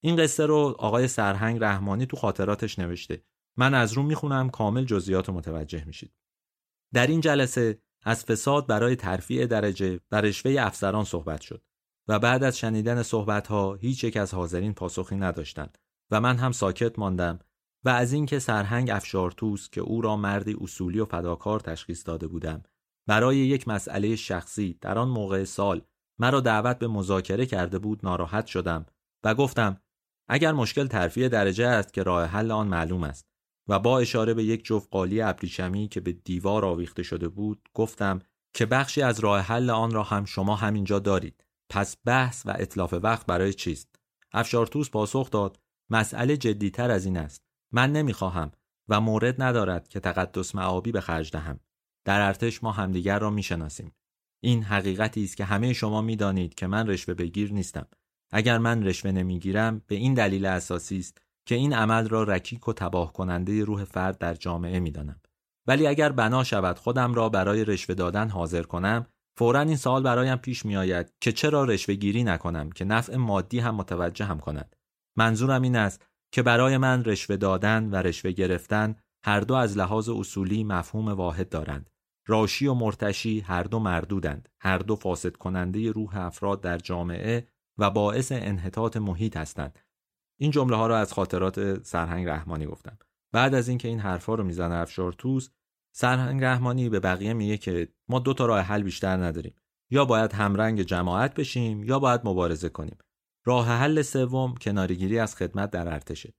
این 0.00 0.16
قصه 0.16 0.46
رو 0.46 0.76
آقای 0.78 1.08
سرهنگ 1.08 1.62
رحمانی 1.64 2.06
تو 2.06 2.16
خاطراتش 2.16 2.78
نوشته. 2.78 3.22
من 3.56 3.74
از 3.74 3.92
رو 3.92 4.02
می‌خونم 4.02 4.50
کامل 4.50 4.84
جزئیات 4.84 5.30
متوجه 5.30 5.84
میشید. 5.84 6.12
در 6.92 7.06
این 7.06 7.20
جلسه 7.20 7.78
از 8.04 8.24
فساد 8.24 8.66
برای 8.66 8.96
ترفیع 8.96 9.46
درجه 9.46 10.00
و 10.12 10.20
رشوه 10.20 10.56
افسران 10.58 11.04
صحبت 11.04 11.40
شد 11.40 11.62
و 12.08 12.18
بعد 12.18 12.44
از 12.44 12.58
شنیدن 12.58 13.02
صحبت 13.02 13.46
ها 13.46 13.74
هیچ 13.74 14.04
یک 14.04 14.16
از 14.16 14.34
حاضرین 14.34 14.74
پاسخی 14.74 15.16
نداشتند 15.16 15.78
و 16.10 16.20
من 16.20 16.36
هم 16.36 16.52
ساکت 16.52 16.98
ماندم 16.98 17.38
و 17.84 17.88
از 17.88 18.12
اینکه 18.12 18.38
سرهنگ 18.38 18.90
افشارتوس 18.90 19.70
که 19.70 19.80
او 19.80 20.00
را 20.00 20.16
مردی 20.16 20.56
اصولی 20.60 21.00
و 21.00 21.04
فداکار 21.04 21.60
تشخیص 21.60 22.06
داده 22.06 22.26
بودم 22.26 22.62
برای 23.06 23.36
یک 23.36 23.68
مسئله 23.68 24.16
شخصی 24.16 24.78
در 24.80 24.98
آن 24.98 25.08
موقع 25.08 25.44
سال 25.44 25.82
مرا 26.18 26.40
دعوت 26.40 26.78
به 26.78 26.88
مذاکره 26.88 27.46
کرده 27.46 27.78
بود 27.78 28.00
ناراحت 28.02 28.46
شدم 28.46 28.86
و 29.24 29.34
گفتم 29.34 29.80
اگر 30.28 30.52
مشکل 30.52 30.86
ترفیع 30.86 31.28
درجه 31.28 31.66
است 31.66 31.92
که 31.92 32.02
راه 32.02 32.24
حل 32.24 32.50
آن 32.50 32.68
معلوم 32.68 33.04
است. 33.04 33.31
و 33.68 33.78
با 33.78 33.98
اشاره 33.98 34.34
به 34.34 34.44
یک 34.44 34.64
جفت 34.64 34.88
قالی 34.90 35.20
ابریشمی 35.20 35.88
که 35.88 36.00
به 36.00 36.12
دیوار 36.12 36.64
آویخته 36.64 37.02
شده 37.02 37.28
بود 37.28 37.68
گفتم 37.74 38.18
که 38.54 38.66
بخشی 38.66 39.02
از 39.02 39.20
راه 39.20 39.40
حل 39.40 39.70
آن 39.70 39.90
را 39.90 40.02
هم 40.02 40.24
شما 40.24 40.56
همینجا 40.56 40.98
دارید. 40.98 41.44
پس 41.68 41.96
بحث 42.04 42.46
و 42.46 42.54
اطلاف 42.58 42.94
وقت 43.02 43.26
برای 43.26 43.54
چیست؟ 43.54 43.96
افشارتوس 44.32 44.90
پاسخ 44.90 45.30
داد 45.30 45.58
مسئله 45.90 46.36
جدیتر 46.36 46.90
از 46.90 47.04
این 47.04 47.16
است. 47.16 47.42
من 47.72 47.92
نمی‌خواهم 47.92 48.52
و 48.88 49.00
مورد 49.00 49.42
ندارد 49.42 49.88
که 49.88 50.00
تقدس 50.00 50.54
معابی 50.54 50.92
به 50.92 51.00
خرج 51.00 51.30
دهم. 51.30 51.60
در 52.04 52.20
ارتش 52.20 52.62
ما 52.62 52.72
همدیگر 52.72 53.18
را 53.18 53.30
می‌شناسیم. 53.30 53.92
این 54.42 54.62
حقیقتی 54.62 55.24
است 55.24 55.36
که 55.36 55.44
همه 55.44 55.72
شما 55.72 56.02
می‌دانید 56.02 56.54
که 56.54 56.66
من 56.66 56.86
رشوه 56.86 57.14
بگیر 57.14 57.52
نیستم. 57.52 57.86
اگر 58.30 58.58
من 58.58 58.82
رشوه 58.82 59.12
نمی‌گیرم 59.12 59.82
به 59.86 59.94
این 59.94 60.14
دلیل 60.14 60.46
اساسی 60.46 60.98
است 60.98 61.21
که 61.46 61.54
این 61.54 61.72
عمل 61.72 62.08
را 62.08 62.22
رکیک 62.22 62.68
و 62.68 62.72
تباه 62.72 63.12
کننده 63.12 63.64
روح 63.64 63.84
فرد 63.84 64.18
در 64.18 64.34
جامعه 64.34 64.80
می‌دانم. 64.80 65.20
ولی 65.66 65.86
اگر 65.86 66.12
بنا 66.12 66.44
شود 66.44 66.78
خودم 66.78 67.14
را 67.14 67.28
برای 67.28 67.64
رشوه 67.64 67.94
دادن 67.94 68.28
حاضر 68.28 68.62
کنم 68.62 69.06
فورا 69.38 69.60
این 69.60 69.76
سوال 69.76 70.02
برایم 70.02 70.36
پیش 70.36 70.66
می 70.66 70.76
آید 70.76 71.12
که 71.20 71.32
چرا 71.32 71.64
رشوه 71.64 71.94
گیری 71.94 72.24
نکنم 72.24 72.70
که 72.70 72.84
نفع 72.84 73.16
مادی 73.16 73.58
هم 73.58 73.74
متوجه 73.74 74.24
هم 74.24 74.40
کند. 74.40 74.76
منظورم 75.16 75.62
این 75.62 75.76
است 75.76 76.06
که 76.32 76.42
برای 76.42 76.78
من 76.78 77.04
رشوه 77.04 77.36
دادن 77.36 77.90
و 77.90 77.94
رشوه 77.94 78.30
گرفتن 78.30 78.96
هر 79.24 79.40
دو 79.40 79.54
از 79.54 79.76
لحاظ 79.76 80.08
اصولی 80.08 80.64
مفهوم 80.64 81.08
واحد 81.08 81.48
دارند. 81.48 81.90
راشی 82.26 82.66
و 82.66 82.74
مرتشی 82.74 83.40
هر 83.40 83.62
دو 83.62 83.78
مردودند. 83.78 84.48
هر 84.60 84.78
دو 84.78 84.96
فاسد 84.96 85.36
کننده 85.36 85.90
روح 85.90 86.16
افراد 86.16 86.60
در 86.60 86.78
جامعه 86.78 87.48
و 87.78 87.90
باعث 87.90 88.32
انحطاط 88.32 88.96
محیط 88.96 89.36
هستند. 89.36 89.78
این 90.42 90.50
جمله 90.50 90.76
ها 90.76 90.86
رو 90.86 90.94
از 90.94 91.12
خاطرات 91.12 91.84
سرهنگ 91.84 92.28
رحمانی 92.28 92.66
گفتم. 92.66 92.98
بعد 93.32 93.54
از 93.54 93.68
اینکه 93.68 93.88
این 93.88 94.00
حرفا 94.00 94.34
رو 94.34 94.44
می‌زنه 94.44 94.74
افشار 94.74 95.12
توس 95.12 95.48
سرهنگ 95.94 96.44
رحمانی 96.44 96.88
به 96.88 97.00
بقیه 97.00 97.32
میگه 97.32 97.56
که 97.56 97.88
ما 98.08 98.18
دو 98.18 98.34
تا 98.34 98.46
راه 98.46 98.60
حل 98.60 98.82
بیشتر 98.82 99.16
نداریم. 99.16 99.54
یا 99.90 100.04
باید 100.04 100.32
همرنگ 100.32 100.82
جماعت 100.82 101.34
بشیم 101.34 101.84
یا 101.84 101.98
باید 101.98 102.20
مبارزه 102.24 102.68
کنیم. 102.68 102.98
راه 103.44 103.68
حل 103.68 104.02
سوم 104.02 104.54
کنارگیری 104.54 105.18
از 105.18 105.36
خدمت 105.36 105.70
در 105.70 105.88
ارتشه. 105.88 106.34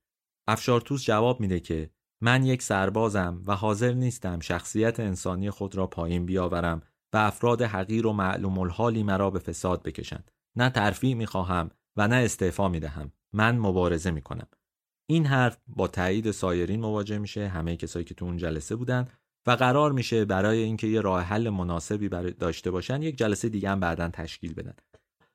افشارتوس 0.48 1.04
جواب 1.04 1.40
میده 1.40 1.60
که 1.60 1.90
من 2.20 2.44
یک 2.44 2.62
سربازم 2.62 3.42
و 3.46 3.56
حاضر 3.56 3.92
نیستم 3.92 4.40
شخصیت 4.40 5.00
انسانی 5.00 5.50
خود 5.50 5.74
را 5.74 5.86
پایین 5.86 6.26
بیاورم 6.26 6.82
و 7.12 7.16
افراد 7.16 7.62
حقیر 7.62 8.06
و 8.06 8.12
معلوم 8.12 8.58
الحالی 8.58 9.02
مرا 9.02 9.30
به 9.30 9.38
فساد 9.38 9.82
بکشند. 9.82 10.30
نه 10.56 10.70
ترفیع 10.70 11.14
می‌خواهم 11.14 11.70
و 11.96 12.08
نه 12.08 12.16
استعفا 12.16 12.68
می‌دهم. 12.68 13.12
من 13.34 13.58
مبارزه 13.58 14.10
می‌کنم 14.10 14.46
این 15.10 15.26
حرف 15.26 15.58
با 15.66 15.88
تایید 15.88 16.30
سایرین 16.30 16.80
مواجه 16.80 17.18
میشه 17.18 17.48
همه 17.48 17.76
کسایی 17.76 18.04
که 18.04 18.14
تو 18.14 18.24
اون 18.24 18.36
جلسه 18.36 18.76
بودن 18.76 19.08
و 19.46 19.50
قرار 19.50 19.92
میشه 19.92 20.24
برای 20.24 20.58
اینکه 20.58 20.86
یه 20.86 21.00
راه 21.00 21.22
حل 21.22 21.48
مناسبی 21.48 22.08
برای 22.08 22.32
داشته 22.32 22.70
باشن 22.70 23.02
یک 23.02 23.16
جلسه 23.16 23.48
دیگه 23.48 23.70
هم 23.70 23.80
بعدا 23.80 24.08
تشکیل 24.08 24.54
بدن 24.54 24.74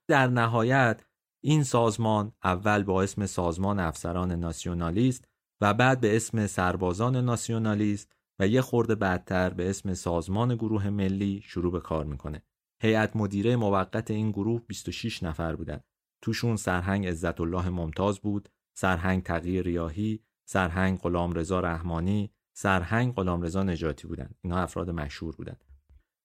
در 0.07 0.27
نهایت 0.27 1.01
این 1.43 1.63
سازمان 1.63 2.31
اول 2.43 2.83
با 2.83 3.03
اسم 3.03 3.25
سازمان 3.25 3.79
افسران 3.79 4.31
ناسیونالیست 4.31 5.25
و 5.61 5.73
بعد 5.73 6.01
به 6.01 6.15
اسم 6.15 6.47
سربازان 6.47 7.15
ناسیونالیست 7.15 8.11
و 8.39 8.47
یه 8.47 8.61
خورده 8.61 8.95
بعدتر 8.95 9.49
به 9.49 9.69
اسم 9.69 9.93
سازمان 9.93 10.55
گروه 10.55 10.89
ملی 10.89 11.41
شروع 11.45 11.71
به 11.71 11.79
کار 11.79 12.05
می‌کنه. 12.05 12.43
هیئت 12.81 13.15
مدیره 13.15 13.55
موقت 13.55 14.11
این 14.11 14.31
گروه 14.31 14.61
26 14.67 15.23
نفر 15.23 15.55
بودند. 15.55 15.83
توشون 16.21 16.55
سرهنگ 16.55 17.07
عزت 17.07 17.41
الله 17.41 17.69
ممتاز 17.69 18.19
بود، 18.19 18.49
سرهنگ 18.77 19.23
تغییر 19.23 19.65
ریاهی، 19.65 20.23
سرهنگ 20.45 20.99
غلامرضا 20.99 21.59
رحمانی، 21.59 22.31
سرهنگ 22.53 23.13
غلامرضا 23.13 23.63
نجاتی 23.63 24.07
بودند. 24.07 24.35
اینا 24.41 24.57
افراد 24.57 24.89
مشهور 24.89 25.35
بودند. 25.35 25.63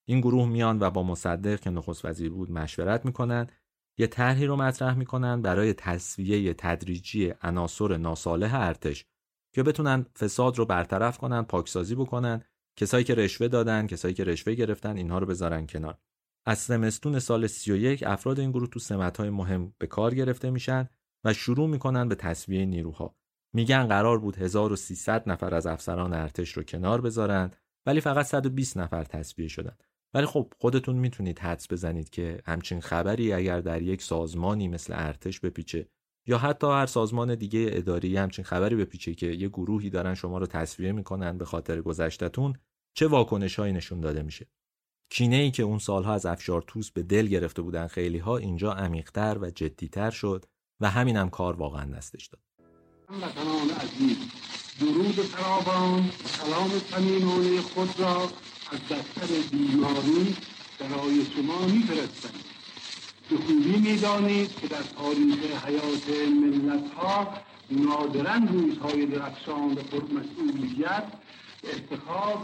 این 0.09 0.21
گروه 0.21 0.49
میان 0.49 0.79
و 0.81 0.91
با 0.91 1.03
مصدق 1.03 1.61
که 1.61 1.71
نخست 1.71 2.05
وزیر 2.05 2.31
بود 2.31 2.51
مشورت 2.51 3.05
می‌کنند 3.05 3.53
یه 3.99 4.07
طرحی 4.07 4.47
رو 4.47 4.57
مطرح 4.57 4.95
می‌کنن 4.95 5.43
برای 5.43 5.73
تصویه 5.73 6.55
تدریجی 6.55 7.33
عناصر 7.43 7.97
ناصالح 7.97 8.55
ارتش 8.55 9.05
که 9.55 9.63
بتونن 9.63 10.07
فساد 10.19 10.59
رو 10.59 10.67
برطرف 10.67 11.19
کنن 11.19 11.43
پاکسازی 11.43 11.95
بکنن 11.95 12.43
کسایی 12.77 13.05
که 13.05 13.15
رشوه 13.15 13.49
دادن 13.49 13.87
کسایی 13.87 14.15
که 14.15 14.25
رشوه 14.25 14.55
گرفتن 14.55 14.97
اینها 14.97 15.19
رو 15.19 15.27
بذارن 15.27 15.67
کنار 15.67 15.99
از 16.47 16.59
سمستون 16.59 17.19
سال 17.19 17.47
31 17.47 18.03
افراد 18.07 18.41
این 18.41 18.51
گروه 18.51 18.69
تو 18.69 18.81
سمت‌های 18.81 19.31
مهم 19.31 19.75
به 19.79 19.87
کار 19.87 20.15
گرفته 20.15 20.51
میشن 20.51 20.89
و 21.25 21.33
شروع 21.33 21.69
می‌کنن 21.69 22.09
به 22.09 22.15
تصویه 22.15 22.65
نیروها. 22.65 23.17
میگن 23.55 23.87
قرار 23.87 24.19
بود 24.19 24.37
1300 24.37 25.29
نفر 25.29 25.55
از 25.55 25.67
افسران 25.67 26.13
ارتش 26.13 26.53
رو 26.53 26.63
کنار 26.63 27.01
بذارن 27.01 27.51
ولی 27.87 28.01
فقط 28.01 28.27
120 28.27 28.79
نفر 28.79 29.05
تصویه 29.05 29.49
شدن. 29.49 29.77
ولی 30.15 30.27
خب 30.27 30.53
خودتون 30.59 30.97
می‌تونید 30.97 31.39
حدس 31.39 31.73
بزنید 31.73 32.11
که 32.11 32.43
همچین 32.47 32.81
خبری 32.81 33.33
اگر 33.33 33.61
در 33.61 33.83
یک 33.83 34.03
سازمانی 34.03 34.69
مثل 34.69 34.93
ارتش 34.97 35.41
بپیچه 35.41 35.89
یا 36.27 36.39
حتی 36.39 36.67
هر 36.67 36.87
سازمان 36.87 37.35
دیگه 37.35 37.69
اداری 37.73 38.17
همچین 38.17 38.45
خبری 38.45 38.77
بپیچه 38.77 39.15
که 39.15 39.27
یه 39.27 39.49
گروهی 39.49 39.91
دارن 39.91 40.15
شما 40.15 40.39
رو 40.39 40.47
تصویه 40.47 40.93
می‌کنن 40.93 41.39
به 41.39 41.45
خاطر 41.45 41.81
گذشتتون 41.81 42.55
چه 42.95 43.07
واکنش 43.07 43.59
هایی 43.59 43.73
نشون 43.73 44.01
داده 44.01 44.23
میشه؟ 44.23 44.47
کینه 45.11 45.37
ای 45.37 45.51
که 45.51 45.63
اون 45.63 45.79
سالها 45.79 46.15
از 46.15 46.27
افشار 46.27 46.63
توس 46.67 46.91
به 46.91 47.03
دل 47.03 47.27
گرفته 47.27 47.63
بودن 47.63 47.87
خیلی 47.87 48.19
ها 48.19 48.37
اینجا 48.37 48.73
عمیقتر 48.73 49.39
و 49.41 49.51
جدیتر 49.51 50.11
شد 50.11 50.45
و 50.81 50.91
همین 50.91 51.17
هم 51.17 51.31
کار 51.31 51.57
واقعا 51.57 51.85
دستش 51.85 52.27
داد. 52.27 52.41
هموطنان 53.09 53.71
عزیز 53.71 54.17
درود 54.81 55.15
فراوان 55.15 56.11
سلام 56.25 56.71
صمیمانه 56.71 57.61
خود 57.61 58.01
را 58.01 58.23
از 58.73 58.81
دفتر 58.91 59.27
بیماری 59.51 60.37
برای 60.81 61.25
شما 61.25 61.67
میفرستم. 61.67 62.39
به 63.31 63.37
خوبی 63.37 63.77
می‌دانید 63.77 64.57
که 64.57 64.67
در 64.69 64.83
تاریخ 64.83 65.65
حیات 65.65 66.09
ملت 66.43 66.93
ها 66.93 67.35
نادرا 67.71 68.35
روزهای 68.35 69.07
درخشان 69.07 69.73
و 69.73 69.75
پرمسئولیت 69.75 71.05
افتخار 71.73 72.39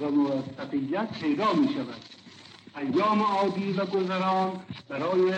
و 0.00 0.10
موفقیت 0.10 1.12
پیدا 1.20 1.52
می 1.52 1.68
شود. 1.68 2.02
ایام 2.76 3.22
عادی 3.22 3.72
و 3.72 3.86
گذران 3.86 4.60
برای 4.88 5.32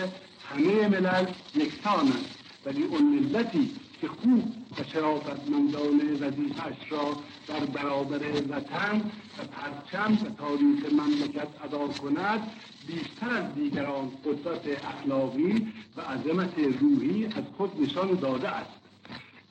همه 0.49 0.89
ملل 0.89 1.27
یکسان 1.55 2.09
است 2.09 2.39
ولی 2.67 2.83
اون 2.83 3.03
ملتی 3.03 3.71
که 4.01 4.09
خوب 4.09 4.45
و 4.79 4.85
شرافتمندانه 4.93 6.13
وظیفهاش 6.21 6.75
را 6.91 7.17
در 7.47 7.65
برابر 7.65 8.21
وطن 8.51 9.11
و 9.39 9.43
پرچم 9.45 10.13
و 10.13 10.31
تاریخ 10.39 10.93
مملکت 10.93 11.49
ادا 11.65 11.89
کند 11.89 12.51
بیشتر 12.87 13.31
از 13.31 13.55
دیگران 13.55 14.11
قدرت 14.25 14.85
اخلاقی 14.85 15.73
و 15.97 16.01
عظمت 16.01 16.59
روحی 16.59 17.27
از 17.27 17.45
خود 17.57 17.83
نشان 17.83 18.15
داده 18.15 18.49
است. 18.49 18.84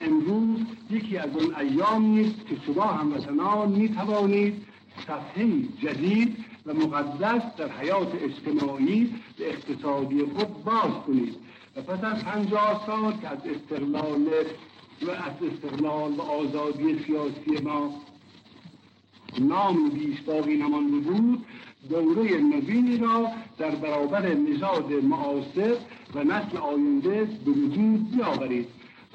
امروز 0.03 0.59
یکی 0.91 1.17
از 1.17 1.29
اون 1.33 1.55
ایام 1.55 2.05
نیست 2.05 2.47
که 2.47 2.55
شما 2.65 2.83
هموطنان 2.83 3.69
می 3.69 3.89
توانید 3.89 4.65
صفحه 5.07 5.47
جدید 5.81 6.37
و 6.65 6.73
مقدس 6.73 7.41
در 7.57 7.71
حیات 7.71 8.11
اجتماعی 8.15 9.05
و 9.39 9.43
اقتصادی 9.43 10.25
خود 10.25 10.63
باز 10.63 10.91
کنید. 11.07 11.35
و 11.75 11.81
پس 11.81 12.03
از 12.03 12.23
پنجاه 12.23 12.83
سال 12.85 13.13
که 13.21 13.27
از 13.27 13.37
استقلال 13.45 14.27
و 15.01 15.09
از 15.11 15.51
استقلال 15.53 16.11
و 16.11 16.21
آزادی 16.21 16.99
سیاسی 17.05 17.63
ما 17.63 18.01
نام 19.39 19.89
بیش 19.89 20.21
باقی 20.21 20.57
نمانده 20.57 20.97
بود 20.97 21.45
دوره 21.89 22.41
نوینی 22.41 22.97
را 22.97 23.27
در 23.57 23.75
برابر 23.75 24.33
نژاد 24.33 24.93
معاصر 24.93 25.75
و 26.15 26.23
نسل 26.23 26.57
آینده 26.57 27.23
به 27.45 27.51
وجود 27.51 28.11
بیاورید. 28.11 28.67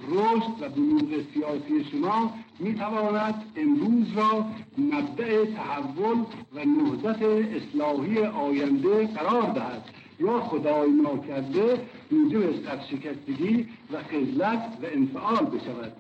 رشد 0.08 0.62
و 0.62 0.68
بلوغ 0.68 1.24
سیاسی 1.34 1.84
شما 1.90 2.34
می 2.58 2.74
تواند 2.74 3.44
امروز 3.56 4.12
را 4.16 4.46
مبدع 4.78 5.44
تحول 5.44 6.24
و 6.52 6.64
نهضت 6.64 7.22
اصلاحی 7.22 8.18
آینده 8.18 9.06
قرار 9.06 9.52
دهد. 9.52 9.84
یا 10.20 10.40
خدای 10.40 10.90
ناکرده 10.90 11.86
موجب 12.10 12.64
سرشکستگی 12.64 13.68
و 13.92 14.02
خجلت 14.02 14.78
و 14.82 14.86
انفعال 14.86 15.44
بشود. 15.46 15.92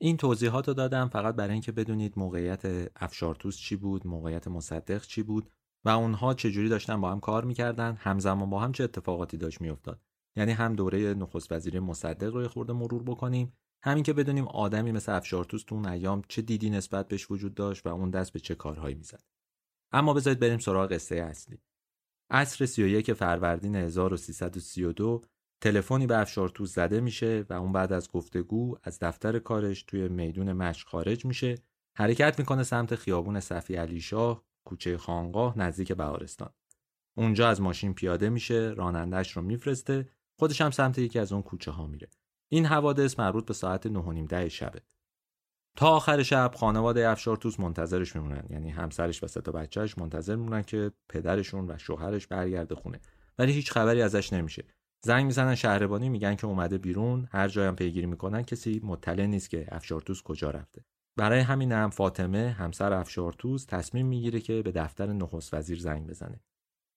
این 0.00 0.16
توضیحات 0.16 0.68
رو 0.68 0.74
دادم 0.74 1.08
فقط 1.08 1.34
برای 1.34 1.52
اینکه 1.52 1.72
بدونید 1.72 2.12
موقعیت 2.16 2.90
افشارتوس 2.96 3.56
چی 3.56 3.76
بود 3.76 4.06
موقعیت 4.06 4.48
مصدق 4.48 5.02
چی 5.02 5.22
بود 5.22 5.50
و 5.84 5.88
اونها 5.88 6.34
چجوری 6.34 6.68
داشتن 6.68 7.00
با 7.00 7.10
هم 7.10 7.20
کار 7.20 7.44
می‌کردن 7.44 7.96
همزمان 8.00 8.50
با 8.50 8.60
هم 8.60 8.72
چه 8.72 8.84
اتفاقاتی 8.84 9.36
داشت 9.36 9.60
میافتاد. 9.60 10.00
یعنی 10.38 10.52
هم 10.52 10.74
دوره 10.74 11.14
نخست 11.14 11.52
وزیری 11.52 11.78
مصدق 11.78 12.34
رو 12.34 12.48
خورده 12.48 12.72
مرور 12.72 13.02
بکنیم 13.02 13.52
همین 13.82 14.02
که 14.02 14.12
بدونیم 14.12 14.48
آدمی 14.48 14.92
مثل 14.92 15.12
افشارتوس 15.12 15.64
تو 15.64 15.74
اون 15.74 15.86
ایام 15.86 16.22
چه 16.28 16.42
دیدی 16.42 16.70
نسبت 16.70 17.08
بهش 17.08 17.30
وجود 17.30 17.54
داشت 17.54 17.86
و 17.86 17.88
اون 17.88 18.10
دست 18.10 18.32
به 18.32 18.40
چه 18.40 18.54
کارهایی 18.54 18.94
می‌زد. 18.94 19.22
اما 19.92 20.14
بذارید 20.14 20.40
بریم 20.40 20.58
سراغ 20.58 20.92
قصه 20.92 21.16
اصلی. 21.16 21.58
عصر 22.30 22.66
31 22.66 23.12
فروردین 23.12 23.76
1332 23.76 25.22
تلفنی 25.60 26.06
به 26.06 26.20
افشارتوس 26.20 26.74
زده 26.74 27.00
میشه 27.00 27.46
و 27.50 27.52
اون 27.52 27.72
بعد 27.72 27.92
از 27.92 28.10
گفتگو 28.10 28.76
از 28.82 28.98
دفتر 28.98 29.38
کارش 29.38 29.82
توی 29.82 30.08
میدون 30.08 30.52
مشق 30.52 30.88
خارج 30.88 31.24
میشه 31.24 31.54
حرکت 31.96 32.38
می‌کنه 32.38 32.62
سمت 32.62 32.94
خیابون 32.94 33.40
صفی 33.40 33.74
علی 33.74 34.00
شاه 34.00 34.44
کوچه 34.64 34.98
خانقاه 34.98 35.58
نزدیک 35.58 35.92
بهارستان. 35.92 36.50
اونجا 37.16 37.48
از 37.48 37.60
ماشین 37.60 37.94
پیاده 37.94 38.28
میشه 38.28 38.74
رانندش 38.76 39.36
رو 39.36 39.42
میفرسته 39.42 40.08
خودش 40.38 40.60
هم 40.60 40.70
سمت 40.70 40.98
یکی 40.98 41.18
از 41.18 41.32
اون 41.32 41.42
کوچه 41.42 41.70
ها 41.70 41.86
میره. 41.86 42.08
این 42.48 42.66
حوادث 42.66 43.18
مربوط 43.18 43.46
به 43.46 43.54
ساعت 43.54 43.86
9 43.86 44.26
ده 44.26 44.48
شبه. 44.48 44.80
تا 45.76 45.88
آخر 45.88 46.22
شب 46.22 46.50
خانواده 46.56 47.08
افشارتوس 47.08 47.60
منتظرش 47.60 48.16
میمونن. 48.16 48.44
یعنی 48.50 48.70
همسرش 48.70 49.24
و 49.24 49.26
سه 49.26 49.40
تا 49.40 49.52
بچهش 49.52 49.98
منتظر 49.98 50.36
میمونن 50.36 50.62
که 50.62 50.92
پدرشون 51.08 51.70
و 51.70 51.78
شوهرش 51.78 52.26
برگرده 52.26 52.74
خونه. 52.74 53.00
ولی 53.38 53.52
هیچ 53.52 53.72
خبری 53.72 54.02
ازش 54.02 54.32
نمیشه. 54.32 54.64
زنگ 55.04 55.26
می‌زنن 55.26 55.54
شهربانی 55.54 56.08
میگن 56.08 56.34
که 56.34 56.46
اومده 56.46 56.78
بیرون. 56.78 57.28
هر 57.32 57.48
جایم 57.48 57.74
پیگیری 57.74 58.06
می‌کنن 58.06 58.42
کسی 58.42 58.80
مطلع 58.84 59.26
نیست 59.26 59.50
که 59.50 59.66
افشارتوس 59.68 60.22
کجا 60.22 60.50
رفته. 60.50 60.84
برای 61.16 61.40
همین 61.40 61.72
هم 61.72 61.90
فاطمه 61.90 62.50
همسر 62.50 62.92
افشارتوس 62.92 63.64
تصمیم 63.64 64.06
می‌گیره 64.06 64.40
که 64.40 64.62
به 64.62 64.72
دفتر 64.72 65.12
نخست 65.12 65.54
وزیر 65.54 65.80
زنگ 65.80 66.06
بزنه. 66.06 66.40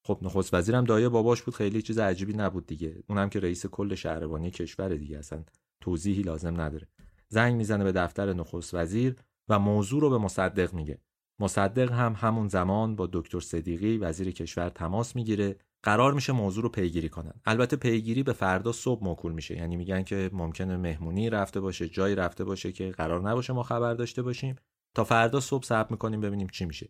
خب 0.04 0.20
نخست 0.22 0.54
وزیرم 0.54 0.84
دایه 0.84 1.10
باباش 1.10 1.42
بود 1.42 1.56
خیلی 1.56 1.82
چیز 1.82 2.00
عجیبی 2.00 2.34
نبود 2.34 2.66
دیگه. 2.68 3.04
اونم 3.08 3.30
که 3.30 3.40
رئیس 3.40 3.66
کل 3.66 3.96
شهربانی 3.96 4.52
کشور 4.52 4.90
دیگه 4.90 5.18
اصلا 5.18 5.44
توضیحی 5.82 6.22
لازم 6.22 6.62
نداره. 6.62 6.88
زنگ 7.30 7.56
می‌زنه 7.56 7.84
به 7.84 7.92
دفتر 7.92 8.34
نخست 8.34 8.74
وزیر 8.74 9.16
و 9.50 9.60
موضوع 9.60 10.02
رو 10.02 10.10
به 10.10 10.18
مصدق 10.18 10.74
میگه. 10.74 11.02
مصدق 11.40 11.92
هم 11.92 12.16
همون 12.18 12.48
زمان 12.48 12.96
با 12.96 13.10
دکتر 13.14 13.40
صدیقی 13.40 13.98
وزیر 13.98 14.32
کشور 14.32 14.70
تماس 14.70 15.16
می‌گیره. 15.16 15.56
قرار 15.84 16.14
میشه 16.14 16.34
موضوع 16.34 16.64
رو 16.64 16.70
پیگیری 16.70 17.10
کنن. 17.10 17.34
البته 17.46 17.76
پیگیری 17.76 18.24
به 18.24 18.34
فردا 18.34 18.72
صبح 18.72 19.04
موکول 19.04 19.32
میشه. 19.32 19.58
یعنی 19.58 19.76
میگن 19.76 20.04
که 20.04 20.30
ممکنه 20.34 20.78
مهمونی 20.78 21.30
رفته 21.30 21.60
باشه 21.60 21.90
جایی 21.90 22.16
رفته 22.16 22.44
باشه 22.44 22.72
که 22.72 22.92
قرار 22.92 23.30
نباشه 23.30 23.54
ما 23.54 23.64
خبر 23.64 23.94
داشته 23.94 24.22
باشیم. 24.22 24.56
تا 24.96 25.04
فردا 25.04 25.40
صبح 25.40 25.64
صبر 25.64 25.92
می‌کنیم 25.92 26.22
ببینیم 26.22 26.48
چی 26.48 26.66
میشه. 26.66 26.90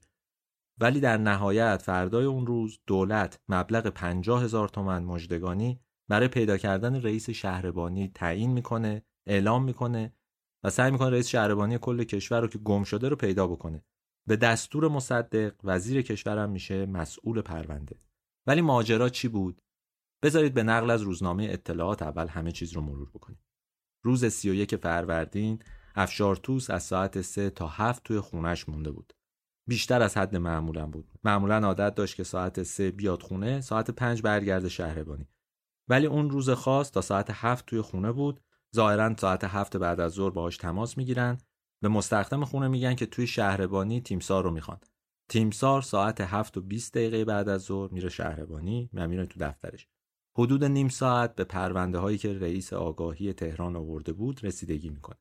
ولی 0.81 0.99
در 0.99 1.17
نهایت 1.17 1.81
فردای 1.81 2.25
اون 2.25 2.47
روز 2.47 2.79
دولت 2.87 3.39
مبلغ 3.49 3.87
پنجاه 3.87 4.43
هزار 4.43 4.69
تومن 4.69 5.03
مجدگانی 5.03 5.79
برای 6.07 6.27
پیدا 6.27 6.57
کردن 6.57 7.01
رئیس 7.01 7.29
شهربانی 7.29 8.11
تعیین 8.15 8.51
می‌کنه 8.51 9.05
اعلام 9.27 9.63
می‌کنه 9.63 10.13
و 10.63 10.69
سعی 10.69 10.91
می‌کنه 10.91 11.09
رئیس 11.09 11.27
شهربانی 11.27 11.77
کل 11.77 12.03
کشور 12.03 12.41
رو 12.41 12.47
که 12.47 12.57
گم 12.57 12.83
شده 12.83 13.09
رو 13.09 13.15
پیدا 13.15 13.47
بکنه. 13.47 13.83
به 14.27 14.35
دستور 14.35 14.87
مصدق 14.87 15.53
وزیر 15.63 16.01
کشورم 16.01 16.49
میشه 16.49 16.85
مسئول 16.85 17.41
پرونده. 17.41 17.95
ولی 18.47 18.61
ماجرا 18.61 19.09
چی 19.09 19.27
بود؟ 19.27 19.61
بذارید 20.23 20.53
به 20.53 20.63
نقل 20.63 20.89
از 20.89 21.01
روزنامه 21.01 21.47
اطلاعات 21.51 22.01
اول 22.01 22.27
همه 22.27 22.51
چیز 22.51 22.73
رو 22.73 22.81
مرور 22.81 23.09
بکنیم. 23.09 23.39
روز 24.03 24.25
31 24.25 24.75
فروردین 24.75 25.59
افشارتوس 25.95 26.69
از 26.69 26.83
ساعت 26.83 27.21
3 27.21 27.49
تا 27.49 27.67
7 27.67 28.03
توی 28.03 28.19
خونش 28.19 28.69
مونده 28.69 28.91
بود. 28.91 29.13
بیشتر 29.71 30.01
از 30.01 30.17
حد 30.17 30.35
معمولا 30.35 30.85
بود. 30.85 31.11
معمولا 31.23 31.57
عادت 31.57 31.95
داشت 31.95 32.15
که 32.15 32.23
ساعت 32.23 32.63
3 32.63 32.91
بیاد 32.91 33.21
خونه 33.23 33.61
ساعت 33.61 33.91
5 33.91 34.21
برگرده 34.21 34.69
شهربانی. 34.69 35.27
ولی 35.87 36.05
اون 36.05 36.29
روز 36.29 36.49
خاص 36.49 36.91
تا 36.91 37.01
ساعت 37.01 37.27
7 37.29 37.65
توی 37.65 37.81
خونه 37.81 38.11
بود. 38.11 38.41
ظاهرا 38.75 39.15
ساعت 39.17 39.43
7 39.43 39.77
بعد 39.77 39.99
از 39.99 40.11
ظهر 40.11 40.29
باهاش 40.29 40.57
تماس 40.57 40.97
می‌گیرن. 40.97 41.37
به 41.81 41.89
مستخدم 41.89 42.45
خونه 42.45 42.67
میگن 42.67 42.95
که 42.95 43.05
توی 43.05 43.27
شهربانی 43.27 44.01
تیمسار 44.01 44.43
رو 44.43 44.51
می‌خوان. 44.51 44.79
تیمسار 45.29 45.81
ساعت 45.81 46.21
7 46.21 46.57
و 46.57 46.61
20 46.61 46.93
دقیقه 46.93 47.25
بعد 47.25 47.49
از 47.49 47.61
ظهر 47.61 47.91
میره 47.93 48.09
شهربانی 48.09 48.89
و 48.93 49.07
میره 49.07 49.25
تو 49.25 49.39
دفترش. 49.39 49.87
حدود 50.37 50.63
نیم 50.63 50.89
ساعت 50.89 51.35
به 51.35 51.43
پرونده 51.43 51.97
هایی 51.97 52.17
که 52.17 52.33
رئیس 52.33 52.73
آگاهی 52.73 53.33
تهران 53.33 53.75
آورده 53.75 54.13
بود 54.13 54.43
رسیدگی 54.43 54.89
می‌کنه. 54.89 55.17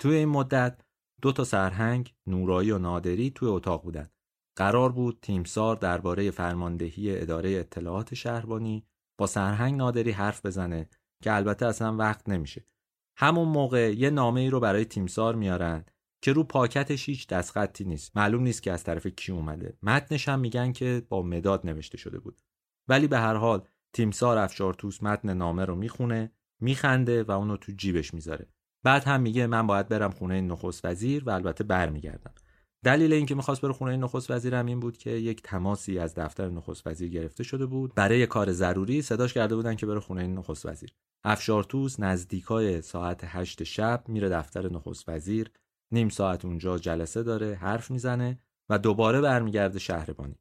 توی 0.00 0.14
این 0.14 0.28
مدت 0.28 0.80
دو 1.22 1.32
تا 1.32 1.44
سرهنگ 1.44 2.14
نورایی 2.26 2.70
و 2.70 2.78
نادری 2.78 3.30
توی 3.30 3.48
اتاق 3.48 3.82
بودن. 3.82 4.10
قرار 4.56 4.92
بود 4.92 5.18
تیمسار 5.22 5.76
درباره 5.76 6.30
فرماندهی 6.30 7.18
اداره 7.18 7.50
اطلاعات 7.50 8.14
شهربانی 8.14 8.86
با 9.18 9.26
سرهنگ 9.26 9.76
نادری 9.76 10.10
حرف 10.10 10.46
بزنه 10.46 10.88
که 11.22 11.36
البته 11.36 11.66
اصلا 11.66 11.96
وقت 11.96 12.28
نمیشه. 12.28 12.66
همون 13.16 13.48
موقع 13.48 13.94
یه 13.96 14.10
نامه 14.10 14.40
ای 14.40 14.50
رو 14.50 14.60
برای 14.60 14.84
تیمسار 14.84 15.34
میارن 15.34 15.84
که 16.22 16.32
رو 16.32 16.44
پاکتش 16.44 17.08
هیچ 17.08 17.28
دستخطی 17.28 17.84
نیست. 17.84 18.16
معلوم 18.16 18.42
نیست 18.42 18.62
که 18.62 18.72
از 18.72 18.84
طرف 18.84 19.06
کی 19.06 19.32
اومده. 19.32 19.78
متنش 19.82 20.28
هم 20.28 20.40
میگن 20.40 20.72
که 20.72 21.06
با 21.08 21.22
مداد 21.22 21.66
نوشته 21.66 21.98
شده 21.98 22.18
بود. 22.18 22.40
ولی 22.88 23.06
به 23.06 23.18
هر 23.18 23.34
حال 23.34 23.68
تیمسار 23.92 24.38
افشارتوس 24.38 25.02
متن 25.02 25.34
نامه 25.34 25.64
رو 25.64 25.76
می‌خونه 25.76 26.32
میخنده 26.60 27.22
و 27.22 27.30
اونو 27.30 27.56
تو 27.56 27.72
جیبش 27.72 28.14
می‌ذاره. 28.14 28.48
بعد 28.82 29.04
هم 29.04 29.20
میگه 29.20 29.46
من 29.46 29.66
باید 29.66 29.88
برم 29.88 30.10
خونه 30.10 30.40
نخست 30.40 30.84
وزیر 30.84 31.24
و 31.24 31.30
البته 31.30 31.64
برمیگردم. 31.64 32.32
دلیل 32.84 33.12
اینکه 33.12 33.34
می‌خواست 33.34 33.60
بره 33.60 33.72
خونه 33.72 33.96
نخست 33.96 34.30
وزیر 34.30 34.54
هم 34.54 34.66
این 34.66 34.80
بود 34.80 34.96
که 34.96 35.10
یک 35.10 35.42
تماسی 35.42 35.98
از 35.98 36.14
دفتر 36.14 36.48
نخست 36.48 36.86
وزیر 36.86 37.10
گرفته 37.10 37.44
شده 37.44 37.66
بود. 37.66 37.94
برای 37.94 38.26
کار 38.26 38.52
ضروری 38.52 39.02
صداش 39.02 39.34
کرده 39.34 39.56
بودن 39.56 39.74
که 39.74 39.86
بره 39.86 40.00
خونه 40.00 40.26
نخست 40.26 40.66
وزیر. 40.66 40.92
افشارتوس 41.24 42.00
نزدیکای 42.00 42.82
ساعت 42.82 43.20
هشت 43.24 43.62
شب 43.62 44.04
میره 44.08 44.28
دفتر 44.28 44.72
نخست 44.72 45.08
وزیر. 45.08 45.50
نیم 45.92 46.08
ساعت 46.08 46.44
اونجا 46.44 46.78
جلسه 46.78 47.22
داره 47.22 47.54
حرف 47.54 47.90
می‌زنه 47.90 48.38
و 48.70 48.78
دوباره 48.78 49.20
برمیگرده 49.20 49.78
شهربانی. 49.78 50.38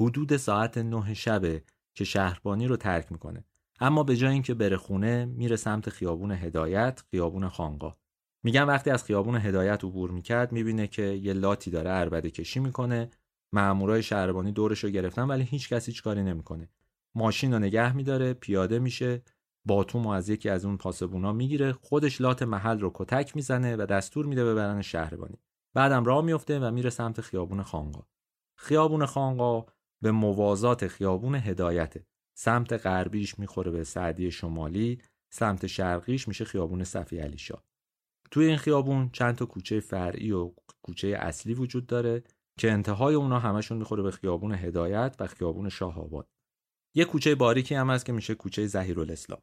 حدود 0.00 0.36
ساعت 0.36 0.78
نه 0.78 1.14
شبه 1.14 1.62
که 1.94 2.04
شهربانی 2.04 2.66
رو 2.66 2.76
ترک 2.76 3.12
می‌کنه. 3.12 3.44
اما 3.82 4.02
به 4.02 4.16
جای 4.16 4.32
اینکه 4.32 4.54
بره 4.54 4.76
خونه 4.76 5.24
میره 5.24 5.56
سمت 5.56 5.90
خیابون 5.90 6.30
هدایت 6.30 7.02
خیابون 7.10 7.48
خانقاه 7.48 7.98
میگن 8.44 8.62
وقتی 8.62 8.90
از 8.90 9.04
خیابون 9.04 9.36
هدایت 9.36 9.84
عبور 9.84 10.10
می‌کرد 10.10 10.52
می‌بینه 10.52 10.86
که 10.86 11.02
یه 11.02 11.32
لاتی 11.32 11.70
داره 11.70 11.90
عربده 11.90 12.30
کشی 12.30 12.60
می‌کنه. 12.60 13.10
مامورای 13.54 14.02
شهربانی 14.02 14.52
دورش 14.52 14.84
رو 14.84 14.90
گرفتن 14.90 15.22
ولی 15.22 15.42
هیچ 15.44 15.68
کسی 15.68 15.90
هیچ 15.90 16.02
کاری 16.02 16.22
نمی‌کنه. 16.22 16.68
ماشین 17.14 17.52
رو 17.52 17.58
نگه 17.58 17.96
میداره 17.96 18.34
پیاده 18.34 18.78
میشه. 18.78 19.22
باتوم 19.64 20.06
از 20.06 20.28
یکی 20.28 20.48
از 20.48 20.64
اون 20.64 20.76
پاسبونا 20.76 21.32
می‌گیره. 21.32 21.72
خودش 21.72 22.20
لات 22.20 22.42
محل 22.42 22.80
رو 22.80 22.90
کتک 22.94 23.36
می‌زنه 23.36 23.76
و 23.76 23.86
دستور 23.86 24.26
میده 24.26 24.44
ببرن 24.44 24.82
شهربانی. 24.82 25.38
بعدم 25.74 26.04
راه 26.04 26.24
میفته 26.24 26.58
و 26.60 26.70
میره 26.70 26.90
سمت 26.90 27.20
خیابون 27.20 27.62
خانقا. 27.62 28.02
خیابون 28.58 29.06
خانقا 29.06 29.66
به 30.02 30.10
موازات 30.10 30.86
خیابون 30.86 31.34
هدایته. 31.34 32.06
سمت 32.34 32.72
غربیش 32.72 33.38
می‌خوره 33.38 33.70
به 33.70 33.84
سعدی 33.84 34.30
شمالی 34.30 34.98
سمت 35.32 35.66
شرقیش 35.66 36.28
میشه 36.28 36.44
خیابون 36.44 36.84
صفی 36.84 37.18
علی 37.18 37.38
شاه. 37.38 37.64
توی 38.30 38.46
این 38.46 38.56
خیابون 38.56 39.10
چند 39.12 39.34
تا 39.34 39.46
کوچه 39.46 39.80
فرعی 39.80 40.32
و 40.32 40.52
کوچه 40.82 41.08
اصلی 41.08 41.54
وجود 41.54 41.86
داره 41.86 42.22
که 42.58 42.72
انتهای 42.72 43.14
اونا 43.14 43.38
همشون 43.38 43.78
می‌خوره 43.78 44.02
به 44.02 44.10
خیابون 44.10 44.54
هدایت 44.54 45.16
و 45.20 45.26
خیابون 45.26 45.68
شاه 45.68 45.98
آباد. 45.98 46.28
یه 46.94 47.04
کوچه 47.04 47.34
باریکی 47.34 47.74
هم 47.74 47.90
هست 47.90 48.06
که 48.06 48.12
میشه 48.12 48.34
کوچه 48.34 48.68
الاسلام 48.74 49.40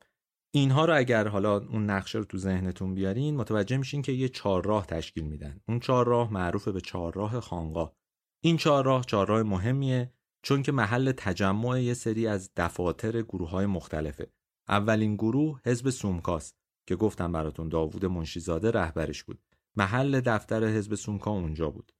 اینها 0.53 0.85
رو 0.85 0.97
اگر 0.97 1.27
حالا 1.27 1.57
اون 1.57 1.85
نقشه 1.85 2.17
رو 2.17 2.23
تو 2.23 2.37
ذهنتون 2.37 2.93
بیارین 2.93 3.35
متوجه 3.35 3.77
میشین 3.77 4.01
که 4.01 4.11
یه 4.11 4.29
چهارراه 4.29 4.85
تشکیل 4.85 5.23
میدن. 5.23 5.61
اون 5.67 5.79
چهارراه 5.79 6.33
معروف 6.33 6.67
به 6.67 6.81
چهارراه 6.81 7.39
خانقاه. 7.39 7.95
این 8.43 8.57
چهارراه 8.57 9.05
چهارراه 9.05 9.43
مهمیه 9.43 10.13
چون 10.41 10.63
که 10.63 10.71
محل 10.71 11.11
تجمع 11.11 11.81
یه 11.81 11.93
سری 11.93 12.27
از 12.27 12.51
دفاتر 12.57 13.21
گروه 13.21 13.49
های 13.49 13.65
مختلفه. 13.65 14.31
اولین 14.67 15.15
گروه 15.15 15.61
حزب 15.65 15.89
سومکاست 15.89 16.55
که 16.87 16.95
گفتم 16.95 17.31
براتون 17.31 17.69
داوود 17.69 18.05
منشیزاده 18.05 18.71
رهبرش 18.71 19.23
بود. 19.23 19.39
محل 19.75 20.21
دفتر 20.21 20.63
حزب 20.63 20.95
سومکا 20.95 21.31
اونجا 21.31 21.69
بود. 21.69 21.91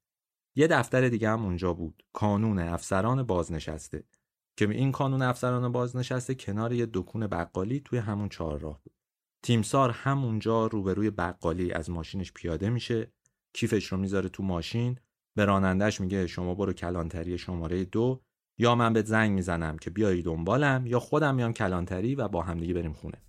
یه 0.56 0.68
دفتر 0.68 1.10
دیگه 1.10 1.30
هم 1.30 1.46
اونجا 1.46 1.74
بود. 1.74 2.04
کانون 2.14 2.60
افسران 2.60 3.24
بازنشسته. 3.24 4.04
که 4.58 4.70
این 4.70 4.92
کانون 4.92 5.22
افسران 5.22 5.72
بازنشسته 5.72 6.36
کنار 6.36 6.74
یه 6.74 6.88
دکون 6.94 7.28
بقالی 7.28 7.80
توی 7.80 8.00
همون 8.00 8.30
چهارراه 8.30 8.82
بود. 8.84 8.94
تیمسار 9.44 9.90
همونجا 9.90 10.68
روبروی 10.68 11.10
بقالی 11.10 11.72
از 11.72 11.90
ماشینش 11.90 12.34
پیاده 12.34 12.70
میشه. 12.70 13.12
کیفش 13.54 13.86
رو 13.86 13.98
می‌ذاره 13.98 14.30
تو 14.30 14.44
ماشین. 14.44 15.00
به 15.38 15.46
رانندش 15.46 16.02
میگه 16.02 16.28
شما 16.28 16.56
برو 16.56 16.74
کلانتری 16.74 17.38
شماره 17.38 17.86
دو. 17.86 18.22
یا 18.60 18.76
من 18.76 18.94
به 18.94 19.02
زنگ 19.02 19.32
می‌زنم 19.32 19.78
که 19.78 19.90
بیایی 19.90 20.22
دنبالم 20.22 20.86
یا 20.86 21.00
خودم 21.00 21.36
میام 21.36 21.54
کلانتری 21.54 22.16
و 22.16 22.28
با 22.28 22.42
همدیگه 22.42 22.74
بریم 22.74 22.94
خونه. 22.94 23.22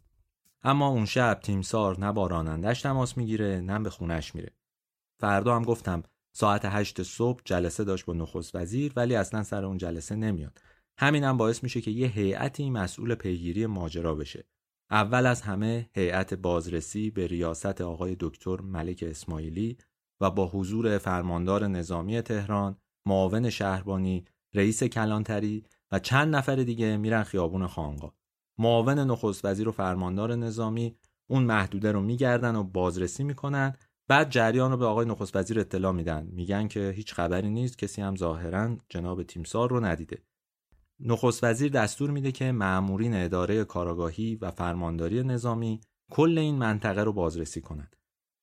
اما 0.63 0.89
اون 0.89 1.05
شب 1.05 1.41
تیمسار 1.43 2.01
نه 2.01 2.13
با 2.13 2.27
رانندش 2.27 2.83
تماس 2.83 3.17
می‌گیره 3.17 3.61
نه 3.61 3.79
به 3.79 3.91
خونش 3.91 4.35
میره. 4.35 4.53
فردا 5.21 5.57
هم 5.57 5.63
گفتم 5.63 6.03
ساعت 6.33 6.65
هشت 6.65 7.03
صبح 7.03 7.41
جلسه 7.45 7.85
داشت 7.85 8.05
با 8.05 8.13
نخست 8.13 8.55
وزیر 8.55 8.93
ولی 8.97 9.15
اصلا 9.15 9.43
سر 9.43 9.65
اون 9.65 9.79
جلسه 9.79 10.17
نمیاد. 10.17 10.61
همینم 10.99 11.37
باعث 11.37 11.63
میشه 11.63 11.81
که 11.81 11.91
یه 11.91 12.09
هیئتی 12.09 12.71
مسئول 12.71 13.15
پیگیری 13.15 13.67
ماجرا 13.67 14.15
بشه. 14.15 14.45
اول 14.91 15.27
از 15.27 15.43
همه 15.43 15.91
هیئت 15.95 16.35
بازرسی 16.35 17.11
به 17.11 17.27
ریاست 17.27 17.81
آقای 17.81 18.17
دکتر 18.21 18.61
ملک 18.61 19.05
اسماعیلی 19.09 19.79
و 20.21 20.31
با 20.31 20.49
حضور 20.49 20.99
فرماندار 20.99 21.67
نظامی 21.67 22.23
تهران 22.23 22.77
معاون 23.07 23.51
شهربانی 23.51 24.25
رئیس 24.55 24.85
کلانتری 24.85 25.65
و 25.93 25.99
چند 25.99 26.37
نفر 26.37 26.57
دیگه 26.57 26.97
میرن 26.97 27.23
خیابون 27.23 27.67
خانقا. 27.67 28.13
معاون 28.59 28.99
نخست 28.99 29.45
وزیر 29.45 29.69
و 29.69 29.73
فرماندار 29.73 30.35
نظامی 30.35 30.97
اون 31.27 31.43
محدوده 31.43 31.93
رو 31.93 32.01
میگردن 32.01 32.57
و 32.57 32.65
بازرسی 32.65 33.25
می‌کنن. 33.25 33.77
بعد 34.09 34.31
جریان 34.31 34.71
رو 34.71 34.77
به 34.77 34.87
آقای 34.87 35.07
نخست 35.07 35.37
وزیر 35.37 35.61
اطلاع 35.61 35.93
میدن. 35.93 36.29
میگن 36.33 36.69
که 36.69 36.91
هیچ 36.97 37.15
خبری 37.15 37.51
نیست 37.51 37.79
کسی 37.79 38.03
هم 38.03 38.17
ظاهرا 38.17 38.77
جناب 38.89 39.23
تیمسار 39.23 39.71
رو 39.71 39.85
ندیده. 39.85 40.23
نخست 41.01 41.45
وزیر 41.45 41.73
دستور 41.73 42.11
میده 42.11 42.33
که 42.33 42.53
مأمورین 42.53 43.15
اداره 43.15 43.65
کاراگاهی 43.65 44.37
و 44.37 44.51
فرمانداری 44.51 45.23
نظامی 45.23 45.81
کل 46.11 46.39
این 46.39 46.55
منطقه 46.59 47.05
رو 47.05 47.13
بازرسی 47.13 47.61
کنند. 47.61 47.97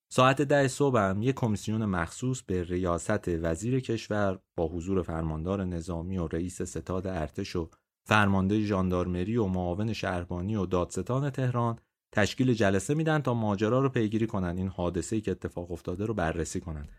ساعت 0.10 0.42
ده 0.42 0.68
صبح 0.68 1.00
هم 1.00 1.22
یک 1.22 1.36
کمیسیون 1.36 1.86
مخصوص 1.86 2.42
به 2.42 2.64
ریاست 2.64 3.28
وزیر 3.28 3.80
کشور 3.80 4.40
با 4.56 4.68
حضور 4.68 5.02
فرماندار 5.02 5.66
نظامی 5.66 6.18
و 6.18 6.28
رئیس 6.28 6.62
ستاد 6.62 7.08
ارتش 7.08 7.56
و 7.56 7.70
فرمانده 8.06 8.62
ژاندارمری 8.62 9.38
و 9.38 9.46
معاون 9.46 9.94
شهربانی 9.94 10.56
و 10.56 10.66
دادستان 10.66 11.30
تهران 11.30 11.80
تشکیل 12.12 12.54
جلسه 12.54 12.94
میدن 12.94 13.20
تا 13.20 13.34
ماجرا 13.34 13.80
رو 13.80 13.90
پیگیری 13.90 14.28
کنن 14.28 14.58
این 14.58 14.68
حادثه 14.68 15.16
ای 15.16 15.22
که 15.22 15.32
اتفاق 15.32 15.72
افتاده 15.72 16.06
رو 16.06 16.14
بررسی 16.14 16.60
کنند. 16.60 16.90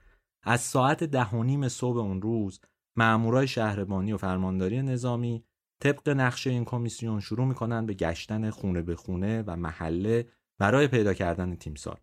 از 0.43 0.61
ساعت 0.61 1.05
ده 1.05 1.31
و 1.31 1.43
نیم 1.43 1.69
صبح 1.69 1.99
اون 1.99 2.23
روز 2.23 2.61
مامورای 2.97 3.49
شهربانی 3.49 4.13
و 4.13 4.17
فرمانداری 4.17 4.83
نظامی 4.83 5.45
طبق 5.83 6.09
نقشه 6.09 6.51
این 6.51 6.65
کمیسیون 6.65 7.21
شروع 7.21 7.47
می‌کنن 7.47 7.87
به 7.87 7.95
گشتن 7.95 8.51
خونه 8.51 8.83
به 8.83 8.97
خونه 8.97 9.45
و 9.47 9.57
محله 9.57 10.29
برای 10.59 10.89
پیدا 10.89 11.15
کردن 11.15 11.55
تیمسار 11.55 12.01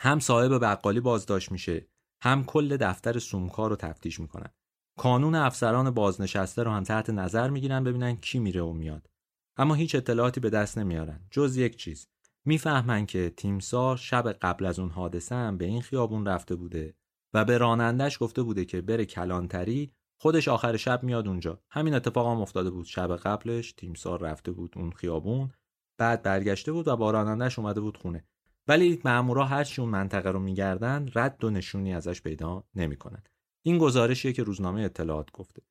هم 0.00 0.20
صاحب 0.20 0.64
بقالی 0.64 1.00
بازداشت 1.00 1.52
میشه 1.52 1.88
هم 2.22 2.44
کل 2.44 2.76
دفتر 2.76 3.18
سومکار 3.18 3.70
رو 3.70 3.76
تفتیش 3.76 4.20
می‌کنن. 4.20 4.50
کانون 4.98 5.34
افسران 5.34 5.90
بازنشسته 5.90 6.62
رو 6.62 6.70
هم 6.70 6.84
تحت 6.84 7.10
نظر 7.10 7.50
می‌گیرن 7.50 7.84
ببینن 7.84 8.16
کی 8.16 8.38
میره 8.38 8.62
و 8.62 8.72
میاد. 8.72 9.10
اما 9.56 9.74
هیچ 9.74 9.94
اطلاعاتی 9.94 10.40
به 10.40 10.50
دست 10.50 10.78
نمیارن. 10.78 11.20
جز 11.30 11.56
یک 11.56 11.76
چیز. 11.76 12.08
می‌فهمن 12.44 13.06
که 13.06 13.32
تیمسار 13.36 13.96
شب 13.96 14.32
قبل 14.32 14.66
از 14.66 14.78
اون 14.78 14.90
حادثه 14.90 15.34
هم 15.34 15.58
به 15.58 15.64
این 15.64 15.82
خیابون 15.82 16.26
رفته 16.26 16.54
بوده 16.54 16.94
و 17.34 17.44
به 17.44 17.58
رانندش 17.58 18.22
گفته 18.22 18.42
بوده 18.42 18.64
که 18.64 18.80
بره 18.80 19.04
کلانتری 19.04 19.92
خودش 20.20 20.48
آخر 20.48 20.76
شب 20.76 21.02
میاد 21.02 21.28
اونجا. 21.28 21.62
همین 21.70 21.94
اتفاق 21.94 22.26
هم 22.26 22.40
افتاده 22.40 22.70
بود. 22.70 22.86
شب 22.86 23.16
قبلش 23.16 23.72
تیمسار 23.72 24.20
رفته 24.20 24.52
بود 24.52 24.72
اون 24.76 24.90
خیابون 24.90 25.52
بعد 25.98 26.22
برگشته 26.22 26.72
بود 26.72 26.88
و 26.88 26.96
با 26.96 27.10
رانندش 27.10 27.58
اومده 27.58 27.80
بود 27.80 27.96
خونه. 27.96 28.24
ولی 28.68 29.00
مامورا 29.04 29.44
هر 29.44 29.68
اون 29.78 29.88
منطقه 29.88 30.30
رو 30.30 30.38
میگردن 30.38 31.08
رد 31.14 31.44
و 31.44 31.50
نشونی 31.50 31.94
ازش 31.94 32.22
پیدا 32.22 32.64
نمی‌کنن. 32.74 33.22
این 33.62 33.78
گزارشیه 33.78 34.32
که 34.32 34.42
روزنامه 34.42 34.80
اطلاعات 34.80 35.30
گفته. 35.32 35.62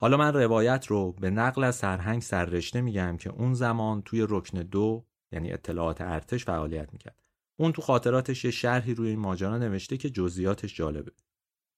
حالا 0.00 0.16
من 0.16 0.32
روایت 0.32 0.86
رو 0.86 1.12
به 1.12 1.30
نقل 1.30 1.64
از 1.64 1.76
سرهنگ 1.76 2.22
سررشته 2.22 2.80
میگم 2.80 3.16
که 3.16 3.30
اون 3.30 3.54
زمان 3.54 4.02
توی 4.02 4.26
رکن 4.28 4.58
دو 4.58 5.06
یعنی 5.32 5.52
اطلاعات 5.52 6.00
ارتش 6.00 6.44
فعالیت 6.44 6.92
می‌کرد. 6.92 7.22
اون 7.56 7.72
تو 7.72 7.82
خاطراتش 7.82 8.44
یه 8.44 8.50
شرحی 8.50 8.94
روی 8.94 9.08
این 9.08 9.18
ماجرا 9.18 9.58
نوشته 9.58 9.96
که 9.96 10.10
جزئیاتش 10.10 10.74
جالبه. 10.74 11.12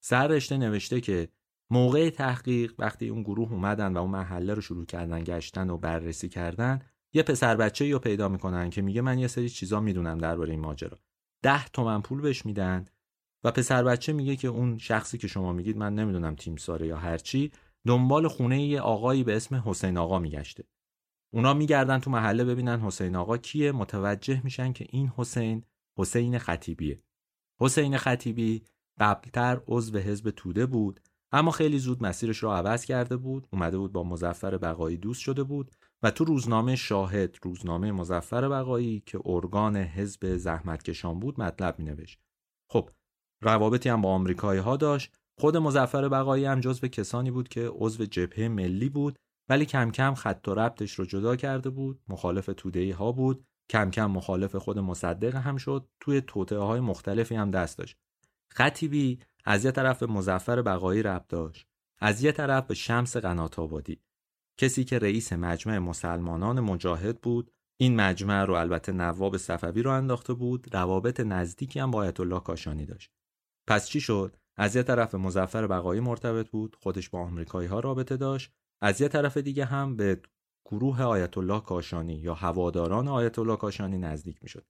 سررشته 0.00 0.56
نوشته 0.56 1.00
که 1.00 1.28
موقع 1.70 2.10
تحقیق 2.10 2.74
وقتی 2.78 3.08
اون 3.08 3.22
گروه 3.22 3.52
اومدن 3.52 3.92
و 3.92 3.98
اون 3.98 4.10
محله 4.10 4.54
رو 4.54 4.60
شروع 4.60 4.84
کردن 4.84 5.24
گشتن 5.24 5.70
و 5.70 5.78
بررسی 5.78 6.28
کردن 6.28 6.82
یه 7.12 7.22
پسر 7.22 7.56
بچه 7.56 7.92
رو 7.92 7.98
پیدا 7.98 8.28
می‌کنن 8.28 8.70
که 8.70 8.82
میگه 8.82 9.00
من 9.00 9.18
یه 9.18 9.26
سری 9.26 9.48
چیزا 9.48 9.80
می‌دونم 9.80 10.18
درباره 10.18 10.50
این 10.50 10.60
ماجرا. 10.60 10.98
ده 11.42 11.64
تومن 11.64 12.02
پول 12.02 12.20
بهش 12.20 12.46
میدن 12.46 12.84
و 13.44 13.50
پسر 13.50 13.84
بچه 13.84 14.12
میگه 14.12 14.36
که 14.36 14.48
اون 14.48 14.78
شخصی 14.78 15.18
که 15.18 15.28
شما 15.28 15.52
میگید 15.52 15.76
من 15.76 15.94
نمی‌دونم 15.94 16.34
تیم 16.34 16.56
ساره 16.56 16.86
یا 16.86 16.96
هرچی 16.96 17.52
دنبال 17.86 18.28
خونه 18.28 18.62
یه 18.62 18.80
آقایی 18.80 19.24
به 19.24 19.36
اسم 19.36 19.62
حسین 19.66 19.98
آقا 19.98 20.18
میگشته. 20.18 20.64
اونا 21.32 21.54
میگردن 21.54 21.98
تو 21.98 22.10
محله 22.10 22.44
ببینن 22.44 22.80
حسین 22.80 23.16
آقا 23.16 23.36
کیه 23.36 23.72
متوجه 23.72 24.40
میشن 24.44 24.72
که 24.72 24.86
این 24.90 25.12
حسین 25.16 25.64
حسین 25.98 26.38
خطیبیه. 26.38 27.02
حسین 27.60 27.96
خطیبی 27.96 28.64
قبلتر 29.00 29.60
عضو 29.68 29.98
حزب 29.98 30.30
توده 30.30 30.66
بود 30.66 31.00
اما 31.32 31.50
خیلی 31.50 31.78
زود 31.78 32.02
مسیرش 32.02 32.38
رو 32.38 32.50
عوض 32.50 32.84
کرده 32.84 33.16
بود 33.16 33.48
اومده 33.52 33.78
بود 33.78 33.92
با 33.92 34.04
مزفر 34.04 34.58
بقایی 34.58 34.96
دوست 34.96 35.20
شده 35.20 35.42
بود 35.42 35.70
و 36.02 36.10
تو 36.10 36.24
روزنامه 36.24 36.76
شاهد 36.76 37.36
روزنامه 37.42 37.92
مزفر 37.92 38.48
بقایی 38.48 39.02
که 39.06 39.20
ارگان 39.24 39.76
حزب 39.76 40.36
زحمتکشان 40.36 41.20
بود 41.20 41.40
مطلب 41.40 41.78
می 41.78 41.84
نوشت 41.84 42.20
خب 42.70 42.90
روابطی 43.42 43.88
هم 43.88 44.02
با 44.02 44.08
آمریکایی 44.08 44.60
ها 44.60 44.76
داشت. 44.76 45.16
خود 45.40 45.56
مزفر 45.56 46.08
بقایی 46.08 46.44
هم 46.44 46.60
جزو 46.60 46.88
کسانی 46.88 47.30
بود 47.30 47.48
که 47.48 47.70
عضو 47.72 48.04
جبهه 48.04 48.48
ملی 48.48 48.88
بود 48.88 49.18
ولی 49.48 49.66
کم 49.66 49.90
کم 49.90 50.14
خط 50.14 50.48
و 50.48 50.54
ربطش 50.54 50.92
رو 50.92 51.04
جدا 51.04 51.36
کرده 51.36 51.70
بود 51.70 52.00
مخالف 52.08 52.50
توده 52.56 52.94
ها 52.94 53.12
بود. 53.12 53.44
کم 53.70 53.90
کم 53.90 54.10
مخالف 54.10 54.56
خود 54.56 54.78
مصدق 54.78 55.34
هم 55.34 55.56
شد. 55.56 55.88
توی 56.00 56.20
توطعه 56.20 56.58
های 56.58 56.80
مختلفی 56.80 57.34
هم 57.34 57.50
دست 57.50 57.78
داشت. 57.78 57.96
خطیبی 58.50 59.18
از 59.44 59.64
یه 59.64 59.70
طرف 59.70 59.98
به 59.98 60.06
مزفر 60.06 60.62
بقایی 60.62 61.02
رب 61.02 61.24
داشت 61.28 61.66
از 61.98 62.24
یه 62.24 62.32
طرف 62.32 62.66
به 62.66 62.74
شمس 62.74 63.16
قنات 63.16 63.58
آبادی 63.58 64.00
کسی 64.56 64.84
که 64.84 64.98
رئیس 64.98 65.32
مجمع 65.32 65.78
مسلمانان 65.78 66.60
مجاهد 66.60 67.20
بود 67.20 67.50
این 67.80 67.96
مجمع 67.96 68.44
رو 68.44 68.54
البته 68.54 68.92
نواب 68.92 69.36
صفوی 69.36 69.82
رو 69.82 69.90
انداخته 69.90 70.34
بود 70.34 70.74
روابط 70.74 71.20
نزدیکی 71.20 71.80
هم 71.80 71.90
با 71.90 71.98
آیت 71.98 72.20
الله 72.20 72.40
کاشانی 72.40 72.86
داشت. 72.86 73.10
پس 73.68 73.88
چی 73.88 74.00
شد؟ 74.00 74.36
از 74.56 74.76
یه 74.76 74.82
طرف 74.82 75.14
مزفر 75.14 75.66
بقایی 75.66 76.00
مرتبط 76.00 76.50
بود 76.50 76.76
خودش 76.80 77.10
با 77.10 77.20
آمریکایی 77.20 77.68
ها 77.68 77.80
رابطه 77.80 78.16
داشت 78.16 78.52
از 78.82 79.00
یه 79.00 79.08
طرف 79.08 79.36
دیگه 79.36 79.64
هم 79.64 79.96
به 79.96 80.20
گروه 80.70 81.02
آیت 81.02 81.38
الله 81.38 81.60
کاشانی 81.60 82.14
یا 82.14 82.34
هواداران 82.34 83.08
آیت 83.08 83.38
الله 83.38 83.56
کاشانی 83.56 83.98
نزدیک 83.98 84.42
می‌شد. 84.42 84.66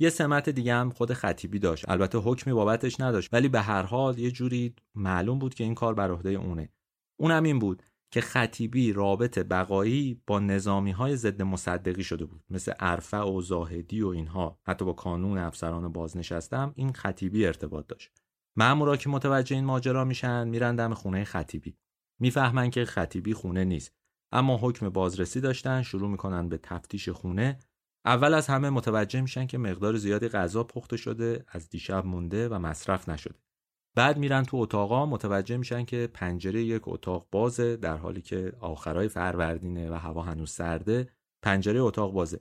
یه 0.00 0.10
سمت 0.10 0.48
دیگه 0.48 0.74
هم 0.74 0.90
خود 0.90 1.12
خطیبی 1.12 1.58
داشت. 1.58 1.88
البته 1.88 2.18
حکمی 2.18 2.52
بابتش 2.52 3.00
نداشت 3.00 3.34
ولی 3.34 3.48
به 3.48 3.60
هر 3.60 3.82
حال 3.82 4.18
یه 4.18 4.30
جوری 4.30 4.74
معلوم 4.94 5.38
بود 5.38 5.54
که 5.54 5.64
این 5.64 5.74
کار 5.74 5.94
بر 5.94 6.10
عهده 6.10 6.30
اونه. 6.30 6.72
اونم 7.20 7.42
این 7.42 7.58
بود. 7.58 7.82
که 8.10 8.20
خطیبی 8.20 8.92
رابط 8.92 9.38
بقایی 9.38 10.22
با 10.26 10.38
نظامی 10.40 10.90
های 10.90 11.16
ضد 11.16 11.42
مصدقی 11.42 12.04
شده 12.04 12.24
بود. 12.24 12.44
مثل 12.50 12.72
عرفه 12.72 13.16
و 13.16 13.40
زاهدی 13.40 14.02
و 14.02 14.08
اینها. 14.08 14.60
حتی 14.66 14.84
با 14.84 14.92
کانون 14.92 15.38
افسران 15.38 15.92
بازنشستم 15.92 16.72
این 16.76 16.92
خطیبی 16.92 17.46
ارتباط 17.46 17.86
داشت. 17.86 18.12
مامورا 18.56 18.96
که 18.96 19.10
متوجه 19.10 19.56
این 19.56 19.64
ماجرا 19.64 20.04
میشن 20.04 20.48
میرن 20.48 20.76
دم 20.76 20.94
خونه 20.94 21.24
خطیبی. 21.24 21.76
می‌فهمن 22.20 22.70
که 22.70 22.84
خطیبی 22.84 23.34
خونه 23.34 23.64
نیست. 23.64 23.94
اما 24.32 24.56
حکم 24.56 24.88
بازرسی 24.88 25.40
داشتن 25.40 25.82
شروع 25.82 26.10
می‌کنن 26.10 26.48
به 26.48 26.58
تفتیش 26.58 27.08
خونه. 27.08 27.58
اول 28.04 28.34
از 28.34 28.46
همه 28.46 28.70
متوجه 28.70 29.20
میشن 29.20 29.46
که 29.46 29.58
مقدار 29.58 29.96
زیادی 29.96 30.28
غذا 30.28 30.64
پخته 30.64 30.96
شده 30.96 31.44
از 31.48 31.68
دیشب 31.68 32.06
مونده 32.06 32.48
و 32.48 32.58
مصرف 32.58 33.08
نشده. 33.08 33.38
بعد 33.94 34.18
میرن 34.18 34.44
تو 34.44 34.56
اتاقا 34.56 35.06
متوجه 35.06 35.56
میشن 35.56 35.84
که 35.84 36.06
پنجره 36.14 36.62
یک 36.62 36.82
اتاق 36.86 37.26
بازه 37.30 37.76
در 37.76 37.96
حالی 37.96 38.22
که 38.22 38.52
آخرای 38.60 39.08
فروردینه 39.08 39.90
و 39.90 39.94
هوا 39.94 40.22
هنوز 40.22 40.50
سرده 40.50 41.08
پنجره 41.42 41.80
اتاق 41.80 42.12
بازه. 42.12 42.40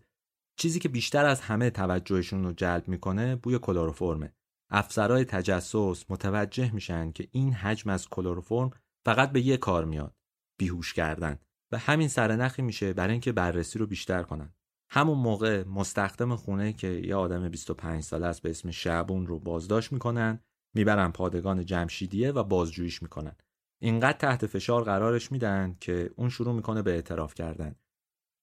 چیزی 0.59 0.79
که 0.79 0.89
بیشتر 0.89 1.25
از 1.25 1.41
همه 1.41 1.69
توجهشون 1.69 2.43
رو 2.43 2.53
جلب 2.53 2.87
می‌کنه 2.87 3.35
بوی 3.35 3.59
کلروفرمه 3.59 4.33
افسرهای 4.69 5.25
تجسس 5.25 6.05
متوجه 6.09 6.73
میشن 6.73 7.11
که 7.11 7.27
این 7.31 7.53
حجم 7.53 7.89
از 7.89 8.09
کلروفرم 8.09 8.71
فقط 9.05 9.31
به 9.31 9.41
یه 9.41 9.57
کار 9.57 9.85
میاد 9.85 10.15
بیهوش 10.59 10.93
کردن. 10.93 11.39
و 11.71 11.77
همین 11.77 12.07
سرنخی 12.07 12.61
میشه 12.61 12.93
برای 12.93 13.11
اینکه 13.11 13.31
بررسی 13.31 13.79
رو 13.79 13.87
بیشتر 13.87 14.23
کنن. 14.23 14.53
همون 14.89 15.17
موقع 15.17 15.63
مستخدم 15.63 16.35
خونه 16.35 16.73
که 16.73 16.87
یه 16.87 17.15
آدم 17.15 17.49
25 17.49 18.03
ساله 18.03 18.27
است 18.27 18.41
به 18.41 18.49
اسم 18.49 18.71
شعبون 18.71 19.27
رو 19.27 19.39
بازداشت 19.39 19.91
می‌کنن. 19.91 20.39
می‌برن 20.77 21.11
پادگان 21.11 21.65
جمشیدیه 21.65 22.31
و 22.31 22.43
بازجوییش 22.43 23.01
می‌کنن. 23.01 23.35
اینقدر 23.81 24.17
تحت 24.17 24.45
فشار 24.45 24.83
قرارش 24.83 25.31
میدن 25.31 25.75
که 25.79 26.09
اون 26.15 26.29
شروع 26.29 26.53
می‌کنه 26.53 26.81
به 26.81 26.91
اعتراف 26.91 27.33
کردن. 27.33 27.75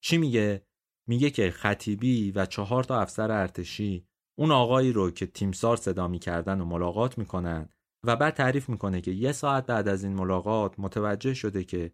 چی 0.03 0.17
میگه؟ 0.17 0.65
میگه 1.07 1.29
که 1.29 1.51
خطیبی 1.51 2.31
و 2.31 2.45
چهار 2.45 2.83
تا 2.83 2.99
افسر 3.01 3.31
ارتشی 3.31 4.07
اون 4.37 4.51
آقایی 4.51 4.93
رو 4.93 5.11
که 5.11 5.25
تیمسار 5.25 5.77
صدا 5.77 6.07
می‌کردن 6.07 6.61
و 6.61 6.65
ملاقات 6.65 7.17
می‌کنن 7.17 7.69
و 8.03 8.15
بعد 8.15 8.33
تعریف 8.33 8.69
می‌کنه 8.69 9.01
که 9.01 9.11
یه 9.11 9.31
ساعت 9.31 9.65
بعد 9.65 9.87
از 9.87 10.03
این 10.03 10.13
ملاقات 10.13 10.79
متوجه 10.79 11.33
شده 11.33 11.63
که 11.63 11.91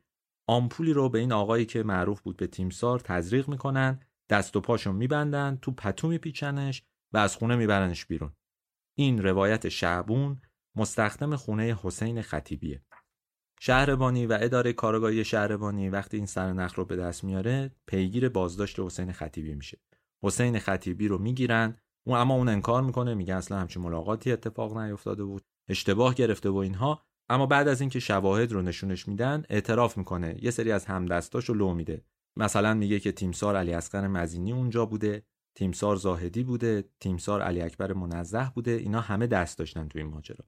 آمپولی 0.48 0.94
رو 0.94 1.10
به 1.10 1.20
این 1.20 1.32
آقایی 1.32 1.66
که 1.66 1.84
معروف 1.84 2.22
بود 2.22 2.38
به 2.38 2.48
تیمسار 2.48 3.00
تزریق 3.00 3.50
می‌کنن 3.50 4.00
دست 4.30 4.56
و 4.56 4.62
پاشو 4.62 4.94
میبندن 4.94 5.58
تو 5.62 5.72
پتو 5.72 6.08
میپیچنش 6.08 6.84
و 7.14 7.18
از 7.18 7.36
خونه 7.36 7.56
میبرنش 7.56 8.06
بیرون. 8.06 8.32
این 8.98 9.24
روایت 9.24 9.70
شعبون 9.70 10.42
مستخدم 10.76 11.36
خونه 11.36 11.78
حسین 11.84 12.22
خطیبیه. 12.22 12.82
شهربانی 13.60 14.26
و 14.26 14.38
اداره 14.42 14.74
کارگاهی 14.74 15.24
شهربانی 15.26 15.90
وقتی 15.90 16.18
این 16.18 16.26
سرنخ 16.26 16.76
رو 16.76 16.86
به 16.86 16.96
دست 16.96 17.24
میاره 17.24 17.76
پیگیر 17.88 18.30
بازداشت 18.30 18.80
حسین 18.80 19.12
خطیبی 19.12 19.56
میشه. 19.56 19.82
حسین 20.24 20.60
خطیبی 20.60 21.08
رو 21.08 21.18
می‌گیرن 21.18 21.78
اون 22.08 22.18
اما 22.18 22.34
اون 22.34 22.50
انکار 22.50 22.82
می‌کنه 22.82 23.14
میگه 23.14 23.36
اصلا 23.36 23.60
همچین 23.60 23.82
ملاقاتی 23.84 24.32
اتفاق 24.32 24.78
نیفتاده 24.78 25.24
بود. 25.24 25.44
اشتباه 25.70 26.16
گرفته 26.16 26.50
و 26.50 26.56
اینها. 26.56 27.06
اما 27.30 27.46
بعد 27.46 27.68
از 27.68 27.82
اینکه 27.82 28.00
شواهد 28.00 28.52
رو 28.52 28.62
نشونش 28.62 29.08
میدن 29.08 29.44
اعتراف 29.50 29.98
می‌کنه. 29.98 30.40
یه 30.42 30.52
سری 30.52 30.72
از 30.72 30.86
همدستاش 30.86 31.46
رو 31.46 31.56
لو 31.56 31.74
میده. 31.74 32.06
مثلا 32.38 32.74
میگه 32.74 33.00
که 33.00 33.12
تیمسار 33.12 33.56
علی 33.56 33.74
اصغر 33.74 34.08
مزینی 34.08 34.52
اونجا 34.52 34.86
بوده. 34.86 35.24
تیمسار 35.56 35.96
زاهدی 35.96 36.44
بوده 36.44 36.84
تیمسار 37.00 37.42
علی 37.42 37.62
اکبر 37.62 37.94
منزه 37.94 38.52
بوده 38.56 38.72
اینا 38.72 39.02
همه 39.02 39.28
دست 39.28 39.58
داشتن 39.58 39.88
تو 39.88 40.00
این 40.00 40.08
ماجرا. 40.08 40.46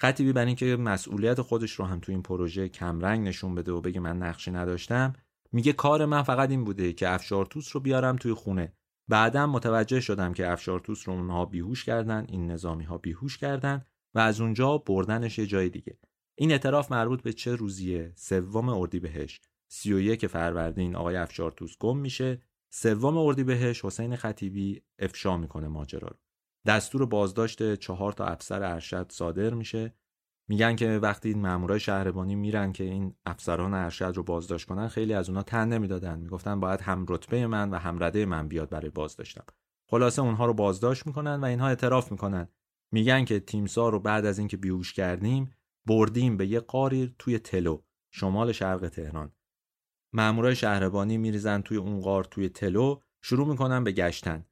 خطیبی 0.00 0.32
برای 0.32 0.46
اینکه 0.46 0.76
مسئولیت 0.76 1.40
خودش 1.40 1.72
رو 1.72 1.84
هم 1.84 2.00
تو 2.00 2.12
این 2.12 2.22
پروژه 2.22 2.68
کمرنگ 2.68 3.28
نشون 3.28 3.54
بده 3.54 3.72
و 3.72 3.80
بگه 3.80 4.00
من 4.00 4.18
نقشی 4.18 4.50
نداشتم 4.50 5.12
میگه 5.52 5.72
کار 5.72 6.04
من 6.04 6.22
فقط 6.22 6.50
این 6.50 6.64
بوده 6.64 6.92
که 6.92 7.08
افشارتوس 7.08 7.76
رو 7.76 7.80
بیارم 7.80 8.16
توی 8.16 8.32
خونه. 8.32 8.72
بعدا 9.08 9.46
متوجه 9.46 10.00
شدم 10.00 10.32
که 10.32 10.52
افشارتوس 10.52 11.08
رو 11.08 11.14
اونها 11.14 11.44
بیهوش 11.44 11.84
کردن 11.84 12.26
این 12.28 12.50
نظامی 12.50 12.84
ها 12.84 12.98
بیهوش 12.98 13.38
کردن 13.38 13.84
و 14.14 14.18
از 14.18 14.40
اونجا 14.40 14.78
بردنش 14.78 15.38
یه 15.38 15.46
جای 15.46 15.68
دیگه. 15.68 15.98
این 16.34 16.52
اعتراف 16.52 16.92
مربوط 16.92 17.22
به 17.22 17.32
چه 17.32 17.54
روزیه؟ 17.54 18.12
سوم 18.16 18.68
اردیبهشت. 18.68 19.48
31 19.68 20.26
فروردین 20.26 20.96
آقای 20.96 21.16
افشارتوس 21.16 21.78
گم 21.78 21.96
میشه. 21.98 22.40
سوم 22.70 23.16
اردیبهشت 23.16 23.84
حسین 23.84 24.16
خطیبی 24.16 24.82
افشا 24.98 25.36
می‌کنه 25.36 25.68
ماجرا 25.68 26.08
رو. 26.08 26.16
دستور 26.66 27.06
بازداشت 27.06 27.74
چهار 27.74 28.12
تا 28.12 28.24
افسر 28.24 28.62
ارشد 28.62 29.12
صادر 29.12 29.54
میشه. 29.54 29.94
میگن 30.48 30.76
که 30.76 30.98
وقتی 31.02 31.28
این 31.28 31.38
مامورای 31.38 31.80
شهربانی 31.80 32.34
میرن 32.34 32.72
که 32.72 32.84
این 32.84 33.14
افسران 33.26 33.74
ارشد 33.74 34.12
رو 34.16 34.22
بازداشت 34.22 34.68
کنن 34.68 34.88
خیلی 34.88 35.14
از 35.14 35.28
اونا 35.28 35.42
تن 35.42 35.68
نمی‌دادن. 35.68 36.18
می‌گفتن 36.18 36.60
باید 36.60 36.80
هم 36.80 37.06
رتبه 37.08 37.46
من 37.46 37.70
و 37.70 37.76
هم 37.76 38.02
رده 38.02 38.26
من 38.26 38.48
بیاد 38.48 38.68
برای 38.68 38.90
بازداشتم. 38.90 39.44
خلاصه 39.90 40.22
اونها 40.22 40.46
رو 40.46 40.54
بازداشت 40.54 41.06
می‌کنن 41.06 41.40
و 41.40 41.44
اینها 41.44 41.68
اعتراف 41.68 42.12
می‌کنن. 42.12 42.48
میگن 42.92 43.24
که 43.24 43.40
تیمسار 43.40 43.92
رو 43.92 44.00
بعد 44.00 44.26
از 44.26 44.38
اینکه 44.38 44.56
بیهوش 44.56 44.92
کردیم 44.92 45.50
بردیم 45.86 46.36
به 46.36 46.46
یه 46.46 46.60
قاری 46.60 47.14
توی 47.18 47.38
تلو 47.38 47.82
شمال 48.10 48.52
شرق 48.52 48.88
تهران. 48.88 49.32
مامورای 50.12 50.56
شهربانی 50.56 51.18
میریزن 51.18 51.60
توی 51.60 51.76
اون 51.76 52.00
غار 52.00 52.24
توی 52.24 52.48
تلو 52.48 53.00
شروع 53.22 53.48
می‌کنن 53.48 53.84
به 53.84 53.92
گشتن. 53.92 54.44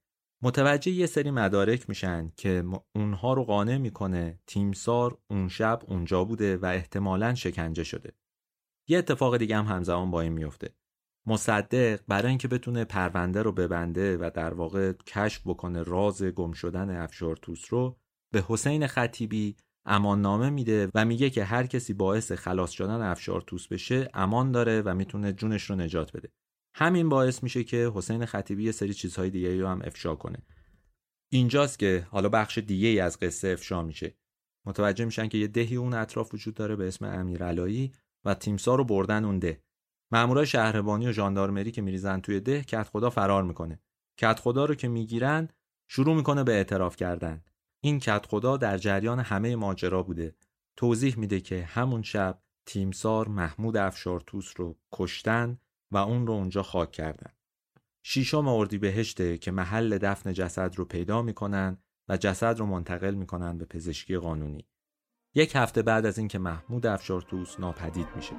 متوجه 0.43 0.93
یه 0.93 1.07
سری 1.07 1.31
مدارک 1.31 1.89
میشن 1.89 2.33
که 2.37 2.65
اونها 2.95 3.35
رو 3.35 3.45
قانع 3.45 3.79
می‌کنه 3.79 4.41
تیمسار 4.47 5.19
اون 5.31 5.49
شب 5.49 5.83
اونجا 5.89 6.25
بوده 6.25 6.57
و 6.57 6.67
احتمالا 6.67 7.35
شکنجه 7.35 7.85
شده. 7.85 8.13
یه 8.89 8.99
اتفاق 8.99 9.37
دیگه 9.37 9.57
هم 9.57 9.65
همزمان 9.65 10.11
با 10.11 10.21
این 10.21 10.33
میفته 10.33 10.75
مصدق 11.27 12.01
برای 12.09 12.29
اینکه 12.29 12.49
بتونه 12.49 12.85
پرونده 12.85 13.43
رو 13.43 13.53
ببنده 13.53 14.17
و 14.17 14.31
در 14.35 14.55
واقع 14.55 14.93
کشف 14.93 15.43
بکنه 15.47 15.83
راز 15.83 16.23
گم 16.23 16.53
شدن 16.53 17.03
افشارتوس 17.03 17.73
رو 17.73 17.99
به 18.33 18.45
حسین 18.49 18.87
خطیبی 18.87 19.57
امان 19.87 20.21
نامه 20.21 20.51
میده 20.51 20.89
و 20.95 21.05
میگه 21.05 21.31
که 21.31 21.45
هر 21.45 21.67
کسی 21.67 21.93
باعث 21.93 22.33
خلاص 22.33 22.71
شدن 22.71 23.03
افشارتوس 23.03 23.69
بشه 23.69 24.11
امان 24.15 24.53
داره 24.53 24.83
و 24.83 24.95
می‌تونه 24.95 25.33
جونش 25.33 25.71
رو 25.71 25.77
نجات 25.77 26.17
بده. 26.17 26.29
همین 26.75 27.09
باعث 27.09 27.43
میشه 27.43 27.65
که 27.65 27.93
حسین 27.95 28.27
خطیبی 28.27 28.65
یه 28.65 28.73
سری 28.73 28.95
چیزهای 28.95 29.31
دیگه 29.31 29.61
رو 29.61 29.69
هم 29.69 29.83
افشا 29.85 30.15
کنه. 30.15 30.39
اینجاست 31.33 31.79
که 31.79 32.07
حالا 32.11 32.29
بخش 32.29 32.59
دیگه 32.59 32.89
ای 32.89 33.01
از 33.01 33.19
قصه 33.19 33.49
افشا 33.49 33.83
میشه. 33.83 34.15
متوجه 34.67 35.05
میشن 35.05 35.29
که 35.29 35.39
یه 35.39 35.47
دهی 35.47 35.77
اون 35.77 35.95
اطراف 35.95 36.35
وجود 36.35 36.55
داره 36.55 36.77
به 36.77 36.89
اسم 36.89 37.05
امیرعلایی 37.05 37.93
و 38.25 38.35
تیمسار 38.35 38.79
رو 38.79 38.85
بردن 38.85 39.25
اون 39.25 39.39
ده. 39.39 39.63
مامورای 40.13 40.47
شهربانی 40.47 41.09
و 41.09 41.13
ژاندارمری 41.13 41.71
که 41.71 41.83
میریزن 41.83 42.21
توی 42.21 42.41
ده 42.41 42.63
کت 42.63 42.89
خدا 42.89 43.11
فرار 43.11 43.43
می‌کنه. 43.43 43.81
کت 44.19 44.41
خدا 44.41 44.65
رو 44.65 44.75
که 44.75 44.89
می‌گیرن 44.89 45.49
شروع 45.89 46.17
می‌کنه 46.17 46.45
به 46.45 46.53
اعتراف 46.53 46.97
کردن. 46.97 47.45
این 47.87 47.99
کت 47.99 48.27
خدا 48.27 48.57
در 48.57 48.79
جریان 48.79 49.21
همه 49.21 49.57
ماجرا 49.57 50.03
بوده. 50.03 50.35
توضیح 50.77 51.19
میده 51.19 51.41
که 51.41 51.65
همون 51.65 52.03
شب 52.03 52.39
تیمسار 52.67 53.29
محمود 53.29 53.77
افشارتوس 53.77 54.53
رو 54.57 54.77
کشتن 54.93 55.59
و 55.91 55.97
اون 55.97 56.27
رو 56.27 56.33
اونجا 56.33 56.63
خاک 56.63 56.93
کردن. 56.93 57.33
شیشم 58.03 58.49
اردی 58.49 58.79
بهشته 58.79 59.39
که 59.39 59.51
محل 59.51 59.99
دفن 59.99 60.33
جسد 60.33 60.77
رو 60.77 60.85
پیدا 60.85 61.23
می‌کنن 61.23 61.79
و 62.09 62.17
جسد 62.17 62.59
رو 62.59 62.67
منتقل 62.67 63.15
می‌کنن 63.15 63.59
به 63.59 63.65
پزشکی 63.65 64.17
قانونی. 64.17 64.67
یک 65.35 65.53
هفته 65.55 65.83
بعد 65.83 66.07
از 66.07 66.19
اینکه 66.19 66.39
محمود 66.39 66.87
افشارتوس 66.87 67.61
ناپدید 67.61 68.09
میشه. 68.17 68.37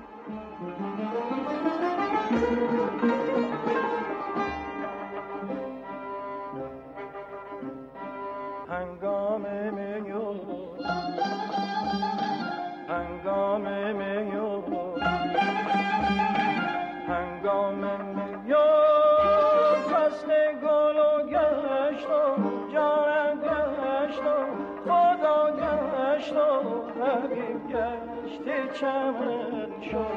چمن 28.80 29.72
شد. 29.92 30.08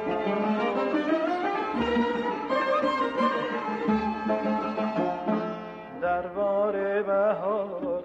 دربار 6.02 7.02
بهار. 7.02 8.02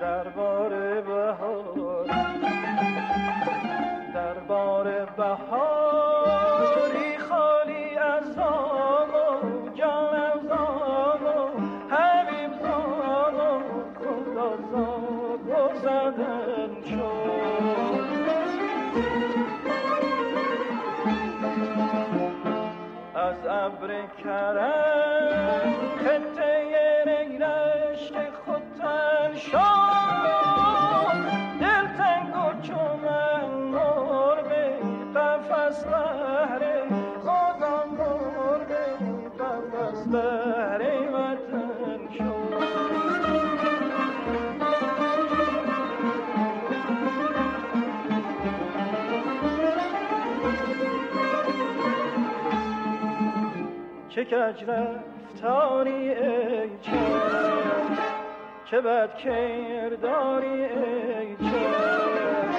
دربار 0.00 1.00
بهار. 1.00 2.06
دربار 4.14 5.04
بهاری 5.16 5.81
از 23.22 23.46
ابر 23.46 23.88
کرم 24.24 25.74
خطه 26.04 26.61
چه 54.24 54.52
کج 54.52 54.64
رفتاری 54.70 56.10
ای 56.10 56.70
چشم 56.82 57.98
چه 58.64 58.80
بد 58.80 59.16
کرداری 59.16 60.64
ای 60.64 61.36
چشم 61.36 62.54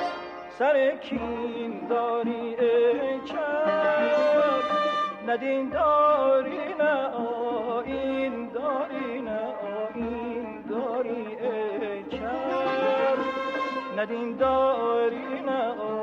سر 0.59 0.95
کین 0.95 1.87
داری 1.89 2.55
ای 2.55 3.19
چشم 3.25 4.63
ندین 5.27 5.69
داری 5.69 6.73
نه 6.79 7.07
آین 7.07 8.49
داری 8.49 9.21
نه 9.21 9.39
آین 9.95 10.61
داری 10.69 11.37
ای 11.41 12.03
چشم 12.03 13.23
ندین 13.97 14.35
داری 14.35 15.41
نه 15.45 15.67
آین 15.67 16.02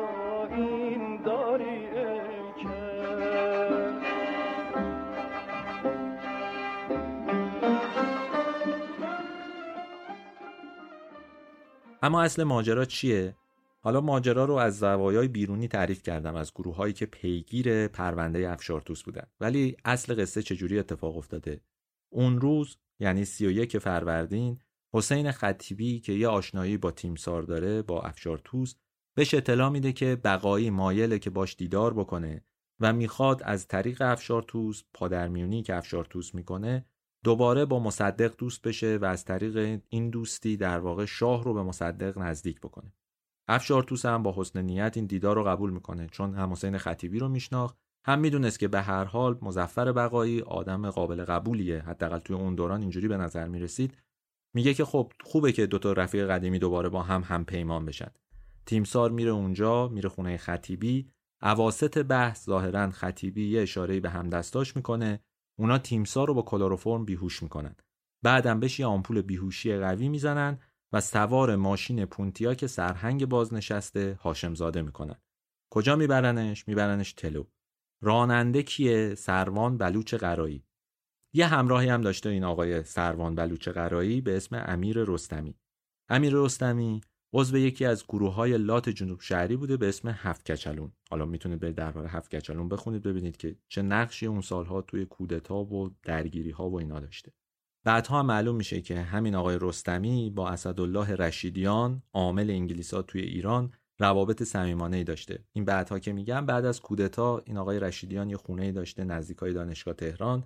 اما 12.02 12.22
اصل 12.22 12.44
ماجرا 12.44 12.84
چیه؟ 12.84 13.36
حالا 13.82 14.00
ماجرا 14.00 14.44
رو 14.44 14.54
از 14.54 14.78
زوایای 14.78 15.28
بیرونی 15.28 15.68
تعریف 15.68 16.02
کردم 16.02 16.34
از 16.34 16.52
گروه 16.54 16.76
هایی 16.76 16.92
که 16.92 17.06
پیگیر 17.06 17.88
پرونده 17.88 18.50
افشارتوس 18.50 19.02
بودن 19.02 19.26
ولی 19.40 19.76
اصل 19.84 20.22
قصه 20.22 20.42
چجوری 20.42 20.78
اتفاق 20.78 21.16
افتاده 21.16 21.60
اون 22.12 22.40
روز 22.40 22.76
یعنی 23.00 23.24
31 23.24 23.78
فروردین 23.78 24.60
حسین 24.92 25.32
خطیبی 25.32 26.00
که 26.00 26.12
یه 26.12 26.28
آشنایی 26.28 26.76
با 26.76 26.90
تیمسار 26.90 27.42
داره 27.42 27.82
با 27.82 28.02
افشارتوس 28.02 28.74
بهش 29.14 29.34
اطلاع 29.34 29.68
میده 29.70 29.92
که 29.92 30.16
بقایی 30.24 30.70
مایله 30.70 31.18
که 31.18 31.30
باش 31.30 31.56
دیدار 31.56 31.94
بکنه 31.94 32.44
و 32.80 32.92
می‌خواد 32.92 33.42
از 33.42 33.68
طریق 33.68 34.02
افشارتوس 34.02 34.82
پادرمیونی 34.94 35.62
که 35.62 35.76
افشارتوس 35.76 36.34
می‌کنه 36.34 36.84
دوباره 37.24 37.64
با 37.64 37.80
مصدق 37.80 38.36
دوست 38.38 38.62
بشه 38.62 38.98
و 39.02 39.04
از 39.04 39.24
طریق 39.24 39.80
این 39.88 40.10
دوستی 40.10 40.56
در 40.56 40.78
واقع 40.78 41.04
شاه 41.04 41.44
رو 41.44 41.54
به 41.54 41.62
مصدق 41.62 42.18
نزدیک 42.18 42.60
بکنه. 42.60 42.92
افشارتوس 43.48 44.06
هم 44.06 44.22
با 44.22 44.34
حسن 44.36 44.62
نیت 44.62 44.96
این 44.96 45.06
دیدار 45.06 45.36
رو 45.36 45.44
قبول 45.44 45.70
می‌کنه 45.70 46.06
چون 46.06 46.34
هم 46.34 46.52
حسین 46.52 46.78
خطیبی 46.78 47.18
رو 47.18 47.28
میشناخت 47.28 47.76
هم 48.06 48.18
می‌دونست 48.18 48.58
که 48.58 48.68
به 48.68 48.80
هر 48.80 49.04
حال 49.04 49.38
مزفر 49.42 49.92
بقایی 49.92 50.40
آدم 50.40 50.90
قابل 50.90 51.24
قبولیه. 51.24 51.82
حداقل 51.82 52.18
توی 52.18 52.36
اون 52.36 52.54
دوران 52.54 52.80
اینجوری 52.80 53.08
به 53.08 53.16
نظر 53.16 53.48
می‌رسید. 53.48 53.96
میگه 54.54 54.74
که 54.74 54.84
خب 54.84 55.12
خوبه 55.24 55.52
که 55.52 55.66
دوتا 55.66 55.92
رفیق 55.92 56.30
قدیمی 56.30 56.58
دوباره 56.58 56.88
با 56.88 57.02
هم 57.02 57.22
هم 57.22 57.44
پیمان 57.44 57.86
بشن. 57.86 58.10
تیمسار 58.66 59.10
میره 59.10 59.30
اونجا 59.30 59.88
میره 59.88 60.08
خونه 60.08 60.36
خطیبی. 60.36 61.10
اواسط 61.42 61.98
بحث 61.98 62.46
ظاهرا 62.46 62.90
خطیبی 62.90 63.48
یه 63.48 63.62
اشاره 63.62 64.00
به 64.00 64.10
همدستاش 64.10 64.76
می‌کنه. 64.76 65.20
اونا 65.60 65.78
تیمسار 65.78 66.28
رو 66.28 66.34
با 66.34 66.42
کلروفرم 66.42 67.04
بیهوش 67.04 67.42
می‌کنن. 67.42 67.76
بعدم 68.22 68.60
بهش 68.60 68.80
یه 68.80 68.86
آمپول 68.86 69.22
بیهوشی 69.22 69.76
قوی 69.76 70.08
می‌زنن 70.08 70.58
و 70.92 71.00
سوار 71.00 71.56
ماشین 71.56 72.04
پونتیا 72.04 72.54
که 72.54 72.66
سرهنگ 72.66 73.26
بازنشسته 73.26 74.18
هاشم 74.22 74.54
زاده 74.54 74.82
می‌کنن. 74.82 75.16
کجا 75.70 75.96
میبرنش؟ 75.96 76.68
میبرنش 76.68 77.12
تلو. 77.12 77.44
راننده 78.02 78.62
کیه؟ 78.62 79.14
سروان 79.14 79.78
بلوچ 79.78 80.14
قرایی. 80.14 80.64
یه 81.34 81.46
همراهی 81.46 81.88
هم 81.88 82.00
داشته 82.00 82.28
این 82.28 82.44
آقای 82.44 82.82
سروان 82.84 83.34
بلوچ 83.34 83.68
قرایی 83.68 84.20
به 84.20 84.36
اسم 84.36 84.64
امیر 84.66 85.04
رستمی. 85.04 85.58
امیر 86.08 86.32
رستمی 86.34 87.00
عضو 87.32 87.58
یکی 87.58 87.84
از 87.84 88.04
گروه 88.04 88.34
های 88.34 88.58
لات 88.58 88.88
جنوب 88.88 89.20
شهری 89.20 89.56
بوده 89.56 89.76
به 89.76 89.88
اسم 89.88 90.08
هفت 90.08 90.50
کچلون. 90.50 90.92
حالا 91.10 91.24
می‌تونید 91.24 91.60
به 91.60 91.72
درباره 91.72 92.08
هفت 92.08 92.36
کچلون 92.36 92.68
بخونید 92.68 93.02
ببینید 93.02 93.36
که 93.36 93.56
چه 93.68 93.82
نقشی 93.82 94.26
اون 94.26 94.40
سالها 94.40 94.82
توی 94.82 95.04
کودتا 95.04 95.64
و 95.64 95.90
درگیری 96.02 96.50
ها 96.50 96.70
و 96.70 96.78
اینا 96.78 97.00
داشته. 97.00 97.32
بعدها 97.84 98.22
معلوم 98.22 98.56
میشه 98.56 98.80
که 98.80 99.00
همین 99.00 99.34
آقای 99.34 99.58
رستمی 99.60 100.30
با 100.30 100.48
اسدالله 100.48 101.14
رشیدیان 101.14 102.02
عامل 102.12 102.50
انگلیسا 102.50 103.02
توی 103.02 103.20
ایران 103.20 103.72
روابط 103.98 104.42
صمیمانه 104.42 104.96
ای 104.96 105.04
داشته. 105.04 105.44
این 105.52 105.64
بعدها 105.64 105.98
که 105.98 106.12
میگم 106.12 106.46
بعد 106.46 106.64
از 106.64 106.80
کودتا 106.80 107.38
این 107.38 107.56
آقای 107.56 107.80
رشیدیان 107.80 108.30
یه 108.30 108.36
خونه 108.36 108.72
داشته 108.72 109.04
نزدیکای 109.04 109.52
دانشگاه 109.52 109.94
تهران. 109.94 110.44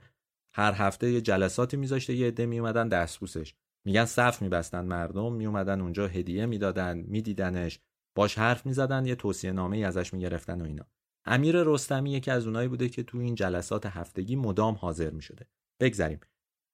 هر 0.55 0.73
هفته 0.73 1.11
یه 1.11 1.21
جلساتی 1.21 1.77
میذاشته 1.77 2.15
یه 2.15 2.27
عده 2.27 2.47
میومدن 2.47 2.89
دستبوسش. 2.89 3.55
میگن 3.87 4.05
صف 4.05 4.43
میبستن 4.43 4.85
مردم 4.87 5.33
میومدن 5.33 5.81
اونجا 5.81 6.07
هدیه 6.09 6.47
می‌دادن 6.47 6.99
میدیدنش 6.99 7.81
باش 8.17 8.39
حرف 8.39 8.67
می‌زدن 8.67 9.07
یه 9.07 9.15
توصیه 9.15 9.53
نامه 9.53 9.77
ای 9.77 9.85
ازش 9.85 10.15
می‌گرفتن 10.15 10.61
و 10.61 10.65
اینا. 10.65 10.87
امیر 11.25 11.63
رستمی 11.63 12.13
یکی 12.13 12.31
از 12.31 12.47
اونایی 12.47 12.69
بوده 12.69 12.89
که 12.89 13.03
تو 13.03 13.19
این 13.19 13.35
جلسات 13.35 13.87
هفتگی 13.87 14.37
مدام 14.37 14.75
حاضر 14.75 15.11
می‌شده. 15.11 15.47
بگذریم. 15.81 16.21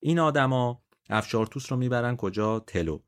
این 0.02 0.18
آدما 0.18 0.82
افشارتوس 1.10 1.72
رو 1.72 1.78
می‌برن 1.78 2.16
کجا؟ 2.16 2.60
تلو. 2.60 3.00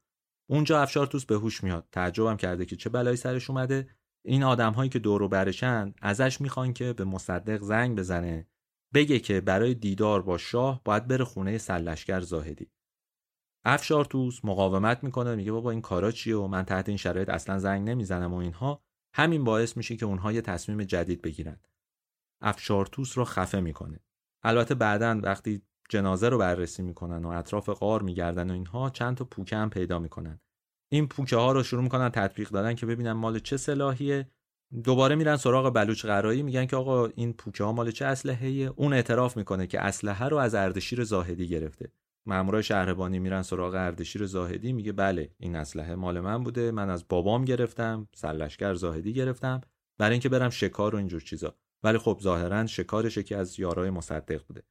اونجا 0.51 0.83
افشارتوس 0.83 1.25
به 1.25 1.35
هوش 1.35 1.65
میاد. 1.65 1.89
تعجبم 1.93 2.37
کرده 2.37 2.65
که 2.65 2.77
چه 2.77 2.91
بلایی 2.91 3.17
سرش 3.17 3.51
اومده. 3.51 3.89
این 4.25 4.43
آدم 4.43 4.73
هایی 4.73 4.91
که 4.91 4.99
دور 4.99 5.23
و 5.23 5.29
برشن 5.29 5.95
ازش 6.03 6.41
می‌خوان 6.41 6.73
که 6.73 6.93
به 6.93 7.05
مصدق 7.05 7.63
زنگ 7.63 7.99
بزنه. 7.99 8.47
بگه 8.95 9.19
که 9.19 9.41
برای 9.41 9.75
دیدار 9.75 10.23
با 10.23 10.39
شاه 10.39 10.81
باید 10.85 11.07
بره 11.07 11.25
خونه 11.25 11.59
سلشگر 11.59 12.21
زاهدی. 12.21 12.71
افشارتوس 13.65 14.45
مقاومت 14.45 15.05
می‌کنه 15.05 15.35
میگه 15.35 15.53
بابا 15.53 15.71
این 15.71 15.81
کارا 15.81 16.11
چیه 16.11 16.37
و 16.37 16.47
من 16.47 16.65
تحت 16.65 16.89
این 16.89 16.99
شرایط 16.99 17.29
اصلا 17.29 17.59
زنگ 17.59 17.89
نمی‌زنم 17.89 18.35
و 18.35 18.37
اینها. 18.37 18.83
همین 19.15 19.45
باعث 19.45 19.77
میشه 19.77 19.97
که 19.97 20.07
اونها 20.07 20.33
یه 20.33 20.41
تصمیم 20.41 20.83
جدید 20.83 21.23
بگیرن. 21.23 21.61
افشارتوس 22.41 23.19
رو 23.19 23.25
خفه 23.25 23.61
می‌کنه. 23.61 24.01
البته 24.43 24.75
بعدا 24.75 25.21
وقتی 25.23 25.63
جنازه 25.89 26.29
رو 26.29 26.39
بررسی 26.39 26.83
می‌کنن 26.83 27.25
و 27.25 27.29
اطراف 27.29 27.69
غار 27.69 28.03
میگردن 28.03 28.51
و 28.51 28.53
اینها 28.53 28.91
چند 28.91 29.17
تا 29.17 29.25
پوکه 29.25 29.57
هم 29.57 29.71
پیدا 29.71 29.99
می‌کنن. 29.99 30.41
این 30.93 31.09
پوکه 31.09 31.37
ها 31.37 31.53
رو 31.53 31.63
شروع 31.63 31.83
می‌کنن 31.83 32.09
تطبیق 32.09 32.49
دادن 32.49 32.75
که 32.75 32.87
ببینن 32.87 33.13
مال 33.13 33.39
چه 33.39 33.57
سلاحیه. 33.57 34.29
دوباره 34.85 35.15
میرن 35.15 35.37
سراغ 35.37 35.75
بلوچ 35.75 36.07
قرایی 36.07 36.43
میگن 36.43 36.67
که 36.67 36.77
آقا 36.77 37.07
این 37.07 37.33
پوکه 37.33 37.65
ها 37.65 37.73
مال 37.73 37.91
چه 37.91 38.05
اسلحه‌ایه؟ 38.05 38.73
اون 38.77 38.93
اعتراف 38.93 39.37
می‌کنه 39.37 39.67
که 39.67 39.81
اسلحه 39.81 40.29
رو 40.29 40.37
از 40.37 40.55
اردشیر 40.55 41.05
زاهدی 41.05 41.49
گرفته. 41.49 41.93
مامورای 42.27 42.63
شهربانی 42.63 43.19
میرن 43.19 43.43
سراغ 43.43 43.75
اردشیر 43.75 44.27
زاهدی 44.27 44.73
میگه 44.73 44.93
بله 44.93 45.35
این 45.39 45.57
اسلحه 45.57 45.95
مال 45.95 46.21
من 46.21 46.45
بوده 46.45 46.71
من 46.71 46.91
از 46.91 47.09
بابام 47.09 47.45
گرفتم 47.45 48.09
سرلشکر 48.15 48.75
زاهدی 48.75 49.13
گرفتم 49.13 49.61
برای 49.99 50.13
اینکه 50.13 50.29
برم 50.29 50.51
شکار 50.51 50.95
و 50.95 50.99
اینجور 50.99 51.21
چیزا. 51.21 51.57
ولی 51.83 51.99
خب 51.99 52.19
ظاهرا 52.23 52.67
شکارش 52.67 53.19
که 53.19 53.37
از 53.37 53.61
یارای 53.61 53.91
مصدق 53.91 54.47
بوده. 54.47 54.63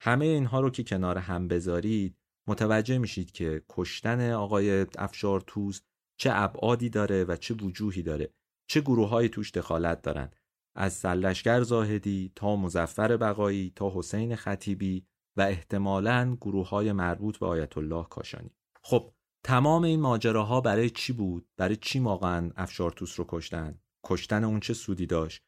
همه 0.00 0.24
اینها 0.24 0.60
رو 0.60 0.70
که 0.70 0.84
کنار 0.84 1.18
هم 1.18 1.48
بذارید 1.48 2.16
متوجه 2.46 2.98
میشید 2.98 3.32
که 3.32 3.62
کشتن 3.68 4.30
آقای 4.30 4.86
افشار 4.98 5.40
توز 5.46 5.82
چه 6.16 6.30
ابعادی 6.32 6.90
داره 6.90 7.24
و 7.24 7.36
چه 7.36 7.54
وجوهی 7.54 8.02
داره. 8.02 8.34
چه 8.66 8.80
گروههایی 8.80 9.28
توش 9.28 9.50
دخالت 9.50 10.02
دارن. 10.02 10.30
از 10.74 10.92
سلشگر 10.92 11.62
زاهدی 11.62 12.32
تا 12.36 12.56
مزفر 12.56 13.16
بقایی 13.16 13.72
تا 13.76 13.92
حسین 13.94 14.36
خطیبی 14.36 15.06
و 15.40 15.42
احتمالاً 15.42 16.36
گروه 16.40 16.68
های 16.68 16.92
مربوط 16.92 17.38
به 17.38 17.46
آیت 17.46 17.78
الله 17.78 18.04
کاشانی. 18.04 18.50
خب 18.82 19.12
تمام 19.44 19.84
این 19.84 20.00
ماجراها 20.00 20.60
برای 20.60 20.90
چی 20.90 21.12
بود؟ 21.12 21.48
برای 21.56 21.76
چی 21.76 21.98
واقعا 21.98 22.50
افشارتوس 22.56 23.20
رو 23.20 23.26
کشتن؟ 23.28 23.78
کشتن 24.04 24.44
اون 24.44 24.60
چه 24.60 24.74
سودی 24.74 25.06
داشت؟ 25.06 25.42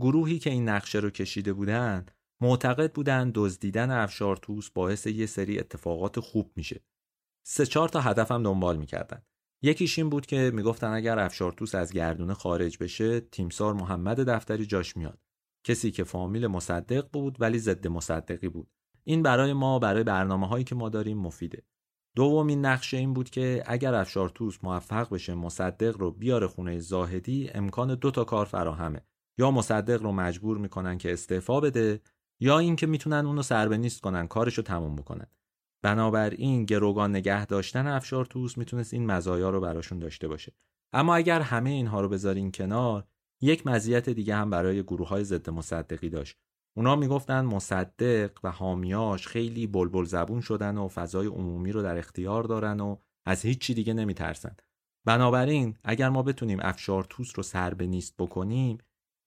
گروهی 0.00 0.38
که 0.38 0.50
این 0.50 0.68
نقشه 0.68 0.98
رو 0.98 1.10
کشیده 1.10 1.52
بودن 1.52 2.06
معتقد 2.40 2.92
بودن 2.92 3.30
دزدیدن 3.34 3.90
افشارتوس 3.90 4.70
باعث 4.70 5.06
یه 5.06 5.26
سری 5.26 5.58
اتفاقات 5.58 6.20
خوب 6.20 6.52
میشه. 6.56 6.84
سه 7.46 7.66
چهار 7.66 7.88
تا 7.88 8.00
هدفم 8.00 8.42
دنبال 8.42 8.76
می‌کردن. 8.76 9.22
یکیش 9.62 9.98
این 9.98 10.10
بود 10.10 10.26
که 10.26 10.50
می‌گفتن 10.54 10.92
اگر 10.92 11.18
افشارتوس 11.18 11.74
از 11.74 11.92
گردونه 11.92 12.34
خارج 12.34 12.78
بشه 12.78 13.20
تیمسار 13.20 13.74
محمد 13.74 14.20
دفتری 14.20 14.66
جاش 14.66 14.96
میاد. 14.96 15.20
کسی 15.64 15.90
که 15.90 16.04
فامیل 16.04 16.46
مصدق 16.46 17.08
بود 17.12 17.36
ولی 17.40 17.58
ضد 17.58 17.86
مصدقی 17.86 18.48
بود. 18.48 18.70
این 19.04 19.22
برای 19.22 19.52
ما 19.52 19.78
برای 19.78 20.04
برنامه 20.04 20.48
هایی 20.48 20.64
که 20.64 20.74
ما 20.74 20.88
داریم 20.88 21.18
مفیده. 21.18 21.62
دومین 22.16 22.66
نقشه 22.66 22.96
این 22.96 23.12
بود 23.12 23.30
که 23.30 23.62
اگر 23.66 23.94
افشارتوس 23.94 24.58
موفق 24.62 25.14
بشه 25.14 25.34
مصدق 25.34 25.96
رو 25.96 26.10
بیاره 26.10 26.46
خونه 26.46 26.78
زاهدی 26.78 27.50
امکان 27.54 27.94
دو 27.94 28.10
تا 28.10 28.24
کار 28.24 28.46
فراهمه. 28.46 29.00
یا 29.38 29.50
مصدق 29.50 30.02
رو 30.02 30.12
مجبور 30.12 30.58
می‌کنن 30.58 30.98
که 30.98 31.12
استعفا 31.12 31.60
بده 31.60 32.00
یا 32.40 32.58
اینکه 32.58 32.86
می‌تونن 32.86 33.26
اونو 33.26 33.42
سربه 33.42 33.76
نیست 33.76 34.00
کنن 34.00 34.26
کارشو 34.26 34.62
تموم 34.62 34.96
بکنن. 34.96 35.26
بنابراین 35.82 36.64
گروگان 36.64 37.10
نگه 37.10 37.46
داشتن 37.46 37.86
افشارتوس 37.86 38.58
می‌تونست 38.58 38.94
این 38.94 39.06
مزایا 39.06 39.50
رو 39.50 39.60
براشون 39.60 39.98
داشته 39.98 40.28
باشه. 40.28 40.52
اما 40.92 41.14
اگر 41.14 41.40
همه 41.40 41.70
اینها 41.70 42.00
رو 42.00 42.08
بذارین 42.08 42.52
کنار 42.52 43.04
یک 43.40 43.66
مزیت 43.66 44.08
دیگه 44.08 44.34
هم 44.34 44.50
برای 44.50 44.82
گروه 44.82 45.08
های 45.08 45.24
ضد 45.24 45.50
مصدقی 45.50 46.08
داشت. 46.08 46.36
اونا 46.76 46.96
می‌گفتن 46.96 47.40
مصدق 47.44 48.38
و 48.44 48.50
حامیاش 48.50 49.26
خیلی 49.26 49.66
بلبل 49.66 50.04
زبون 50.04 50.40
شدن 50.40 50.78
و 50.78 50.88
فضای 50.88 51.26
عمومی 51.26 51.72
رو 51.72 51.82
در 51.82 51.98
اختیار 51.98 52.44
دارن 52.44 52.80
و 52.80 52.96
از 53.26 53.42
هیچی 53.42 53.74
دیگه 53.74 53.92
نمیترسن. 53.92 54.56
بنابراین 55.06 55.76
اگر 55.84 56.08
ما 56.08 56.22
بتونیم 56.22 56.58
افشارتوس 56.62 57.32
رو 57.36 57.42
سر 57.42 57.74
به 57.74 57.86
نیست 57.86 58.14
بکنیم 58.18 58.78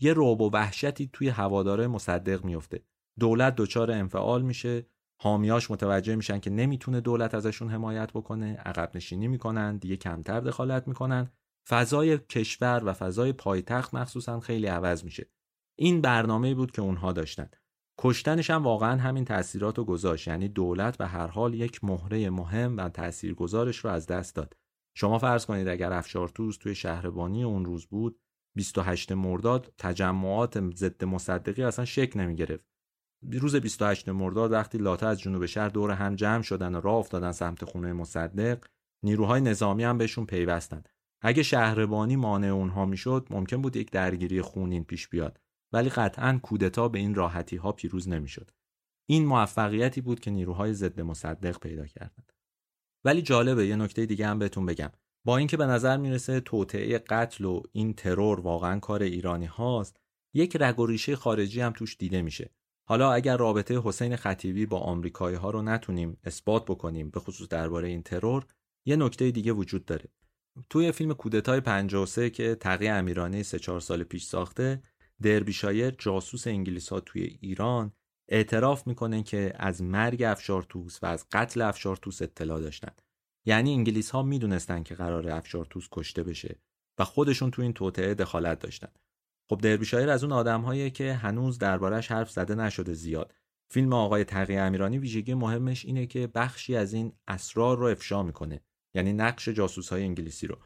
یه 0.02 0.14
روب 0.14 0.42
و 0.42 0.50
وحشتی 0.50 1.10
توی 1.14 1.30
هواداره 1.30 1.88
مصدق 1.88 2.46
میفته 2.46 2.84
دولت 3.20 3.56
دچار 3.56 3.92
انفعال 3.92 4.42
میشه 4.42 4.86
حامیاش 5.22 5.72
متوجه 5.72 6.16
میشن 6.16 6.40
که 6.40 6.50
نمی‌تونه 6.50 7.02
دولت 7.02 7.34
ازشون 7.34 7.70
حمایت 7.70 8.12
بکنه 8.12 8.56
عقب 8.56 8.92
نشینی 8.96 9.28
می‌کنن 9.28 9.78
دیگه 9.78 9.98
کمتر 9.98 10.40
دخالت 10.40 10.88
می‌کنن. 10.88 11.32
فضای 11.70 12.18
کشور 12.18 12.82
و 12.86 12.94
فضای 12.94 13.34
پایتخت 13.34 13.94
مخصوصا 13.94 14.40
خیلی 14.40 14.68
عوض 14.68 15.04
میشه. 15.04 15.30
این 15.76 16.02
برنامه 16.02 16.56
بود 16.56 16.72
که 16.72 16.82
اونها 16.82 17.12
داشتن. 17.12 17.50
کشتنش 18.00 18.50
هم 18.50 18.64
واقعا 18.64 19.02
همین 19.02 19.26
تاثیرات 19.26 19.78
رو 19.78 19.84
گذاشت. 19.84 20.28
یعنی 20.28 20.48
دولت 20.48 20.98
به 20.98 21.08
هر 21.08 21.28
حال 21.28 21.54
یک 21.54 21.84
مهره 21.84 22.30
مهم 22.30 22.78
و 22.78 22.90
تاثیرگذارش 22.90 23.78
رو 23.78 23.90
از 23.90 24.08
دست 24.08 24.36
داد. 24.36 24.54
شما 24.98 25.20
فرض 25.20 25.46
کنید 25.46 25.68
اگر 25.68 25.94
افشارتوز 25.94 26.58
توی 26.58 26.76
شهربانی 26.76 27.44
اون 27.44 27.66
روز 27.66 27.86
بود 27.86 28.20
28 28.56 29.12
مرداد 29.12 29.74
تجمعات 29.78 30.76
ضد 30.76 31.04
مصدقی 31.06 31.64
اصلا 31.64 31.86
شک 31.86 32.12
نمی 32.16 32.36
گرفت 32.36 32.66
روز 33.32 33.56
28 33.56 34.10
مرداد 34.10 34.52
وقتی 34.52 34.78
لاته 34.78 35.06
از 35.06 35.20
جنوب 35.20 35.46
شهر 35.46 35.70
دور 35.70 35.92
هم 35.92 36.16
جمع 36.16 36.42
شدن 36.42 36.76
و 36.76 36.82
راه 36.82 36.96
افتادن 36.96 37.32
سمت 37.32 37.66
خونه 37.66 37.94
مصدق 37.94 38.66
نیروهای 39.04 39.42
نظامی 39.42 39.84
هم 39.84 39.98
بهشون 39.98 40.26
پیوستن. 40.26 40.84
اگه 41.22 41.44
شهربانی 41.44 42.16
مانع 42.16 42.48
اونها 42.48 42.86
می‌شد 42.86 43.28
ممکن 43.30 43.62
بود 43.62 43.76
یک 43.76 43.92
درگیری 43.92 44.42
خونین 44.42 44.84
پیش 44.84 45.08
بیاد. 45.08 45.40
ولی 45.76 45.90
قطعا 45.90 46.40
کودتا 46.44 46.88
به 46.88 47.00
این 47.00 47.16
راحتی 47.16 47.56
ها 47.56 47.72
پیروز 47.72 48.10
نمی‌شد. 48.10 48.52
این 49.10 49.26
موفقیتی 49.26 50.02
بود 50.02 50.20
که 50.20 50.32
نیروهای 50.32 50.74
ضد 50.74 51.02
مصدق 51.02 51.60
پیدا 51.60 51.86
کردند. 51.86 52.32
ولی 53.06 53.22
جالبه 53.22 53.68
یه 53.68 53.76
نکته 53.76 54.06
دیگه 54.06 54.28
هم 54.28 54.40
بهتون 54.40 54.66
بگم. 54.66 54.92
با 55.26 55.38
اینکه 55.38 55.58
به 55.58 55.66
نظر 55.66 55.98
می‌رسه 55.98 56.40
توطعه 56.40 56.98
قتل 56.98 57.46
و 57.46 57.62
این 57.72 57.94
ترور 57.94 58.40
واقعا 58.40 58.80
کار 58.80 59.04
ایرانی 59.04 59.46
هاست 59.46 59.98
یک 60.34 60.58
رگ 60.60 60.80
و 60.80 60.86
ریشه 60.86 61.16
خارجی 61.16 61.62
هم 61.62 61.74
توش 61.74 61.98
دیده 61.98 62.22
میشه. 62.22 62.52
حالا 62.88 63.14
اگر 63.14 63.38
رابطه 63.38 63.82
حسین 63.84 64.16
خطیبی 64.16 64.66
با 64.66 64.80
آمریکایی 64.80 65.36
ها 65.36 65.50
رو 65.50 65.62
نتونیم 65.62 66.18
اثبات 66.24 66.66
بکنیم 66.66 67.10
به 67.10 67.20
خصوص 67.20 67.48
درباره 67.48 67.88
این 67.88 68.04
ترور 68.04 68.46
یه 68.86 68.96
نکته 68.96 69.32
دیگه 69.32 69.52
وجود 69.52 69.86
داره. 69.86 70.10
توی 70.70 70.92
فیلم 70.92 71.14
کودتای 71.14 71.62
53 71.62 72.30
که 72.30 72.56
تقی 72.56 72.88
امیرانی 72.88 73.44
سه 73.44 73.60
چهار 73.60 73.80
سال 73.80 74.04
پیش 74.04 74.24
ساخته 74.24 74.82
دربیشایر 75.22 75.92
جاسوس 75.92 76.48
انگلیس 76.48 76.90
ها 76.90 77.00
توی 77.00 77.38
ایران 77.42 77.92
اعتراف 78.30 78.88
می‌کنه 78.88 79.24
که 79.24 79.54
از 79.56 79.82
مرگ 79.82 80.24
افشارتوس 80.24 81.04
و 81.04 81.06
از 81.06 81.26
قتل 81.32 81.62
افشارتوس 81.62 82.22
اطلاع 82.22 82.62
داشتن. 82.62 82.92
یعنی 83.46 83.74
انگلیس 83.74 84.12
ها 84.12 84.24
می‌دونستن 84.24 84.84
که 84.84 84.96
قرار 84.96 85.30
افشارتوس 85.30 85.88
کشته 85.92 86.24
بشه 86.24 86.60
و 87.00 87.04
خودشون 87.04 87.52
تو 87.52 87.62
این 87.62 87.74
توطعه 87.74 88.14
دخالت 88.14 88.60
داشتن. 88.60 88.92
خب 89.50 89.62
دربیشایر 89.62 90.10
از 90.10 90.24
اون 90.24 90.34
آدمهایی 90.34 90.92
که 90.92 91.14
هنوز 91.14 91.58
دربارش 91.58 92.12
حرف 92.12 92.32
زده 92.32 92.56
نشده 92.56 92.94
زیاد. 92.94 93.34
فیلم 93.70 93.94
آقای 93.94 94.24
تقی 94.24 94.58
امیرانی 94.58 94.98
ویژگی 94.98 95.34
مهمش 95.34 95.86
اینه 95.86 96.06
که 96.06 96.28
بخشی 96.28 96.76
از 96.76 96.94
این 96.94 97.14
اسرار 97.28 97.78
رو 97.78 97.86
افشا 97.86 98.24
می‌کنه. 98.24 98.62
یعنی 98.96 99.14
نقش 99.14 99.50
جاسوس 99.50 99.90
های 99.90 100.04
انگلیسی 100.04 100.48
رو. 100.48 100.58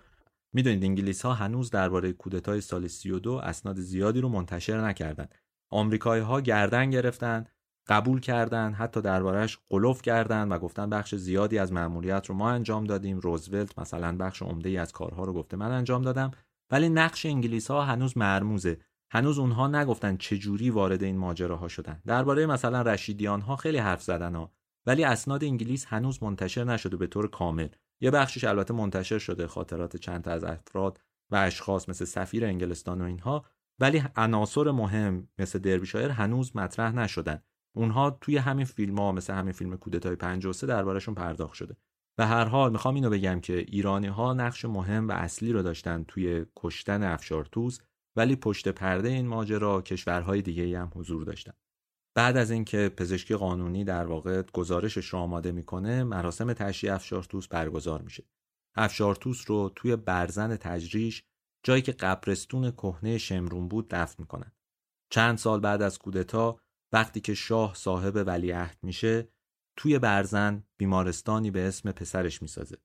می‌دونید 0.53 0.83
انگلیس 0.83 1.21
ها 1.21 1.33
هنوز 1.33 1.69
درباره 1.69 2.13
کودتای 2.13 2.61
سال 2.61 2.87
32 2.87 3.33
اسناد 3.33 3.79
زیادی 3.79 4.21
رو 4.21 4.29
منتشر 4.29 4.81
نکردند. 4.81 5.35
آمریکایی 5.71 6.23
ها 6.23 6.41
گردن 6.41 6.89
گرفتن 6.89 7.45
قبول 7.87 8.19
کردن 8.19 8.73
حتی 8.73 9.01
دربارش 9.01 9.59
قلوف 9.69 10.01
کردن 10.01 10.47
و 10.47 10.59
گفتن 10.59 10.89
بخش 10.89 11.15
زیادی 11.15 11.59
از 11.59 11.73
مأموریت 11.73 12.25
رو 12.25 12.35
ما 12.35 12.49
انجام 12.49 12.83
دادیم. 12.83 13.19
روزولت 13.19 13.79
مثلا 13.79 14.17
بخش 14.17 14.41
عمده 14.41 14.69
ای 14.69 14.77
از 14.77 14.91
کارها 14.91 15.23
رو 15.23 15.33
گفته 15.33 15.57
من 15.57 15.71
انجام 15.71 16.01
دادم. 16.01 16.31
ولی 16.71 16.89
نقش 16.89 17.25
انگلیس 17.25 17.71
ها 17.71 17.81
هنوز 17.85 18.17
مرموزه. 18.17 18.77
هنوز 19.11 19.39
اونها 19.39 19.67
نگفتن 19.67 20.17
چه 20.17 20.37
جوری 20.37 20.69
وارد 20.69 21.03
این 21.03 21.17
ماجراها 21.17 21.67
شدن. 21.67 22.01
درباره 22.05 22.45
مثلا 22.45 22.81
رشیدیان 22.81 23.41
ها 23.41 23.55
خیلی 23.55 23.77
حرف 23.77 24.03
زدن 24.03 24.35
ها. 24.35 24.51
ولی 24.85 25.03
اسناد 25.03 25.43
انگلیس 25.43 25.85
هنوز 25.85 26.23
منتشر 26.23 26.63
نشده 26.63 26.97
به 26.97 27.07
طور 27.07 27.29
کامل. 27.29 27.67
یه 28.01 28.11
بخشش 28.11 28.43
البته 28.43 28.73
منتشر 28.73 29.19
شده 29.19 29.47
خاطرات 29.47 29.97
چند 29.97 30.23
تا 30.23 30.31
از 30.31 30.43
افراد 30.43 31.01
و 31.31 31.35
اشخاص 31.35 31.89
مثل 31.89 32.05
سفیر 32.05 32.45
انگلستان 32.45 33.01
و 33.01 33.05
اینها 33.05 33.45
ولی 33.79 34.03
عناصر 34.15 34.71
مهم 34.71 35.27
مثل 35.39 35.59
دربیشایر 35.59 36.09
هنوز 36.09 36.55
مطرح 36.55 36.91
نشدن. 36.91 37.41
اونها 37.75 38.17
توی 38.21 38.37
همین 38.37 38.65
فیلم 38.65 38.97
ها 38.97 39.11
مثل 39.11 39.33
همین 39.33 39.53
فیلم 39.53 39.77
کودتای 39.77 40.15
53 40.15 40.67
دربارشون 40.67 41.15
پرداخت 41.15 41.53
شده. 41.53 41.77
به 42.17 42.25
هر 42.25 42.45
حال 42.45 42.71
می‌خوام 42.71 42.95
اینو 42.95 43.09
بگم 43.09 43.39
که 43.39 43.57
ایرانی 43.57 44.07
ها 44.07 44.33
نقش 44.33 44.65
مهم 44.65 45.07
و 45.07 45.11
اصلی 45.11 45.51
رو 45.51 45.61
داشتن 45.61 46.03
توی 46.03 46.45
کشتن 46.55 47.03
افشارتوز 47.03 47.81
ولی 48.15 48.35
پشت 48.35 48.67
پرده 48.67 49.09
این 49.09 49.27
ماجرا 49.27 49.81
کشورهای 49.81 50.41
دیگه 50.41 50.79
هم 50.79 50.91
حضور 50.95 51.23
داشتن. 51.23 51.53
بعد 52.15 52.37
از 52.37 52.51
اینکه 52.51 52.89
پزشکی 52.97 53.35
قانونی 53.35 53.83
در 53.83 54.05
واقع 54.05 54.41
گزارشش 54.41 55.05
رو 55.05 55.19
آماده 55.19 55.51
می‌کنه 55.51 56.03
مراسم 56.03 56.53
تشییع 56.53 56.93
افشارتوس 56.93 57.47
برگزار 57.47 58.01
میشه. 58.01 58.23
افشارتوس 58.75 59.43
رو 59.47 59.71
توی 59.75 59.95
برزن 59.95 60.55
تجریش 60.55 61.23
جایی 61.63 61.81
که 61.81 61.91
قبرستون 61.91 62.71
کهنه 62.71 63.17
شمرون 63.17 63.67
بود 63.67 63.87
دفن 63.89 64.15
می‌کنن. 64.17 64.51
چند 65.09 65.37
سال 65.37 65.59
بعد 65.59 65.81
از 65.81 65.99
کودتا 65.99 66.59
وقتی 66.93 67.21
که 67.21 67.33
شاه 67.33 67.75
صاحب 67.75 68.23
ولیعهد 68.27 68.77
میشه 68.83 69.27
توی 69.75 69.99
برزن 69.99 70.63
بیمارستانی 70.77 71.51
به 71.51 71.67
اسم 71.67 71.91
پسرش 71.91 72.41
می‌سازه. 72.41 72.77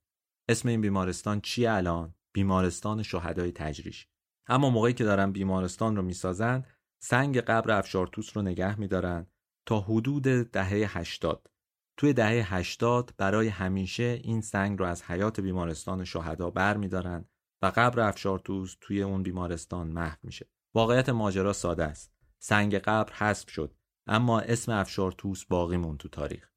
اسم 0.49 0.68
این 0.68 0.81
بیمارستان 0.81 1.41
چیه 1.41 1.72
الان؟ 1.72 2.14
بیمارستان 2.35 3.03
شهدای 3.03 3.53
تجریش. 3.53 4.09
اما 4.47 4.70
موقعی 4.70 4.93
که 4.93 5.05
دارن 5.05 5.33
بیمارستان 5.33 5.97
رو 5.97 6.03
می‌سازن 6.03 6.64
سنگ 7.07 7.38
قبر 7.38 7.70
افشارتوس 7.70 8.36
رو 8.36 8.42
نگه 8.42 8.80
میدارن 8.80 9.26
تا 9.66 9.80
حدود 9.80 10.22
دهه 10.22 10.98
80 10.98 11.50
توی 11.96 12.12
دهه 12.12 12.55
80 12.55 13.14
برای 13.16 13.48
همیشه 13.48 14.20
این 14.22 14.40
سنگ 14.40 14.78
رو 14.78 14.84
از 14.84 15.02
حیات 15.02 15.40
بیمارستان 15.40 16.05
شهدا 16.05 16.50
بر 16.50 16.76
میدارن 16.76 17.24
و 17.62 17.72
قبر 17.76 18.00
افشارتوس 18.00 18.76
توی 18.80 19.02
اون 19.02 19.22
بیمارستان 19.22 19.88
محو 19.88 20.16
میشه. 20.22 20.48
واقعیت 20.74 21.09
ماجرا 21.09 21.52
ساده 21.52 21.84
است. 21.84 22.12
سنگ 22.38 22.74
قبر 22.74 23.12
حذف 23.12 23.50
شد 23.50 23.74
اما 24.07 24.40
اسم 24.40 24.72
افشارتوس 24.72 25.44
باقی 25.44 25.76
مون 25.76 25.96
تو 25.96 26.09
تاریخ. 26.09 26.50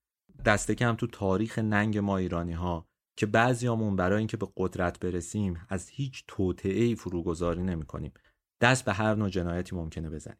دست 0.45 0.71
کم 0.71 0.95
تو 0.95 1.07
تاریخ 1.07 1.59
ننگ 1.59 1.97
ما 1.97 2.17
ایرانی 2.17 2.53
ها 2.53 2.87
که 3.17 3.25
بعضیامون 3.25 3.95
برای 3.95 4.17
اینکه 4.17 4.37
به 4.37 4.47
قدرت 4.57 4.99
برسیم 4.99 5.65
از 5.69 5.89
هیچ 5.89 6.23
توطئه‌ای 6.27 6.95
فروگذاری 6.95 7.63
نمی‌کنیم. 7.63 8.13
دست 8.61 8.85
به 8.85 8.93
هر 8.93 9.15
نوع 9.15 9.29
جنایتی 9.29 9.75
ممکنه 9.75 10.09
بزنیم 10.09 10.37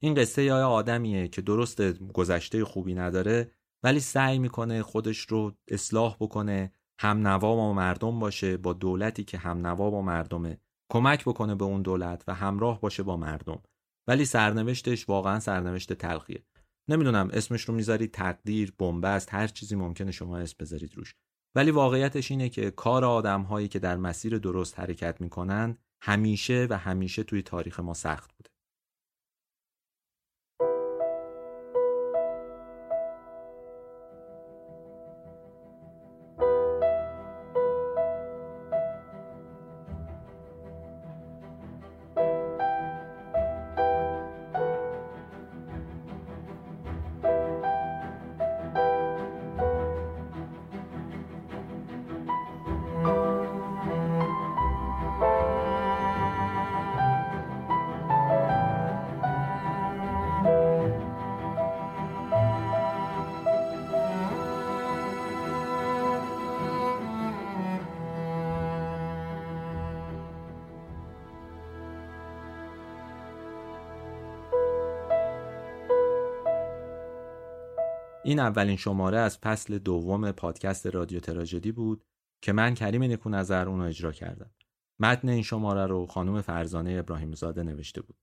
این 0.00 0.14
قصه 0.14 0.42
یا 0.42 0.68
آدمیه 0.68 1.28
که 1.28 1.42
درست 1.42 1.82
گذشته 1.98 2.64
خوبی 2.64 2.94
نداره 2.94 3.50
ولی 3.82 4.00
سعی 4.00 4.38
می‌کنه 4.38 4.82
خودش 4.82 5.18
رو 5.18 5.56
اصلاح 5.68 6.16
بکنه 6.20 6.72
هم 7.00 7.26
نوا 7.26 7.56
با 7.56 7.72
مردم 7.72 8.20
باشه 8.20 8.56
با 8.56 8.72
دولتی 8.72 9.24
که 9.24 9.38
هم 9.38 9.66
نوا 9.66 9.90
با 9.90 10.02
مردمه 10.02 10.58
کمک 10.92 11.24
بکنه 11.24 11.54
به 11.54 11.64
اون 11.64 11.82
دولت 11.82 12.24
و 12.26 12.34
همراه 12.34 12.80
باشه 12.80 13.02
با 13.02 13.16
مردم. 13.16 13.62
ولی 14.06 14.24
سرنوشتش 14.24 15.08
واقعا 15.08 15.40
سرنوشت 15.40 15.92
تلخیه. 15.92 16.44
نمی‌دونم 16.88 17.30
اسمش 17.32 17.62
رو 17.62 17.74
می‌ذارید 17.74 18.10
تقدیر 18.10 18.72
بنبست 18.78 19.34
هر 19.34 19.46
چیزی 19.46 19.76
ممکنه 19.76 20.10
شما 20.10 20.38
اسم 20.38 20.56
بذارید 20.60 20.96
روش. 20.96 21.14
ولی 21.54 21.70
واقعیتش 21.70 22.30
اینه 22.30 22.48
که 22.48 22.70
کار 22.70 23.04
آدم 23.04 23.42
هایی 23.42 23.68
که 23.68 23.78
در 23.78 23.96
مسیر 23.96 24.38
درست 24.38 24.78
حرکت 24.78 25.20
می‌کنن 25.20 25.78
همیشه 26.00 26.66
و 26.70 26.78
همیشه 26.78 27.22
توی 27.22 27.42
تاریخ 27.42 27.80
ما 27.80 27.94
سخت 27.94 28.32
بوده. 28.36 28.47
این 78.28 78.38
اولین 78.38 78.76
شماره 78.76 79.18
از 79.18 79.38
فصل 79.38 79.78
دوم 79.78 80.32
پادکست 80.32 80.86
رادیو 80.86 81.20
تراژدی 81.20 81.72
بود 81.72 82.04
که 82.42 82.52
من 82.52 82.74
کریم 82.74 83.02
نکو 83.02 83.28
نظر 83.28 83.68
اونو 83.68 83.84
اجرا 83.84 84.12
کردم. 84.12 84.50
متن 84.98 85.28
این 85.28 85.42
شماره 85.42 85.86
رو 85.86 86.06
خانم 86.06 86.40
فرزانه 86.40 86.90
ابراهیم 86.90 87.34
زاده 87.34 87.62
نوشته 87.62 88.02
بود. 88.02 88.16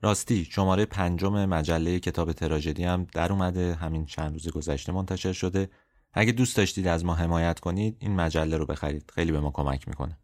راستی 0.00 0.44
شماره 0.44 0.86
پنجم 0.86 1.44
مجله 1.44 2.00
کتاب 2.00 2.32
تراژدی 2.32 2.84
هم 2.84 3.06
در 3.14 3.32
اومده 3.32 3.74
همین 3.74 4.06
چند 4.06 4.32
روز 4.32 4.48
گذشته 4.48 4.92
منتشر 4.92 5.32
شده. 5.32 5.70
اگه 6.12 6.32
دوست 6.32 6.56
داشتید 6.56 6.86
از 6.86 7.04
ما 7.04 7.14
حمایت 7.14 7.60
کنید 7.60 7.96
این 8.00 8.16
مجله 8.16 8.56
رو 8.56 8.66
بخرید. 8.66 9.10
خیلی 9.14 9.32
به 9.32 9.40
ما 9.40 9.50
کمک 9.50 9.88
می‌کنه. 9.88 10.18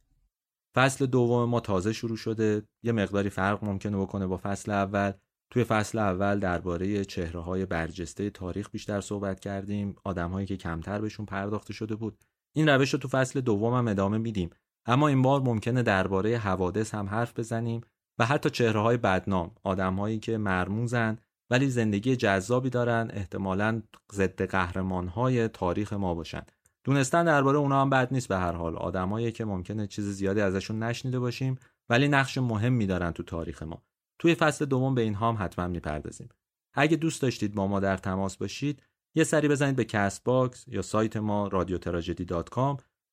فصل 0.75 1.07
دوم 1.07 1.49
ما 1.51 1.61
تازه 1.61 1.93
شروع 1.93 2.17
شده. 2.17 2.63
یه 2.83 2.93
مقداری 2.93 3.31
فرق 3.31 3.65
ممکنه 3.65 3.97
بکنه 3.97 4.27
با 4.27 4.37
فصل 4.37 4.71
اول 4.71 5.13
توی 5.51 5.65
فصل 5.65 5.99
اول 5.99 6.39
درباره 6.39 7.05
چهره 7.05 7.41
های 7.41 7.67
برجسته 7.67 8.31
تاریخ 8.31 8.71
بیشتر 8.71 9.01
صحبت 9.01 9.41
کردیم. 9.41 9.97
آدمهایی 10.05 10.47
که 10.47 10.57
کمتر 10.57 11.01
بهشون 11.01 11.27
پرداخته 11.27 11.73
شده 11.73 11.97
بود. 11.97 12.19
این 12.57 12.69
روش 12.69 12.93
رو 12.93 12.99
تو 12.99 13.09
فصل 13.09 13.41
دوم 13.41 13.75
هم 13.75 13.89
ادامه 13.89 14.19
میدیم. 14.19 14.51
اما 14.87 15.09
این 15.09 15.23
بار 15.23 15.41
ممکنه 15.41 15.83
درباره 15.83 16.39
حوادث 16.39 16.95
هم 16.95 17.09
حرف 17.09 17.39
بزنیم 17.39 17.81
و 18.19 18.27
حتی 18.27 18.51
چهره 18.51 18.81
های 18.81 18.97
بدنام. 18.97 19.51
آدمهایی 19.65 20.19
که 20.19 20.39
مرموزن 20.39 21.19
ولی 21.51 21.71
زندگی 21.71 22.17
جذابی 22.17 22.71
دارن. 22.71 23.11
احتمالا 23.13 23.83
ضد 24.13 24.43
قهرمان 24.43 25.09
های 25.09 25.49
تاریخ 25.49 25.93
ما 25.93 26.15
باشن. 26.15 26.43
دونستن 26.85 27.25
درباره 27.25 27.59
اونا 27.59 27.81
هم 27.81 27.91
بد 27.91 28.09
نیست 28.13 28.29
به 28.29 28.37
هر 28.37 28.53
حال. 28.53 28.77
آدمایی 28.77 29.33
که 29.33 29.45
ممکنه 29.45 29.87
چیز 29.87 30.05
زیادی 30.05 30.41
ازشون 30.41 30.83
نشنیده 30.83 31.19
باشیم 31.19 31.59
ولی 31.89 32.09
نقش 32.09 32.39
مهمی 32.39 32.87
دارن 32.87 33.11
تو 33.11 33.23
تاریخ 33.23 33.63
ما. 33.63 33.83
توی 34.19 34.35
فصل 34.35 34.65
دوم 34.65 34.95
به 34.95 35.03
اینها 35.03 35.29
هم 35.29 35.45
حتما 35.45 35.69
می‌پردازیم. 35.69 36.29
اگه 36.75 36.97
دوست 36.97 37.23
داشتید 37.23 37.55
با 37.55 37.67
ما 37.67 37.81
در 37.81 37.97
تماس 37.97 38.37
باشید 38.37 38.83
یه 39.15 39.25
سری 39.25 39.49
بزنید 39.49 39.77
به 39.77 39.85
Castbox 39.85 40.69
یا 40.69 40.83
سایت 40.83 41.17
ما 41.17 41.49
رادیو 41.49 41.79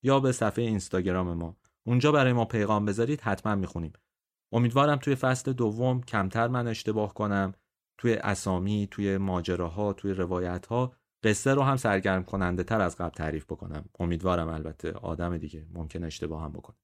یا 0.03 0.20
به 0.20 0.32
صفحه 0.32 0.66
اینستاگرام 0.66 1.34
ما. 1.34 1.58
اونجا 1.84 2.12
برای 2.12 2.34
ما 2.34 2.45
پیغام 2.45 2.86
بذارید 2.86 3.22
حتما 3.22 3.56
می‌خونیم. 3.56 3.93
امیدوارم 4.51 4.97
توی 4.97 5.16
فصل 5.16 5.53
دوم 5.53 6.01
کمتر 6.01 6.47
من 6.47 6.68
اشتباه 6.68 7.14
کنم. 7.14 7.53
توی 7.97 8.14
اسامی 8.14 8.88
توی 8.91 9.18
ماجراها 9.18 9.93
توی 9.93 10.14
روایت 10.14 10.66
ها 10.66 10.93
قصه 11.24 11.53
رو 11.53 11.62
هم 11.62 11.78
سرگرم 11.78 12.24
کننده 12.24 12.64
تر 12.64 12.82
از 12.82 12.97
قبل 12.97 13.10
تعریف 13.10 13.45
بکنم. 13.45 13.86
امیدوارم 13.99 14.47
البته 14.47 14.91
آدم 14.91 15.38
دیگه 15.38 15.68
ممکن 15.74 16.03
اشتباه 16.03 16.43
هم 16.43 16.51
بکنه. 16.51 16.78